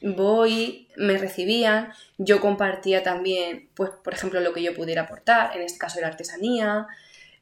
voy, 0.00 0.88
me 0.96 1.18
recibían, 1.18 1.92
yo 2.18 2.40
compartía 2.40 3.02
también, 3.02 3.68
pues 3.74 3.90
por 4.02 4.14
ejemplo, 4.14 4.40
lo 4.40 4.52
que 4.52 4.62
yo 4.62 4.74
pudiera 4.74 5.02
aportar, 5.02 5.56
en 5.56 5.62
este 5.62 5.78
caso 5.78 6.00
la 6.00 6.08
artesanía, 6.08 6.88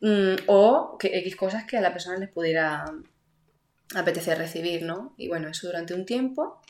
mm, 0.00 0.34
o 0.46 0.98
que 0.98 1.18
X 1.18 1.36
cosas 1.36 1.64
que 1.64 1.78
a 1.78 1.80
la 1.80 1.92
persona 1.92 2.18
les 2.18 2.28
pudiera 2.28 2.84
apetecer 3.94 4.38
recibir, 4.38 4.82
¿no? 4.82 5.14
Y 5.16 5.28
bueno, 5.28 5.48
eso 5.48 5.66
durante 5.66 5.94
un 5.94 6.04
tiempo. 6.04 6.60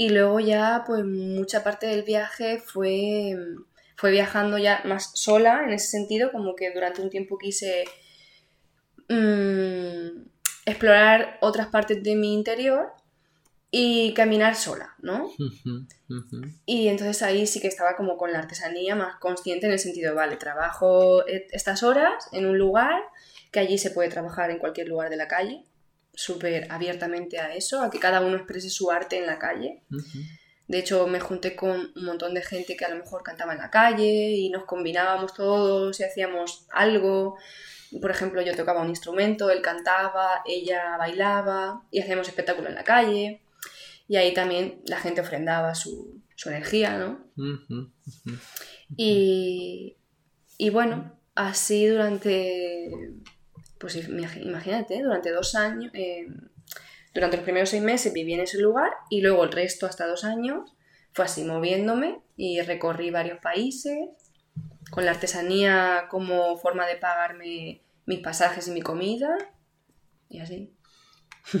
Y 0.00 0.08
luego 0.08 0.40
ya, 0.40 0.82
pues 0.86 1.04
mucha 1.04 1.62
parte 1.62 1.86
del 1.86 2.04
viaje 2.04 2.58
fue 2.58 3.36
fue 3.96 4.10
viajando 4.10 4.56
ya 4.56 4.80
más 4.86 5.10
sola 5.12 5.62
en 5.62 5.74
ese 5.74 5.88
sentido, 5.88 6.32
como 6.32 6.56
que 6.56 6.72
durante 6.72 7.02
un 7.02 7.10
tiempo 7.10 7.36
quise 7.36 7.84
mm, 9.10 10.22
explorar 10.64 11.36
otras 11.42 11.66
partes 11.66 12.02
de 12.02 12.16
mi 12.16 12.32
interior 12.32 12.94
y 13.70 14.14
caminar 14.14 14.54
sola, 14.56 14.94
¿no? 15.02 15.30
Y 16.64 16.88
entonces 16.88 17.22
ahí 17.22 17.46
sí 17.46 17.60
que 17.60 17.68
estaba 17.68 17.94
como 17.94 18.16
con 18.16 18.32
la 18.32 18.38
artesanía 18.38 18.96
más 18.96 19.16
consciente 19.16 19.66
en 19.66 19.72
el 19.72 19.78
sentido, 19.78 20.14
vale, 20.14 20.36
trabajo 20.36 21.28
e-, 21.28 21.46
estas 21.50 21.82
horas 21.82 22.26
en 22.32 22.46
un 22.46 22.56
lugar, 22.56 23.02
que 23.52 23.60
allí 23.60 23.76
se 23.76 23.90
puede 23.90 24.08
trabajar 24.08 24.50
en 24.50 24.60
cualquier 24.60 24.88
lugar 24.88 25.10
de 25.10 25.18
la 25.18 25.28
calle, 25.28 25.66
súper 26.20 26.66
abiertamente 26.70 27.38
a 27.38 27.54
eso, 27.54 27.80
a 27.82 27.90
que 27.90 27.98
cada 27.98 28.20
uno 28.20 28.36
exprese 28.36 28.68
su 28.68 28.90
arte 28.90 29.18
en 29.18 29.26
la 29.26 29.38
calle. 29.38 29.82
De 30.68 30.78
hecho, 30.78 31.06
me 31.06 31.18
junté 31.18 31.56
con 31.56 31.92
un 31.96 32.04
montón 32.04 32.34
de 32.34 32.42
gente 32.42 32.76
que 32.76 32.84
a 32.84 32.90
lo 32.90 32.96
mejor 32.96 33.22
cantaba 33.22 33.54
en 33.54 33.58
la 33.58 33.70
calle 33.70 34.32
y 34.32 34.50
nos 34.50 34.64
combinábamos 34.64 35.34
todos 35.34 35.98
y 35.98 36.04
hacíamos 36.04 36.66
algo. 36.70 37.38
Por 38.00 38.10
ejemplo, 38.10 38.42
yo 38.42 38.54
tocaba 38.54 38.82
un 38.82 38.90
instrumento, 38.90 39.50
él 39.50 39.62
cantaba, 39.62 40.42
ella 40.46 40.96
bailaba 40.98 41.82
y 41.90 42.00
hacíamos 42.00 42.28
espectáculo 42.28 42.68
en 42.68 42.74
la 42.74 42.84
calle. 42.84 43.40
Y 44.06 44.16
ahí 44.16 44.34
también 44.34 44.82
la 44.84 45.00
gente 45.00 45.22
ofrendaba 45.22 45.74
su, 45.74 46.20
energía, 46.44 46.98
¿no? 46.98 47.26
y, 48.96 49.96
bueno, 50.70 51.18
así 51.34 51.86
durante, 51.86 52.90
pues 53.80 53.96
imagínate, 53.96 55.02
durante 55.02 55.32
dos 55.32 55.54
años, 55.54 55.90
eh, 55.94 56.28
durante 57.14 57.38
los 57.38 57.44
primeros 57.44 57.70
seis 57.70 57.82
meses 57.82 58.12
viví 58.12 58.34
en 58.34 58.40
ese 58.40 58.60
lugar 58.60 58.92
y 59.08 59.22
luego 59.22 59.42
el 59.42 59.50
resto, 59.50 59.86
hasta 59.86 60.06
dos 60.06 60.22
años, 60.22 60.74
fue 61.14 61.24
así 61.24 61.44
moviéndome 61.44 62.20
y 62.36 62.60
recorrí 62.60 63.10
varios 63.10 63.38
países 63.40 64.10
con 64.90 65.06
la 65.06 65.12
artesanía 65.12 66.08
como 66.10 66.58
forma 66.58 66.86
de 66.86 66.96
pagarme 66.96 67.80
mis 68.04 68.20
pasajes 68.20 68.68
y 68.68 68.72
mi 68.72 68.82
comida 68.82 69.34
y 70.28 70.40
así. 70.40 70.74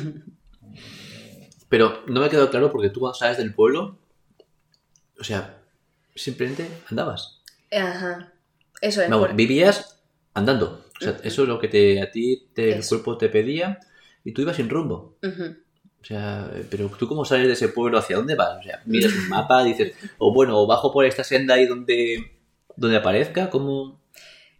Pero 1.70 2.02
no 2.06 2.20
me 2.20 2.28
quedó 2.28 2.50
claro 2.50 2.70
porque 2.70 2.90
tú 2.90 3.00
cuando 3.00 3.14
sales 3.14 3.38
del 3.38 3.54
pueblo, 3.54 3.98
o 5.18 5.24
sea, 5.24 5.58
simplemente 6.14 6.68
andabas. 6.90 7.40
Ajá. 7.72 8.34
Eso 8.82 9.00
es. 9.00 9.36
vivías 9.36 10.02
andando. 10.34 10.89
O 11.00 11.04
sea, 11.04 11.16
eso 11.22 11.42
es 11.42 11.48
lo 11.48 11.58
que 11.58 11.68
te, 11.68 12.02
a 12.02 12.10
ti 12.10 12.48
el 12.56 12.86
cuerpo 12.86 13.16
te 13.16 13.28
pedía 13.28 13.80
y 14.22 14.32
tú 14.32 14.42
ibas 14.42 14.56
sin 14.56 14.68
rumbo. 14.68 15.16
O 15.22 16.04
sea, 16.04 16.50
pero 16.70 16.88
tú 16.88 17.06
cómo 17.08 17.24
sales 17.24 17.46
de 17.46 17.52
ese 17.52 17.68
pueblo, 17.68 17.98
¿hacia 17.98 18.16
dónde 18.16 18.34
vas? 18.34 18.58
O 18.58 18.62
sea, 18.62 18.82
miras 18.86 19.12
un 19.12 19.28
mapa, 19.28 19.64
dices, 19.64 19.94
o 20.18 20.32
bueno, 20.32 20.58
o 20.58 20.66
bajo 20.66 20.92
por 20.92 21.04
esta 21.04 21.24
senda 21.24 21.54
ahí 21.54 21.66
donde, 21.66 22.32
donde 22.76 22.96
aparezca, 22.96 23.50
¿cómo...? 23.50 24.00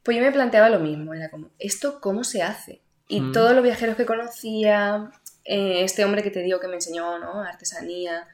Pues 0.03 0.17
yo 0.17 0.23
me 0.23 0.33
planteaba 0.33 0.71
lo 0.71 0.81
mismo, 0.81 1.13
era 1.13 1.31
como, 1.31 1.51
¿esto 1.59 2.01
cómo 2.01 2.25
se 2.25 2.43
hace? 2.43 2.81
Y 3.09 3.21
mm. 3.21 3.33
todos 3.33 3.55
los 3.55 3.63
viajeros 3.63 3.97
que 3.97 4.07
conocía, 4.07 5.11
eh, 5.45 5.83
este 5.85 6.05
hombre 6.05 6.23
que 6.23 6.31
te 6.31 6.43
digo 6.43 6.61
que 6.61 6.69
me 6.69 6.77
enseñó, 6.77 7.19
¿no? 7.19 7.43
Artesanía, 7.43 8.27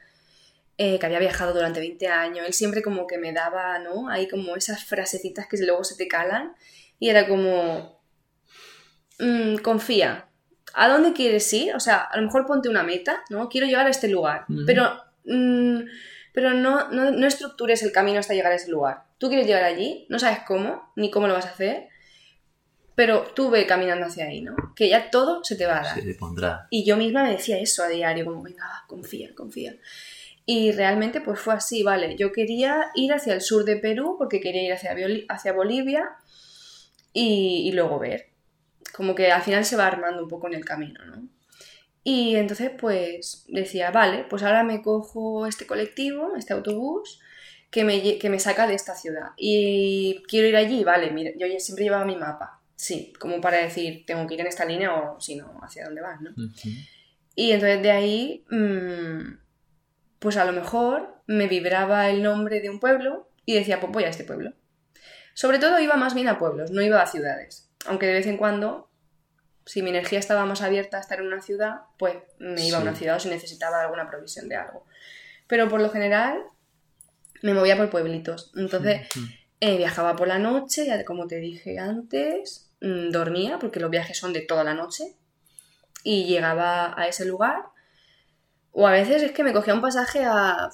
eh, 0.77 0.99
que 0.99 1.05
había 1.05 1.19
viajado 1.19 1.53
durante 1.53 1.79
20 1.79 2.07
años, 2.07 2.45
él 2.45 2.53
siempre 2.53 2.81
como 2.81 3.07
que 3.07 3.17
me 3.17 3.33
daba, 3.33 3.79
¿no? 3.79 4.09
Hay 4.09 4.27
como 4.27 4.55
esas 4.55 4.85
frasecitas 4.85 5.47
que 5.47 5.57
luego 5.57 5.83
se 5.83 5.95
te 5.95 6.07
calan 6.07 6.55
y 6.99 7.09
era 7.09 7.27
como, 7.27 7.96
mm, 9.19 9.57
confía, 9.57 10.27
¿a 10.73 10.87
dónde 10.87 11.13
quieres 11.13 11.51
ir? 11.53 11.75
O 11.75 11.79
sea, 11.79 11.97
a 11.97 12.17
lo 12.17 12.23
mejor 12.23 12.45
ponte 12.45 12.69
una 12.69 12.83
meta, 12.83 13.23
¿no? 13.29 13.49
Quiero 13.49 13.67
llegar 13.67 13.87
a 13.87 13.89
este 13.89 14.07
lugar, 14.07 14.45
pero, 14.65 15.01
mm, 15.25 15.79
pero 16.33 16.53
no, 16.53 16.89
no, 16.89 17.27
estructures 17.27 17.81
el 17.83 17.91
camino 17.91 18.19
hasta 18.19 18.33
llegar 18.33 18.51
a 18.51 18.55
ese 18.55 18.69
lugar. 18.69 19.05
Tú 19.17 19.27
quieres 19.27 19.47
llegar 19.47 19.63
allí, 19.63 20.05
no 20.09 20.19
sabes 20.19 20.39
cómo, 20.45 20.91
ni 20.95 21.09
cómo 21.09 21.27
lo 21.27 21.33
vas 21.33 21.47
a 21.47 21.49
hacer, 21.49 21.87
pero 22.93 23.23
tú 23.35 23.49
ve 23.49 23.65
caminando 23.65 24.05
hacia 24.05 24.25
ahí, 24.25 24.41
¿no? 24.41 24.55
Que 24.75 24.89
ya 24.89 25.09
todo 25.09 25.43
se 25.43 25.55
te 25.55 25.65
va 25.65 25.79
a 25.79 25.83
dar. 25.83 25.95
Se 25.95 26.01
te 26.01 26.13
pondrá. 26.13 26.67
Y 26.69 26.85
yo 26.85 26.97
misma 26.97 27.23
me 27.23 27.31
decía 27.31 27.59
eso 27.59 27.83
a 27.83 27.87
diario, 27.87 28.25
como, 28.25 28.43
venga, 28.43 28.83
confía, 28.87 29.33
confía. 29.35 29.75
Y 30.45 30.71
realmente 30.71 31.21
pues 31.21 31.39
fue 31.39 31.55
así, 31.55 31.83
vale, 31.83 32.15
yo 32.15 32.31
quería 32.31 32.91
ir 32.95 33.13
hacia 33.13 33.33
el 33.33 33.41
sur 33.41 33.65
de 33.65 33.75
Perú 33.77 34.15
porque 34.17 34.39
quería 34.39 34.63
ir 34.63 34.73
hacia, 34.73 34.95
hacia 35.27 35.53
Bolivia 35.53 36.09
y, 37.11 37.67
y 37.67 37.71
luego 37.73 37.99
ver 37.99 38.36
como 38.97 39.13
que 39.13 39.31
al 39.31 39.43
final 39.43 39.63
se 39.63 39.75
va 39.75 39.85
armando 39.85 40.23
un 40.23 40.27
poco 40.27 40.47
en 40.47 40.55
el 40.55 40.65
camino, 40.65 41.05
¿no? 41.05 41.29
Y 42.03 42.35
entonces 42.35 42.71
pues 42.79 43.45
decía, 43.47 43.91
vale, 43.91 44.25
pues 44.27 44.41
ahora 44.41 44.63
me 44.63 44.81
cojo 44.81 45.45
este 45.45 45.67
colectivo, 45.67 46.35
este 46.35 46.53
autobús, 46.53 47.21
que 47.69 47.83
me, 47.83 48.17
que 48.17 48.29
me 48.31 48.39
saca 48.39 48.65
de 48.65 48.73
esta 48.73 48.95
ciudad. 48.95 49.33
Y 49.37 50.23
quiero 50.27 50.47
ir 50.47 50.55
allí, 50.55 50.83
vale, 50.83 51.11
mira, 51.11 51.29
yo 51.37 51.45
siempre 51.59 51.83
llevaba 51.83 52.05
mi 52.05 52.15
mapa, 52.15 52.59
sí, 52.75 53.13
como 53.19 53.39
para 53.39 53.57
decir, 53.57 54.03
tengo 54.07 54.25
que 54.25 54.33
ir 54.33 54.41
en 54.41 54.47
esta 54.47 54.65
línea 54.65 54.91
o 54.91 55.21
si 55.21 55.35
no, 55.35 55.59
hacia 55.61 55.85
dónde 55.85 56.01
vas, 56.01 56.19
¿no? 56.19 56.31
Y 57.35 57.51
entonces 57.51 57.83
de 57.83 57.91
ahí, 57.91 58.45
mm, 58.49 59.37
pues 60.17 60.37
a 60.37 60.45
lo 60.45 60.53
mejor 60.53 61.21
me 61.27 61.47
vibraba 61.47 62.09
el 62.09 62.23
nombre 62.23 62.61
de 62.61 62.71
un 62.71 62.79
pueblo 62.79 63.29
y 63.45 63.53
decía, 63.53 63.79
pues 63.79 63.93
voy 63.93 64.05
a 64.05 64.09
este 64.09 64.23
pueblo. 64.23 64.53
Sobre 65.35 65.59
todo 65.59 65.79
iba 65.79 65.97
más 65.97 66.15
bien 66.15 66.29
a 66.29 66.39
pueblos, 66.39 66.71
no 66.71 66.81
iba 66.81 66.99
a 66.99 67.05
ciudades. 67.05 67.69
Aunque 67.85 68.07
de 68.07 68.13
vez 68.13 68.25
en 68.25 68.37
cuando, 68.37 68.86
si 69.67 69.81
mi 69.81 69.89
energía 69.89 70.17
estaba 70.17 70.45
más 70.45 70.61
abierta 70.61 70.97
a 70.97 71.01
estar 71.01 71.19
en 71.19 71.27
una 71.27 71.41
ciudad, 71.41 71.81
pues 71.99 72.15
me 72.39 72.65
iba 72.65 72.77
a 72.77 72.81
una 72.81 72.95
ciudad 72.95 73.17
o 73.17 73.19
si 73.19 73.27
necesitaba 73.27 73.81
alguna 73.81 74.09
provisión 74.09 74.47
de 74.47 74.55
algo. 74.55 74.85
Pero 75.45 75.67
por 75.67 75.81
lo 75.81 75.89
general 75.89 76.41
me 77.41 77.53
movía 77.53 77.75
por 77.75 77.89
pueblitos. 77.89 78.51
Entonces 78.55 79.07
eh, 79.59 79.77
viajaba 79.77 80.15
por 80.15 80.29
la 80.29 80.39
noche, 80.39 80.85
ya 80.85 81.03
como 81.03 81.27
te 81.27 81.37
dije 81.39 81.79
antes, 81.79 82.71
mm, 82.79 83.09
dormía, 83.09 83.59
porque 83.59 83.81
los 83.81 83.91
viajes 83.91 84.17
son 84.17 84.31
de 84.31 84.41
toda 84.41 84.63
la 84.63 84.73
noche, 84.73 85.15
y 86.01 86.23
llegaba 86.23 86.97
a 86.97 87.07
ese 87.07 87.25
lugar. 87.25 87.65
O 88.71 88.87
a 88.87 88.91
veces 88.91 89.21
es 89.21 89.33
que 89.33 89.43
me 89.43 89.53
cogía 89.53 89.73
un 89.73 89.81
pasaje 89.81 90.23
a... 90.23 90.69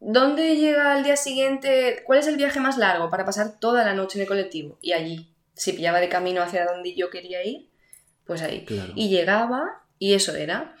¿Dónde 0.00 0.56
llega 0.56 0.92
al 0.92 1.02
día 1.02 1.16
siguiente? 1.16 2.02
¿Cuál 2.04 2.18
es 2.18 2.26
el 2.26 2.36
viaje 2.36 2.60
más 2.60 2.76
largo 2.76 3.08
para 3.08 3.24
pasar 3.24 3.58
toda 3.58 3.84
la 3.84 3.94
noche 3.94 4.18
en 4.18 4.22
el 4.22 4.28
colectivo? 4.28 4.76
Y 4.82 4.92
allí, 4.92 5.32
si 5.54 5.72
pillaba 5.72 6.00
de 6.00 6.10
camino 6.10 6.42
hacia 6.42 6.66
donde 6.66 6.94
yo 6.94 7.08
quería 7.08 7.42
ir, 7.42 7.70
pues 8.26 8.42
ahí. 8.42 8.64
Claro. 8.64 8.92
Y 8.94 9.08
llegaba, 9.08 9.82
y 9.98 10.14
eso 10.14 10.34
era, 10.34 10.74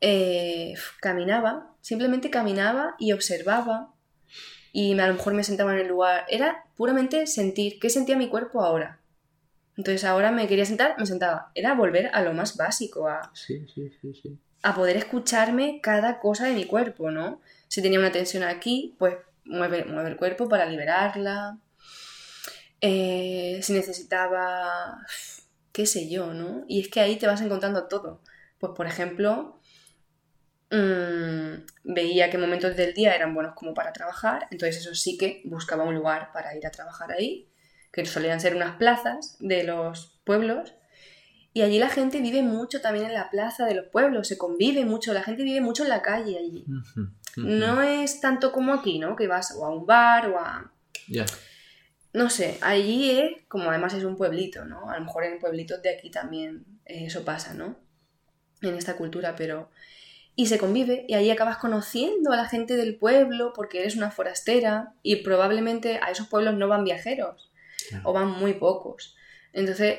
eh, 0.00 0.74
caminaba, 1.00 1.74
simplemente 1.80 2.30
caminaba 2.30 2.94
y 2.98 3.12
observaba, 3.12 3.92
y 4.72 4.98
a 4.98 5.06
lo 5.06 5.14
mejor 5.14 5.34
me 5.34 5.44
sentaba 5.44 5.72
en 5.74 5.80
el 5.80 5.88
lugar. 5.88 6.24
Era 6.28 6.64
puramente 6.76 7.26
sentir, 7.26 7.78
¿qué 7.80 7.90
sentía 7.90 8.16
mi 8.16 8.28
cuerpo 8.28 8.62
ahora? 8.62 9.00
Entonces 9.76 10.04
ahora 10.04 10.30
me 10.30 10.46
quería 10.46 10.64
sentar, 10.66 10.94
me 10.98 11.06
sentaba. 11.06 11.50
Era 11.54 11.74
volver 11.74 12.10
a 12.12 12.22
lo 12.22 12.32
más 12.34 12.56
básico, 12.56 13.08
a, 13.08 13.30
Sí, 13.34 13.66
sí, 13.74 13.90
sí, 14.00 14.12
sí. 14.14 14.38
a 14.62 14.74
poder 14.74 14.96
escucharme 14.96 15.80
cada 15.82 16.20
cosa 16.20 16.44
de 16.46 16.54
mi 16.54 16.66
cuerpo, 16.66 17.10
¿no? 17.10 17.40
Si 17.68 17.80
tenía 17.82 17.98
una 17.98 18.12
tensión 18.12 18.42
aquí, 18.42 18.94
pues 18.98 19.16
mueve, 19.44 19.84
mueve 19.86 20.10
el 20.10 20.16
cuerpo 20.16 20.48
para 20.48 20.66
liberarla. 20.66 21.58
Eh, 22.80 23.60
si 23.62 23.72
necesitaba, 23.72 24.98
qué 25.72 25.86
sé 25.86 26.08
yo, 26.08 26.32
¿no? 26.34 26.64
Y 26.68 26.80
es 26.80 26.88
que 26.88 27.00
ahí 27.00 27.16
te 27.16 27.26
vas 27.26 27.40
encontrando 27.40 27.86
todo. 27.88 28.20
Pues 28.58 28.72
por 28.76 28.86
ejemplo, 28.86 29.60
mm, 30.70 31.64
veía 31.84 32.30
que 32.30 32.38
momentos 32.38 32.76
del 32.76 32.94
día 32.94 33.14
eran 33.14 33.34
buenos 33.34 33.54
como 33.54 33.74
para 33.74 33.92
trabajar, 33.92 34.46
entonces 34.50 34.78
eso 34.78 34.94
sí 34.94 35.16
que 35.16 35.42
buscaba 35.44 35.84
un 35.84 35.94
lugar 35.94 36.30
para 36.32 36.56
ir 36.56 36.66
a 36.66 36.70
trabajar 36.70 37.12
ahí, 37.12 37.48
que 37.92 38.04
solían 38.04 38.40
ser 38.40 38.54
unas 38.54 38.76
plazas 38.76 39.36
de 39.40 39.64
los 39.64 40.20
pueblos. 40.24 40.74
Y 41.52 41.62
allí 41.62 41.80
la 41.80 41.88
gente 41.88 42.20
vive 42.20 42.42
mucho 42.42 42.80
también 42.80 43.06
en 43.06 43.14
la 43.14 43.28
plaza 43.28 43.66
de 43.66 43.74
los 43.74 43.86
pueblos, 43.86 44.28
se 44.28 44.38
convive 44.38 44.84
mucho, 44.84 45.12
la 45.12 45.24
gente 45.24 45.42
vive 45.42 45.60
mucho 45.60 45.82
en 45.82 45.88
la 45.88 46.02
calle 46.02 46.38
allí. 46.38 46.64
No 47.36 47.82
es 47.82 48.20
tanto 48.20 48.52
como 48.52 48.72
aquí, 48.72 48.98
¿no? 48.98 49.16
Que 49.16 49.26
vas 49.26 49.54
o 49.56 49.64
a 49.64 49.70
un 49.70 49.86
bar 49.86 50.28
o 50.28 50.38
a... 50.38 50.72
Ya. 51.08 51.24
No 52.12 52.28
sé, 52.28 52.58
allí 52.60 53.10
es, 53.10 53.42
como 53.46 53.70
además 53.70 53.94
es 53.94 54.04
un 54.04 54.16
pueblito, 54.16 54.64
¿no? 54.64 54.90
A 54.90 54.98
lo 54.98 55.04
mejor 55.04 55.24
en 55.24 55.38
pueblitos 55.38 55.80
de 55.82 55.90
aquí 55.94 56.10
también 56.10 56.64
eh, 56.84 57.06
eso 57.06 57.24
pasa, 57.24 57.54
¿no? 57.54 57.76
En 58.62 58.74
esta 58.74 58.96
cultura, 58.96 59.36
pero... 59.36 59.70
Y 60.36 60.46
se 60.46 60.58
convive 60.58 61.04
y 61.08 61.14
allí 61.14 61.30
acabas 61.30 61.58
conociendo 61.58 62.32
a 62.32 62.36
la 62.36 62.46
gente 62.46 62.76
del 62.76 62.96
pueblo 62.96 63.52
porque 63.54 63.80
eres 63.80 63.96
una 63.96 64.10
forastera 64.10 64.94
y 65.02 65.16
probablemente 65.16 65.98
a 66.02 66.10
esos 66.10 66.28
pueblos 66.28 66.54
no 66.54 66.66
van 66.68 66.84
viajeros 66.84 67.50
Claro. 67.88 68.08
o 68.08 68.12
van 68.12 68.28
muy 68.30 68.54
pocos. 68.54 69.16
Entonces 69.52 69.98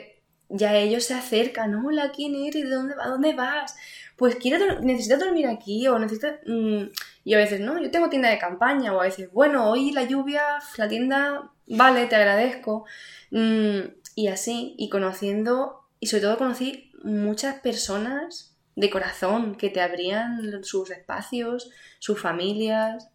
ya 0.49 0.75
ellos 0.77 1.03
se 1.03 1.13
acercan, 1.13 1.75
hola, 1.85 2.11
¿quién 2.15 2.35
eres? 2.35 2.63
¿De 2.63 2.69
dónde, 2.75 2.95
¿A 2.99 3.07
dónde 3.09 3.33
vas? 3.33 3.75
Pues 4.15 4.35
quiero, 4.35 4.79
necesito 4.81 5.17
dormir 5.17 5.47
aquí 5.47 5.87
o 5.87 5.99
necesito... 5.99 6.27
mm, 6.45 6.83
Y 7.23 7.33
a 7.35 7.37
veces, 7.37 7.59
no, 7.59 7.81
yo 7.81 7.91
tengo 7.91 8.09
tienda 8.09 8.29
de 8.29 8.39
campaña 8.39 8.93
o 8.93 8.99
a 8.99 9.03
veces, 9.03 9.31
bueno, 9.31 9.69
hoy 9.69 9.91
la 9.91 10.03
lluvia, 10.03 10.41
la 10.77 10.87
tienda, 10.87 11.51
vale, 11.67 12.07
te 12.07 12.15
agradezco. 12.15 12.85
Mm, 13.29 13.79
y 14.15 14.27
así, 14.27 14.75
y 14.77 14.89
conociendo, 14.89 15.81
y 15.99 16.07
sobre 16.07 16.23
todo 16.23 16.37
conocí 16.37 16.91
muchas 17.03 17.59
personas 17.61 18.55
de 18.75 18.89
corazón 18.89 19.55
que 19.55 19.69
te 19.69 19.81
abrían 19.81 20.63
sus 20.63 20.89
espacios, 20.91 21.69
sus 21.99 22.19
familias, 22.19 23.09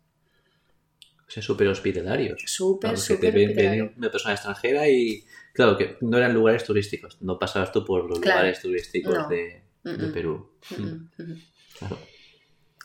O 1.26 1.30
sea, 1.30 1.42
súper 1.42 1.66
hospitalarios. 1.66 2.40
súper, 2.46 2.90
Vamos, 2.90 3.08
que 3.08 3.16
te 3.16 3.26
súper 3.32 3.54
ven 3.56 3.94
una 3.96 4.10
persona 4.12 4.34
extranjera 4.34 4.88
y, 4.88 5.24
claro, 5.52 5.76
que 5.76 5.96
no 6.00 6.16
eran 6.18 6.32
lugares 6.32 6.62
turísticos. 6.62 7.20
No 7.20 7.36
pasabas 7.40 7.72
tú 7.72 7.84
por 7.84 8.08
los 8.08 8.20
Claro. 8.20 8.38
lugares 8.40 8.62
turísticos 8.62 9.12
No. 9.18 9.28
de, 9.28 9.62
de 9.82 9.92
Mm, 9.96 10.08
mm. 10.10 10.12
Perú. 10.12 10.50
Mm. 10.78 11.08
Claro. 11.78 11.98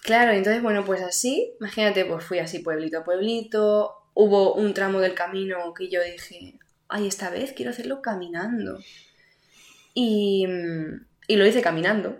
Claro, 0.03 0.31
entonces, 0.31 0.61
bueno, 0.63 0.83
pues 0.85 1.01
así, 1.01 1.53
imagínate, 1.59 2.05
pues 2.05 2.23
fui 2.25 2.39
así 2.39 2.59
pueblito 2.59 2.99
a 2.99 3.03
pueblito, 3.03 3.93
hubo 4.13 4.53
un 4.55 4.73
tramo 4.73 4.99
del 4.99 5.13
camino 5.13 5.73
que 5.75 5.89
yo 5.89 6.01
dije, 6.03 6.59
ay, 6.87 7.07
esta 7.07 7.29
vez 7.29 7.53
quiero 7.53 7.71
hacerlo 7.71 8.01
caminando. 8.01 8.79
Y, 9.93 10.47
y 11.27 11.35
lo 11.35 11.45
hice 11.45 11.61
caminando. 11.61 12.17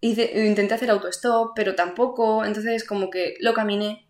Hice- 0.00 0.46
intenté 0.46 0.74
hacer 0.74 0.90
autostop, 0.90 1.52
pero 1.56 1.74
tampoco, 1.74 2.44
entonces 2.44 2.84
como 2.84 3.10
que 3.10 3.36
lo 3.40 3.52
caminé 3.54 4.06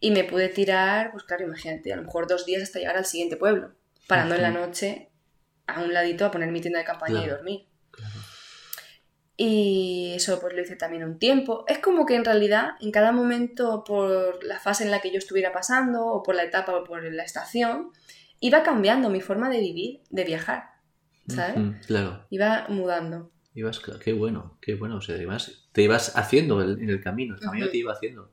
y 0.00 0.10
me 0.10 0.24
pude 0.24 0.48
tirar, 0.48 1.12
pues 1.12 1.24
claro, 1.24 1.44
imagínate, 1.46 1.92
a 1.92 1.96
lo 1.96 2.02
mejor 2.02 2.28
dos 2.28 2.44
días 2.46 2.62
hasta 2.62 2.78
llegar 2.78 2.96
al 2.98 3.06
siguiente 3.06 3.36
pueblo, 3.38 3.72
parando 4.06 4.34
en 4.34 4.42
la 4.42 4.50
noche 4.50 5.10
a 5.66 5.82
un 5.82 5.94
ladito 5.94 6.26
a 6.26 6.30
poner 6.30 6.50
mi 6.50 6.60
tienda 6.60 6.80
de 6.80 6.84
campaña 6.86 7.22
y 7.24 7.28
dormir. 7.28 7.67
Y 9.40 10.14
eso 10.16 10.40
pues 10.40 10.52
lo 10.52 10.60
hice 10.62 10.74
también 10.74 11.04
un 11.04 11.16
tiempo. 11.20 11.64
Es 11.68 11.78
como 11.78 12.04
que 12.06 12.16
en 12.16 12.24
realidad 12.24 12.70
en 12.80 12.90
cada 12.90 13.12
momento 13.12 13.84
por 13.84 14.42
la 14.44 14.58
fase 14.58 14.82
en 14.84 14.90
la 14.90 15.00
que 15.00 15.12
yo 15.12 15.18
estuviera 15.18 15.52
pasando 15.52 16.04
o 16.06 16.24
por 16.24 16.34
la 16.34 16.42
etapa 16.42 16.74
o 16.76 16.82
por 16.82 17.04
la 17.04 17.22
estación, 17.22 17.92
iba 18.40 18.64
cambiando 18.64 19.10
mi 19.10 19.20
forma 19.20 19.48
de 19.48 19.60
vivir, 19.60 20.00
de 20.10 20.24
viajar, 20.24 20.64
¿sabes? 21.28 21.56
Ujú, 21.56 21.74
Claro. 21.86 22.26
Iba 22.30 22.66
mudando. 22.68 23.30
Ibas, 23.54 23.78
qué 24.04 24.12
bueno, 24.12 24.58
qué 24.60 24.74
bueno. 24.74 24.96
O 24.96 25.00
sea, 25.00 25.14
además, 25.14 25.68
te 25.70 25.82
ibas 25.82 26.16
haciendo 26.16 26.60
el- 26.60 26.80
en 26.82 26.90
el 26.90 27.00
camino. 27.00 27.34
El 27.36 27.40
camino 27.40 27.66
Ujú. 27.66 27.72
te 27.72 27.78
iba 27.78 27.92
haciendo. 27.92 28.30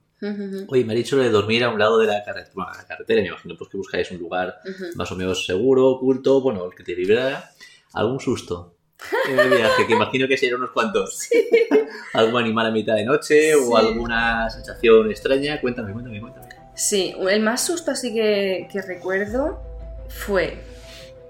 Oye, 0.70 0.86
me 0.86 0.94
ha 0.94 0.96
dicho 0.96 1.18
lo 1.18 1.22
de 1.22 1.30
dormir 1.30 1.64
a 1.64 1.70
un 1.70 1.78
lado 1.78 2.00
de 2.00 2.08
la 2.08 2.24
carretera. 2.24 2.52
Bueno, 2.56 2.72
la 2.76 2.88
carretera, 2.88 3.22
me 3.22 3.28
imagino, 3.28 3.56
pues 3.58 3.70
que 3.70 3.78
buscáis 3.78 4.10
un 4.10 4.18
lugar 4.18 4.56
más 4.96 5.12
o 5.12 5.16
menos 5.16 5.46
seguro, 5.46 5.88
oculto, 5.88 6.42
bueno, 6.42 6.66
el 6.66 6.74
que 6.74 6.84
te 6.84 6.96
librara. 6.96 7.52
¿Algún 7.94 8.20
susto 8.20 8.75
en 9.30 9.40
el 9.40 9.50
viaje? 9.50 9.88
Que 9.88 9.94
imagino 9.94 10.28
que 10.28 10.38
serían 10.38 10.60
unos 10.60 10.72
cuantos. 10.72 11.28
¿Algún 12.14 12.42
animal 12.42 12.68
a 12.68 12.72
mitad 12.72 12.96
de 12.96 13.06
noche 13.06 13.54
Sí. 13.54 13.60
o 13.68 13.76
alguna 13.78 14.50
sensación 14.50 15.10
extraña? 15.12 15.60
Cuéntame, 15.62 15.92
cuéntame, 15.94 16.20
cuéntame. 16.22 16.48
Sí, 16.74 17.16
el 17.30 17.42
más 17.42 17.62
susto 17.62 17.92
así 17.92 18.14
que, 18.14 18.68
que 18.72 18.82
recuerdo 18.82 19.62
fue 20.10 20.58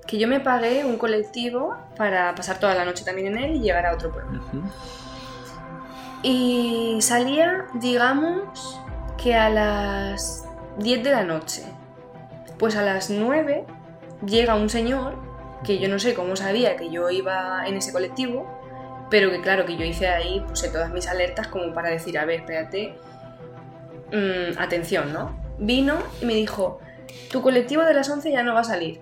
que 0.08 0.18
yo 0.20 0.28
me 0.28 0.40
pagué 0.40 0.86
un 0.86 0.98
colectivo 0.98 1.76
para 1.98 2.34
pasar 2.36 2.60
toda 2.60 2.76
la 2.76 2.86
noche 2.86 3.04
también 3.04 3.28
en 3.28 3.38
él 3.44 3.56
y 3.56 3.60
llegar 3.60 3.86
a 3.86 3.94
otro 3.94 4.12
pueblo. 4.12 4.42
Y 6.24 6.98
salía, 7.02 7.66
digamos, 7.76 8.80
que 9.22 9.36
a 9.36 9.50
las 9.50 10.44
10 10.80 11.04
de 11.04 11.12
la 11.12 11.24
noche. 11.24 11.64
Pues 12.58 12.76
a 12.76 12.82
las 12.84 13.10
9 13.10 13.66
llega 14.26 14.56
un 14.56 14.70
señor 14.70 15.16
que 15.64 15.80
yo 15.80 15.88
no 15.90 16.00
sé 16.00 16.14
cómo 16.14 16.36
sabía 16.36 16.76
que 16.76 16.90
yo 16.90 17.10
iba 17.10 17.68
en 17.68 17.76
ese 17.78 17.92
colectivo, 17.92 18.48
pero 19.10 19.30
que 19.30 19.42
claro, 19.42 19.66
que 19.66 19.78
yo 19.78 19.86
hice 19.86 20.08
ahí, 20.08 20.44
puse 20.48 20.70
todas 20.70 20.92
mis 20.92 21.08
alertas 21.08 21.48
como 21.48 21.74
para 21.74 21.90
decir, 21.90 22.18
a 22.18 22.26
ver, 22.26 22.42
espérate, 22.42 22.96
mm, 24.12 24.58
atención, 24.58 25.14
¿no? 25.14 25.40
Vino 25.58 25.98
y 26.22 26.26
me 26.26 26.34
dijo, 26.34 26.80
tu 27.32 27.42
colectivo 27.42 27.84
de 27.84 27.94
las 27.94 28.10
11 28.10 28.32
ya 28.32 28.44
no 28.44 28.54
va 28.54 28.62
a 28.62 28.66
salir. 28.66 29.00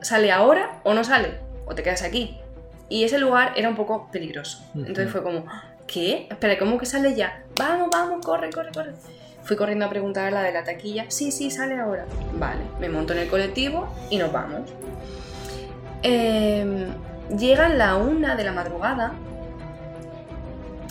¿Sale 0.00 0.32
ahora 0.32 0.80
o 0.84 0.94
no 0.94 1.04
sale? 1.04 1.38
¿O 1.64 1.74
te 1.74 1.82
quedas 1.82 2.02
aquí? 2.02 2.38
Y 2.88 3.04
ese 3.04 3.18
lugar 3.18 3.52
era 3.56 3.68
un 3.68 3.76
poco 3.76 4.10
peligroso. 4.10 4.64
Entonces 4.74 5.10
fue 5.10 5.22
como, 5.22 5.46
¿qué? 5.86 6.26
Espera, 6.28 6.58
¿cómo 6.58 6.78
que 6.78 6.86
sale 6.86 7.14
ya? 7.14 7.44
Vamos, 7.56 7.88
vamos, 7.90 8.24
corre, 8.24 8.50
corre, 8.50 8.70
corre. 8.72 8.92
Fui 9.42 9.56
corriendo 9.56 9.86
a 9.86 9.88
preguntar 9.88 10.26
a 10.26 10.30
la 10.30 10.42
de 10.42 10.52
la 10.52 10.64
taquilla. 10.64 11.06
Sí, 11.08 11.32
sí, 11.32 11.50
sale 11.50 11.78
ahora. 11.78 12.06
Vale, 12.34 12.60
me 12.80 12.88
monto 12.88 13.12
en 13.12 13.20
el 13.20 13.28
colectivo 13.28 13.92
y 14.10 14.18
nos 14.18 14.32
vamos. 14.32 14.70
Em, 16.02 16.88
llegan 17.36 17.78
la 17.78 17.96
una 17.96 18.34
de 18.36 18.44
la 18.44 18.52
madrugada 18.52 19.12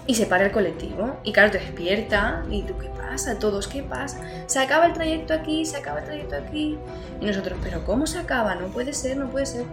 y 0.08 0.16
se 0.16 0.26
para 0.26 0.46
el 0.46 0.52
colectivo. 0.52 1.18
Y 1.24 1.32
claro, 1.32 1.52
te 1.52 1.60
despierta. 1.60 2.44
¿Y 2.50 2.64
tú 2.64 2.78
qué 2.78 2.90
pasa? 2.90 3.38
Todos, 3.40 3.68
¿qué 3.68 3.84
pasa? 3.84 4.20
Se 4.48 4.60
acaba 4.60 4.86
el 4.86 4.94
trayecto 4.94 5.34
aquí, 5.34 5.66
se 5.66 5.78
acaba 5.78 6.00
el 6.00 6.06
trayecto 6.06 6.36
aquí. 6.36 6.78
Y 7.20 7.26
nosotros, 7.26 7.60
¿pero 7.64 7.84
cómo 7.86 8.08
se 8.08 8.20
acaba? 8.20 8.56
No 8.56 8.68
puede 8.68 8.94
ser, 8.94 9.18
no 9.18 9.30
puede 9.30 9.46
ser. 9.46 9.66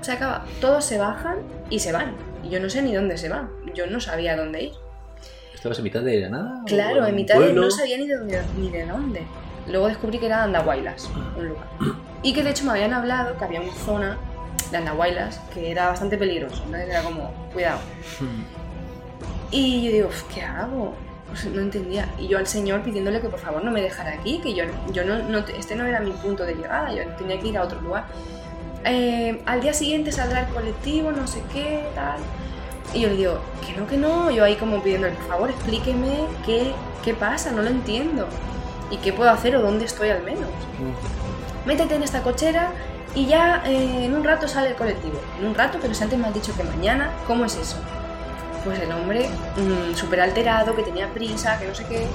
Se 0.00 0.12
acaba. 0.12 0.44
Todos 0.60 0.84
se 0.84 0.98
bajan 0.98 1.38
y 1.70 1.78
se 1.78 1.92
van. 1.92 2.14
y 2.42 2.50
yo 2.50 2.60
no 2.60 2.68
sé 2.68 2.82
ni 2.82 2.94
dónde 2.94 3.16
se 3.18 3.28
va. 3.28 3.48
Yo 3.74 3.86
no 3.86 4.00
sabía 4.00 4.36
dónde 4.36 4.64
ir. 4.64 4.72
¿Estabas 5.54 5.78
en 5.78 5.84
mitad 5.84 6.02
de 6.02 6.20
la 6.20 6.28
nada? 6.28 6.62
Claro, 6.66 7.04
¿O 7.04 7.06
en 7.06 7.14
mitad 7.14 7.40
de... 7.40 7.52
No 7.52 7.70
sabía 7.70 7.96
ni 7.98 8.06
de 8.06 8.16
dónde. 8.16 8.42
Ni 8.58 8.70
de 8.70 8.86
dónde. 8.86 9.26
Luego 9.66 9.88
descubrí 9.88 10.18
que 10.18 10.26
era 10.26 10.44
Andahuaylas, 10.44 11.10
un 11.36 11.48
lugar. 11.48 11.66
Y 12.22 12.32
que 12.32 12.42
de 12.42 12.50
hecho 12.50 12.64
me 12.64 12.72
habían 12.72 12.92
hablado 12.92 13.36
que 13.36 13.44
había 13.44 13.60
una 13.60 13.74
zona 13.74 14.18
de 14.70 14.78
Andahuaylas 14.78 15.40
que 15.52 15.70
era 15.70 15.88
bastante 15.88 16.16
peligroso. 16.18 16.62
Entonces 16.64 16.88
era 16.88 17.02
como, 17.02 17.30
cuidado. 17.52 17.78
Y 19.50 19.84
yo 19.84 19.92
digo, 19.92 20.08
"Uf, 20.08 20.22
¿qué 20.34 20.42
hago? 20.42 20.94
Pues 21.28 21.44
no 21.46 21.60
entendía. 21.60 22.08
Y 22.18 22.28
yo 22.28 22.38
al 22.38 22.46
señor 22.46 22.82
pidiéndole 22.82 23.20
que 23.20 23.28
por 23.28 23.38
favor 23.40 23.64
no 23.64 23.70
me 23.70 23.80
dejara 23.82 24.12
aquí, 24.12 24.38
que 24.42 24.54
yo, 24.54 24.64
yo 24.92 25.04
no, 25.04 25.18
no- 25.22 25.38
este 25.38 25.74
no 25.76 25.84
era 25.86 26.00
mi 26.00 26.10
punto 26.12 26.44
de 26.44 26.54
llegada, 26.54 26.92
yo 26.92 27.04
tenía 27.18 27.38
que 27.38 27.48
ir 27.48 27.58
a 27.58 27.62
otro 27.62 27.80
lugar. 27.80 28.04
Eh, 28.84 29.42
al 29.46 29.60
día 29.60 29.72
siguiente 29.72 30.12
saldrá 30.12 30.40
el 30.40 30.46
colectivo, 30.48 31.10
no 31.12 31.26
sé 31.26 31.42
qué, 31.52 31.84
tal. 31.94 32.18
Y 32.94 33.00
yo 33.00 33.08
le 33.08 33.16
digo, 33.16 33.38
que 33.66 33.78
no, 33.78 33.86
que 33.86 33.96
no. 33.96 34.30
Yo 34.30 34.44
ahí 34.44 34.54
como 34.56 34.82
pidiéndole, 34.82 35.14
por 35.14 35.26
favor, 35.28 35.50
explíqueme 35.50 36.18
qué, 36.44 36.72
qué 37.04 37.14
pasa, 37.14 37.50
no 37.52 37.62
lo 37.62 37.68
entiendo. 37.70 38.26
Y 38.90 38.98
qué 38.98 39.12
puedo 39.12 39.30
hacer 39.30 39.56
o 39.56 39.62
dónde 39.62 39.84
estoy 39.84 40.10
al 40.10 40.22
menos. 40.22 40.48
Métete 41.66 41.96
en 41.96 42.04
esta 42.04 42.22
cochera 42.22 42.70
y 43.16 43.26
ya 43.26 43.62
eh, 43.66 44.04
en 44.04 44.14
un 44.14 44.22
rato 44.22 44.46
sale 44.46 44.68
el 44.68 44.74
colectivo. 44.76 45.18
En 45.40 45.46
un 45.48 45.54
rato, 45.56 45.78
pero 45.82 45.92
si 45.94 46.04
antes 46.04 46.16
me 46.18 46.28
has 46.28 46.34
dicho 46.34 46.54
que 46.56 46.62
mañana, 46.62 47.10
¿cómo 47.26 47.44
es 47.46 47.56
eso? 47.56 47.76
Pues 48.64 48.78
el 48.78 48.92
hombre, 48.92 49.28
mm, 49.56 49.94
súper 49.94 50.20
alterado, 50.20 50.76
que 50.76 50.82
tenía 50.84 51.08
prisa, 51.12 51.58
que 51.58 51.66
no 51.66 51.74
sé 51.74 51.84
qué. 51.86 52.06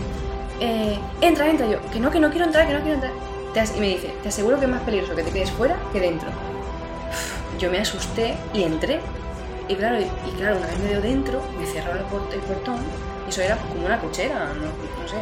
eh, 0.62 0.98
entra, 1.22 1.50
entra. 1.50 1.66
Yo, 1.68 1.78
que 1.92 2.00
no, 2.00 2.10
que 2.12 2.20
no 2.20 2.30
quiero 2.30 2.46
entrar, 2.46 2.68
que 2.68 2.74
no 2.74 2.80
quiero 2.82 2.96
entrar. 2.96 3.12
Y 3.76 3.80
me 3.82 3.88
dice, 3.90 4.14
te 4.24 4.30
aseguro 4.30 4.58
que 4.60 4.66
es 4.66 4.72
más 4.72 4.82
peligroso 4.82 5.14
que 5.16 5.24
te 5.24 5.32
quedes 5.32 5.52
fuera 5.52 5.76
que 5.92 6.00
dentro. 6.00 6.30
Yo 7.60 7.70
me 7.72 7.80
asusté 7.80 8.36
y 8.54 8.64
entré. 8.64 9.00
Y 9.68 9.76
claro, 9.76 9.98
y, 10.00 10.04
y 10.04 10.32
claro, 10.38 10.58
una 10.58 10.68
vez 10.68 10.80
me 10.80 10.90
dio 10.90 11.02
dentro, 11.02 11.42
me 11.60 11.66
cerró 11.66 11.94
el, 11.94 12.04
port- 12.06 12.34
el 12.34 12.40
portón. 12.42 12.78
Y 13.26 13.30
eso 13.30 13.42
era 13.42 13.56
como 13.58 13.86
una 13.86 14.00
cochera, 14.00 14.36
no, 14.54 14.62
no 15.02 15.08
sé. 15.08 15.18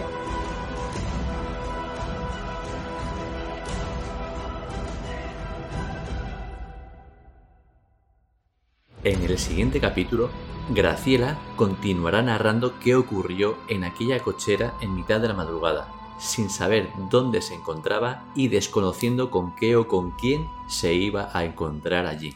En 9.06 9.24
el 9.24 9.38
siguiente 9.38 9.80
capítulo, 9.80 10.30
Graciela 10.72 11.40
continuará 11.56 12.22
narrando 12.22 12.80
qué 12.80 12.96
ocurrió 12.96 13.58
en 13.70 13.86
aquella 13.86 14.20
cochera 14.20 14.74
en 14.82 14.94
mitad 14.94 15.22
de 15.22 15.30
la 15.30 15.34
madrugada, 15.34 15.88
sin 16.20 16.50
saber 16.50 16.90
dónde 17.10 17.42
se 17.42 17.54
encontraba 17.54 18.26
y 18.36 18.50
desconociendo 18.50 19.32
con 19.32 19.56
qué 19.56 19.78
o 19.78 19.88
con 19.88 20.12
quién 20.18 20.46
se 20.68 20.94
iba 20.94 21.30
a 21.32 21.46
encontrar 21.46 22.08
allí. 22.08 22.36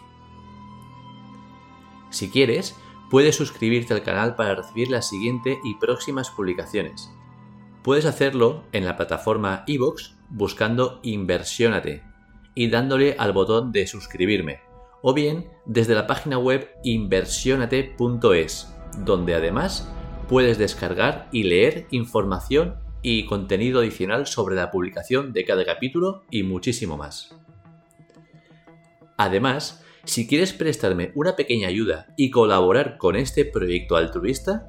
Si 2.12 2.30
quieres, 2.30 2.78
puedes 3.10 3.36
suscribirte 3.36 3.94
al 3.94 4.04
canal 4.04 4.36
para 4.38 4.56
recibir 4.56 4.90
la 4.90 5.02
siguiente 5.02 5.60
y 5.66 5.76
próximas 5.76 6.30
publicaciones. 6.30 7.12
Puedes 7.84 8.06
hacerlo 8.06 8.64
en 8.72 8.86
la 8.86 8.96
plataforma 8.96 9.66
iVoox 9.68 10.14
buscando 10.30 11.02
Inversiónate 11.04 12.04
y 12.56 12.70
dándole 12.70 13.18
al 13.20 13.34
botón 13.34 13.74
de 13.74 13.86
suscribirme, 13.86 14.62
o 15.04 15.14
bien 15.14 15.50
desde 15.66 15.94
la 15.94 16.08
página 16.08 16.40
web 16.40 16.70
inversionate.es, 16.84 18.74
donde 19.00 19.36
además 19.36 19.94
puedes 20.30 20.58
descargar 20.58 21.28
y 21.32 21.44
leer 21.44 21.86
información 21.92 22.78
y 23.02 23.26
contenido 23.26 23.82
adicional 23.82 24.26
sobre 24.28 24.56
la 24.56 24.72
publicación 24.72 25.34
de 25.34 25.44
cada 25.44 25.66
capítulo 25.66 26.24
y 26.32 26.44
muchísimo 26.44 26.96
más. 26.96 27.36
Además, 29.18 29.84
si 30.06 30.26
quieres 30.26 30.54
prestarme 30.54 31.12
una 31.16 31.36
pequeña 31.36 31.68
ayuda 31.68 32.08
y 32.16 32.32
colaborar 32.32 32.98
con 32.98 33.18
este 33.18 33.44
proyecto 33.44 33.98
altruista, 33.98 34.68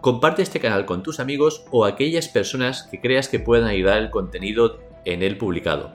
comparte 0.00 0.42
este 0.42 0.60
canal 0.60 0.86
con 0.86 1.02
tus 1.02 1.20
amigos 1.20 1.66
o 1.70 1.84
aquellas 1.84 2.28
personas 2.28 2.88
que 2.90 3.02
creas 3.02 3.28
que 3.28 3.38
puedan 3.38 3.68
ayudar 3.68 3.98
el 3.98 4.10
contenido 4.10 4.80
en 5.04 5.22
él 5.22 5.36
publicado. 5.36 5.92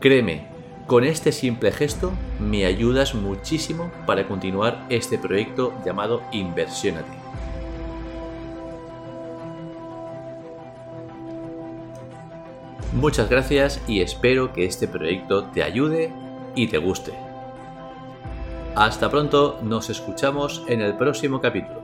Créeme, 0.00 0.59
con 0.90 1.04
este 1.04 1.30
simple 1.30 1.70
gesto 1.70 2.12
me 2.40 2.66
ayudas 2.66 3.14
muchísimo 3.14 3.92
para 4.06 4.26
continuar 4.26 4.86
este 4.88 5.18
proyecto 5.18 5.72
llamado 5.86 6.20
Inversiónate. 6.32 7.16
Muchas 12.92 13.30
gracias 13.30 13.80
y 13.86 14.00
espero 14.00 14.52
que 14.52 14.64
este 14.64 14.88
proyecto 14.88 15.44
te 15.44 15.62
ayude 15.62 16.12
y 16.56 16.66
te 16.66 16.78
guste. 16.78 17.12
Hasta 18.74 19.08
pronto, 19.12 19.60
nos 19.62 19.90
escuchamos 19.90 20.64
en 20.66 20.80
el 20.80 20.96
próximo 20.96 21.40
capítulo. 21.40 21.79